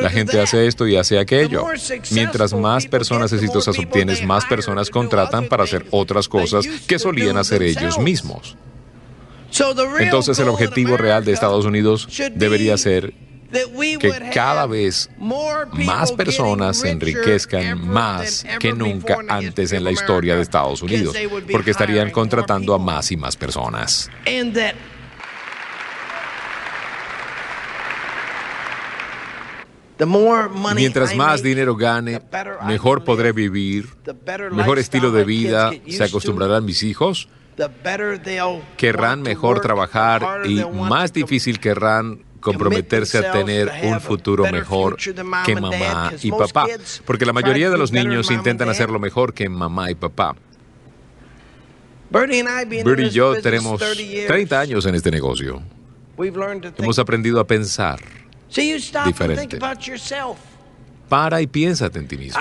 La 0.00 0.10
gente 0.10 0.40
hace 0.40 0.66
esto 0.66 0.86
y 0.86 0.96
hace 0.96 1.18
aquello. 1.18 1.66
Mientras 2.10 2.54
más 2.54 2.86
personas 2.86 3.32
exitosas 3.32 3.78
obtienes, 3.78 4.24
más 4.24 4.44
personas 4.46 4.90
contratan 4.90 5.48
para 5.48 5.64
hacer 5.64 5.86
otras 5.90 6.28
cosas 6.28 6.66
que 6.86 6.98
solían 6.98 7.36
hacer 7.36 7.62
ellos 7.62 7.98
mismos. 7.98 8.56
Entonces 9.98 10.38
el 10.38 10.48
objetivo 10.48 10.96
real 10.96 11.24
de 11.24 11.32
Estados 11.32 11.64
Unidos 11.64 12.08
debería 12.34 12.76
ser 12.76 13.14
que 14.00 14.30
cada 14.32 14.66
vez 14.66 15.10
más 15.18 16.12
personas 16.12 16.78
se 16.78 16.90
enriquezcan 16.90 17.86
más 17.86 18.46
que 18.58 18.72
nunca 18.72 19.18
antes 19.28 19.72
en 19.72 19.84
la 19.84 19.90
historia 19.90 20.36
de 20.36 20.42
Estados 20.42 20.82
Unidos, 20.82 21.14
porque 21.50 21.70
estarían 21.72 22.10
contratando 22.10 22.74
a 22.74 22.78
más 22.78 23.12
y 23.12 23.16
más 23.16 23.36
personas. 23.36 24.10
Mientras 30.74 31.14
más 31.14 31.42
dinero 31.42 31.76
gane, 31.76 32.20
mejor 32.66 33.04
podré 33.04 33.32
vivir, 33.32 33.88
mejor 34.50 34.78
estilo 34.78 35.10
de 35.12 35.24
vida 35.24 35.70
se 35.86 36.04
acostumbrarán 36.04 36.64
mis 36.64 36.82
hijos 36.82 37.28
querrán 38.76 39.22
mejor 39.22 39.60
trabajar 39.60 40.42
y 40.46 40.64
más 40.64 41.12
difícil 41.12 41.60
querrán 41.60 42.24
comprometerse 42.40 43.18
a 43.18 43.32
tener 43.32 43.70
un 43.84 44.00
futuro 44.00 44.50
mejor 44.50 44.96
que 44.96 45.54
mamá 45.54 46.12
y 46.22 46.30
papá, 46.30 46.66
porque 47.06 47.24
la 47.24 47.32
mayoría 47.32 47.70
de 47.70 47.78
los 47.78 47.92
niños 47.92 48.30
intentan 48.30 48.68
hacerlo 48.68 48.98
mejor 48.98 49.32
que 49.32 49.48
mamá 49.48 49.90
y 49.90 49.94
papá. 49.94 50.34
Bertie 52.10 53.06
y 53.06 53.10
yo 53.10 53.40
tenemos 53.40 53.80
30 54.26 54.60
años 54.60 54.84
en 54.84 54.94
este 54.94 55.10
negocio. 55.10 55.62
Hemos 56.78 56.98
aprendido 56.98 57.40
a 57.40 57.46
pensar 57.46 58.00
diferente 59.06 59.58
para 61.12 61.42
y 61.42 61.46
piénsate 61.46 61.98
en 61.98 62.08
ti 62.08 62.16
mismo. 62.16 62.40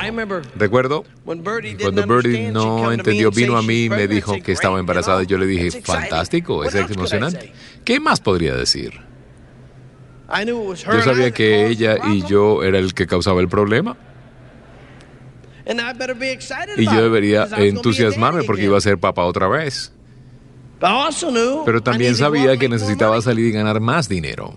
Recuerdo 0.56 1.04
cuando 1.26 2.08
Birdie 2.08 2.54
no 2.54 2.94
entendió, 2.94 3.30
vino 3.30 3.58
a 3.58 3.62
mí 3.62 3.84
y 3.84 3.90
me 3.90 4.08
dijo 4.08 4.42
que 4.42 4.54
estaba 4.54 4.80
embarazada 4.80 5.24
y 5.24 5.26
yo 5.26 5.38
le 5.38 5.46
dije, 5.46 5.82
fantástico, 5.82 6.64
es 6.64 6.74
emocionante. 6.74 7.52
¿Qué 7.84 8.00
más 8.00 8.22
podría 8.22 8.56
decir? 8.56 8.94
Yo 10.46 11.02
sabía 11.04 11.32
que 11.32 11.68
ella 11.68 11.98
y 12.08 12.26
yo 12.26 12.64
era 12.64 12.80
el 12.80 12.94
que 12.94 13.08
causaba 13.08 13.42
el 13.42 13.50
problema. 13.50 13.98
Y 16.78 16.86
yo 16.86 17.04
debería 17.04 17.50
entusiasmarme 17.58 18.44
porque 18.44 18.64
iba 18.64 18.78
a 18.78 18.82
ser 18.82 18.98
papá 18.98 19.26
otra 19.26 19.50
vez. 19.50 19.92
Pero 21.66 21.84
también 21.84 22.16
sabía 22.16 22.56
que 22.56 22.70
necesitaba 22.70 23.22
salir 23.22 23.48
y 23.48 23.52
ganar 23.52 23.82
más 23.82 24.08
dinero. 24.08 24.56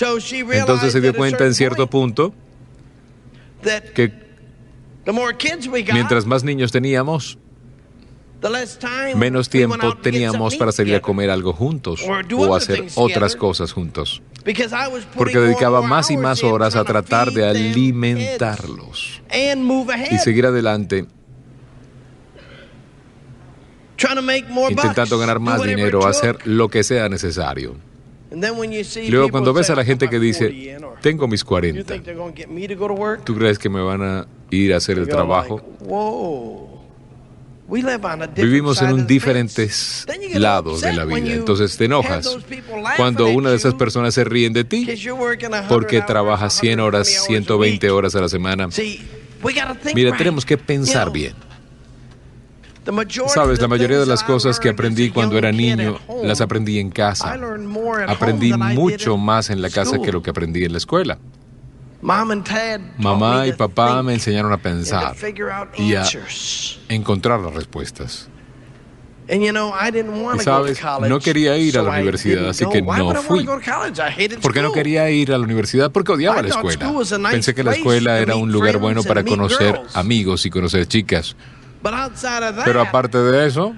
Entonces 0.00 0.94
se 0.94 1.02
dio 1.02 1.14
cuenta 1.14 1.44
en 1.44 1.52
cierto 1.52 1.88
punto 1.88 2.32
que 3.94 4.12
mientras 5.92 6.26
más 6.26 6.44
niños 6.44 6.70
teníamos, 6.72 7.38
menos 9.16 9.48
tiempo 9.48 9.96
teníamos 9.96 10.56
para 10.56 10.70
salir 10.72 10.94
a 10.94 11.00
comer 11.00 11.30
algo 11.30 11.52
juntos 11.52 12.04
o 12.36 12.54
hacer 12.54 12.86
otras 12.94 13.36
cosas 13.36 13.72
juntos. 13.72 14.22
Porque 15.16 15.38
dedicaba 15.38 15.82
más 15.82 16.10
y 16.10 16.16
más 16.16 16.42
horas 16.44 16.76
a 16.76 16.84
tratar 16.84 17.32
de 17.32 17.46
alimentarlos 17.46 19.22
y 20.10 20.18
seguir 20.18 20.46
adelante 20.46 21.06
intentando 24.70 25.18
ganar 25.18 25.40
más 25.40 25.62
dinero, 25.62 26.06
hacer 26.06 26.46
lo 26.46 26.68
que 26.68 26.84
sea 26.84 27.08
necesario. 27.08 27.76
Luego 28.30 29.28
cuando 29.30 29.52
ves 29.52 29.70
a 29.70 29.74
la 29.74 29.84
gente 29.84 30.08
que 30.08 30.18
dice, 30.18 30.78
tengo 31.00 31.28
mis 31.28 31.44
40, 31.44 31.94
¿tú 33.24 33.34
crees 33.34 33.58
que 33.58 33.68
me 33.68 33.80
van 33.80 34.02
a 34.02 34.26
ir 34.50 34.74
a 34.74 34.78
hacer 34.78 34.98
el 34.98 35.08
trabajo? 35.08 35.62
Vivimos 38.34 38.80
en 38.80 38.92
un 38.92 39.06
diferentes 39.06 40.06
lados 40.34 40.80
de 40.80 40.92
la 40.94 41.04
vida, 41.04 41.34
entonces 41.34 41.76
te 41.76 41.84
enojas 41.84 42.38
cuando 42.96 43.28
una 43.28 43.50
de 43.50 43.56
esas 43.56 43.74
personas 43.74 44.14
se 44.14 44.24
ríen 44.24 44.54
de 44.54 44.64
ti 44.64 44.88
porque 45.68 46.00
trabajas 46.02 46.54
100 46.54 46.80
horas, 46.80 47.08
120 47.26 47.90
horas 47.90 48.14
a 48.14 48.20
la 48.22 48.28
semana. 48.28 48.68
Mira, 49.94 50.16
tenemos 50.16 50.44
que 50.46 50.56
pensar 50.56 51.12
bien. 51.12 51.34
Sabes, 53.28 53.60
la 53.60 53.68
mayoría 53.68 53.98
de 53.98 54.06
las 54.06 54.22
cosas 54.24 54.58
que 54.58 54.68
aprendí 54.70 55.10
cuando 55.10 55.36
era 55.36 55.52
niño 55.52 55.98
las 56.22 56.40
aprendí 56.40 56.78
en 56.78 56.90
casa. 56.90 57.36
Aprendí 58.06 58.52
mucho 58.52 59.16
más 59.16 59.50
en 59.50 59.62
la 59.62 59.70
casa 59.70 59.98
que 60.00 60.12
lo 60.12 60.22
que 60.22 60.30
aprendí 60.30 60.64
en 60.64 60.72
la 60.72 60.78
escuela. 60.78 61.18
Mamá 62.98 63.46
y 63.46 63.52
papá 63.52 64.02
me 64.02 64.14
enseñaron 64.14 64.52
a 64.52 64.58
pensar 64.58 65.14
y 65.76 65.94
a 65.94 66.04
encontrar 66.88 67.40
las 67.40 67.54
respuestas. 67.54 68.28
Y 69.30 70.38
sabes, 70.42 70.80
no 71.06 71.20
quería 71.20 71.56
ir 71.58 71.78
a 71.78 71.82
la 71.82 71.90
universidad, 71.90 72.48
así 72.48 72.64
que 72.66 72.80
no 72.80 73.14
fui. 73.16 73.44
¿Por 74.40 74.54
qué 74.54 74.62
no 74.62 74.72
quería 74.72 75.10
ir 75.10 75.32
a 75.32 75.38
la 75.38 75.44
universidad? 75.44 75.92
Porque 75.92 76.12
odiaba 76.12 76.40
la 76.40 76.48
escuela. 76.48 76.92
Pensé 77.30 77.54
que 77.54 77.62
la 77.62 77.74
escuela 77.74 78.18
era 78.20 78.36
un 78.36 78.50
lugar 78.52 78.78
bueno 78.78 79.02
para 79.02 79.24
conocer 79.24 79.80
amigos 79.94 80.46
y 80.46 80.50
conocer 80.50 80.86
chicas. 80.86 81.36
Pero 82.64 82.80
aparte 82.80 83.18
de 83.18 83.46
eso, 83.46 83.74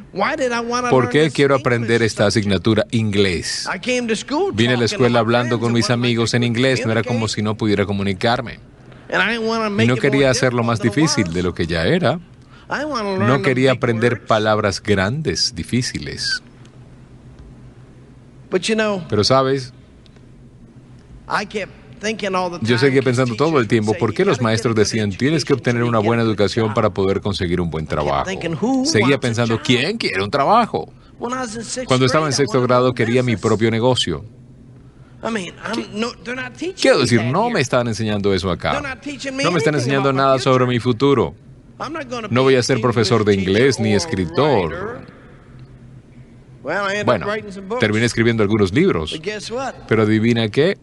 ¿por 0.91 1.09
qué 1.09 1.31
quiero 1.31 1.55
aprender 1.55 2.03
esta 2.03 2.27
asignatura 2.27 2.87
inglés? 2.91 3.67
Vine 4.55 4.75
a 4.75 4.77
la 4.77 4.85
escuela 4.85 5.19
hablando 5.21 5.59
con 5.61 5.73
mis 5.73 5.91
amigos 5.91 6.35
en 6.35 6.43
inglés, 6.45 6.85
no 6.85 6.93
era 6.93 7.03
como 7.03 7.29
si 7.29 7.43
no 7.43 7.57
pudiera 7.57 7.87
comunicarme. 7.87 8.61
Y 9.83 9.87
no 9.87 9.97
quería 9.97 10.31
hacerlo 10.31 10.63
más 10.63 10.81
difícil 10.81 11.33
de 11.33 11.43
lo 11.43 11.55
que 11.55 11.67
ya 11.67 11.85
era. 11.85 12.21
No 13.27 13.43
quería 13.43 13.73
aprender 13.73 14.25
palabras 14.25 14.81
grandes, 14.83 15.55
difíciles. 15.55 16.43
Pero 19.09 19.25
sabes, 19.25 19.73
yo 22.63 22.79
seguía 22.79 23.03
pensando 23.03 23.35
todo 23.35 23.59
el 23.59 23.69
tiempo, 23.69 23.95
¿por 23.95 24.15
qué 24.15 24.25
los 24.25 24.41
maestros 24.41 24.75
decían, 24.75 25.11
tienes 25.11 25.45
que 25.45 25.53
obtener 25.53 25.85
una 25.85 25.99
buena 25.99 26.23
educación 26.23 26.75
para 26.75 26.91
poder 26.91 27.21
conseguir 27.21 27.61
un 27.61 27.71
buen 27.71 27.87
trabajo? 27.87 28.31
Seguía 28.85 29.19
pensando, 29.19 29.61
¿quién 29.63 29.99
quiere 29.99 30.23
un 30.23 30.31
trabajo? 30.31 30.93
Cuando 31.87 32.07
estaba 32.07 32.27
en 32.27 32.33
sexto 32.33 32.63
grado 32.63 32.95
quería 32.95 33.23
mi 33.23 33.37
propio 33.37 33.71
negocio. 33.71 34.25
Quiero 36.81 37.01
decir, 37.01 37.23
no 37.23 37.51
me 37.51 37.61
están 37.61 37.89
enseñando 37.89 38.33
eso 38.33 38.51
acá. 38.51 38.81
No 39.43 39.51
me 39.51 39.59
están 39.59 39.75
enseñando 39.75 40.13
nada 40.13 40.39
sobre 40.39 40.67
mi 40.67 40.79
futuro. 40.81 41.35
No 42.31 42.43
voy 42.43 42.57
a 42.57 42.63
ser 42.63 42.81
profesor 42.81 43.25
de 43.25 43.35
inglés 43.35 43.79
ni 43.79 43.95
escritor. 43.95 45.03
Bueno, 47.05 47.27
terminé 47.79 48.07
escribiendo 48.07 48.43
algunos 48.43 48.73
libros. 48.73 49.19
Pero 49.89 50.03
adivina 50.03 50.49
qué, 50.49 50.79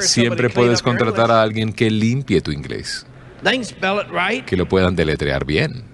siempre 0.00 0.50
puedes 0.50 0.82
contratar 0.82 1.30
a 1.30 1.42
alguien 1.42 1.72
que 1.72 1.90
limpie 1.90 2.40
tu 2.40 2.50
inglés. 2.52 3.06
Que 4.46 4.56
lo 4.56 4.68
puedan 4.68 4.96
deletrear 4.96 5.44
bien. 5.44 5.84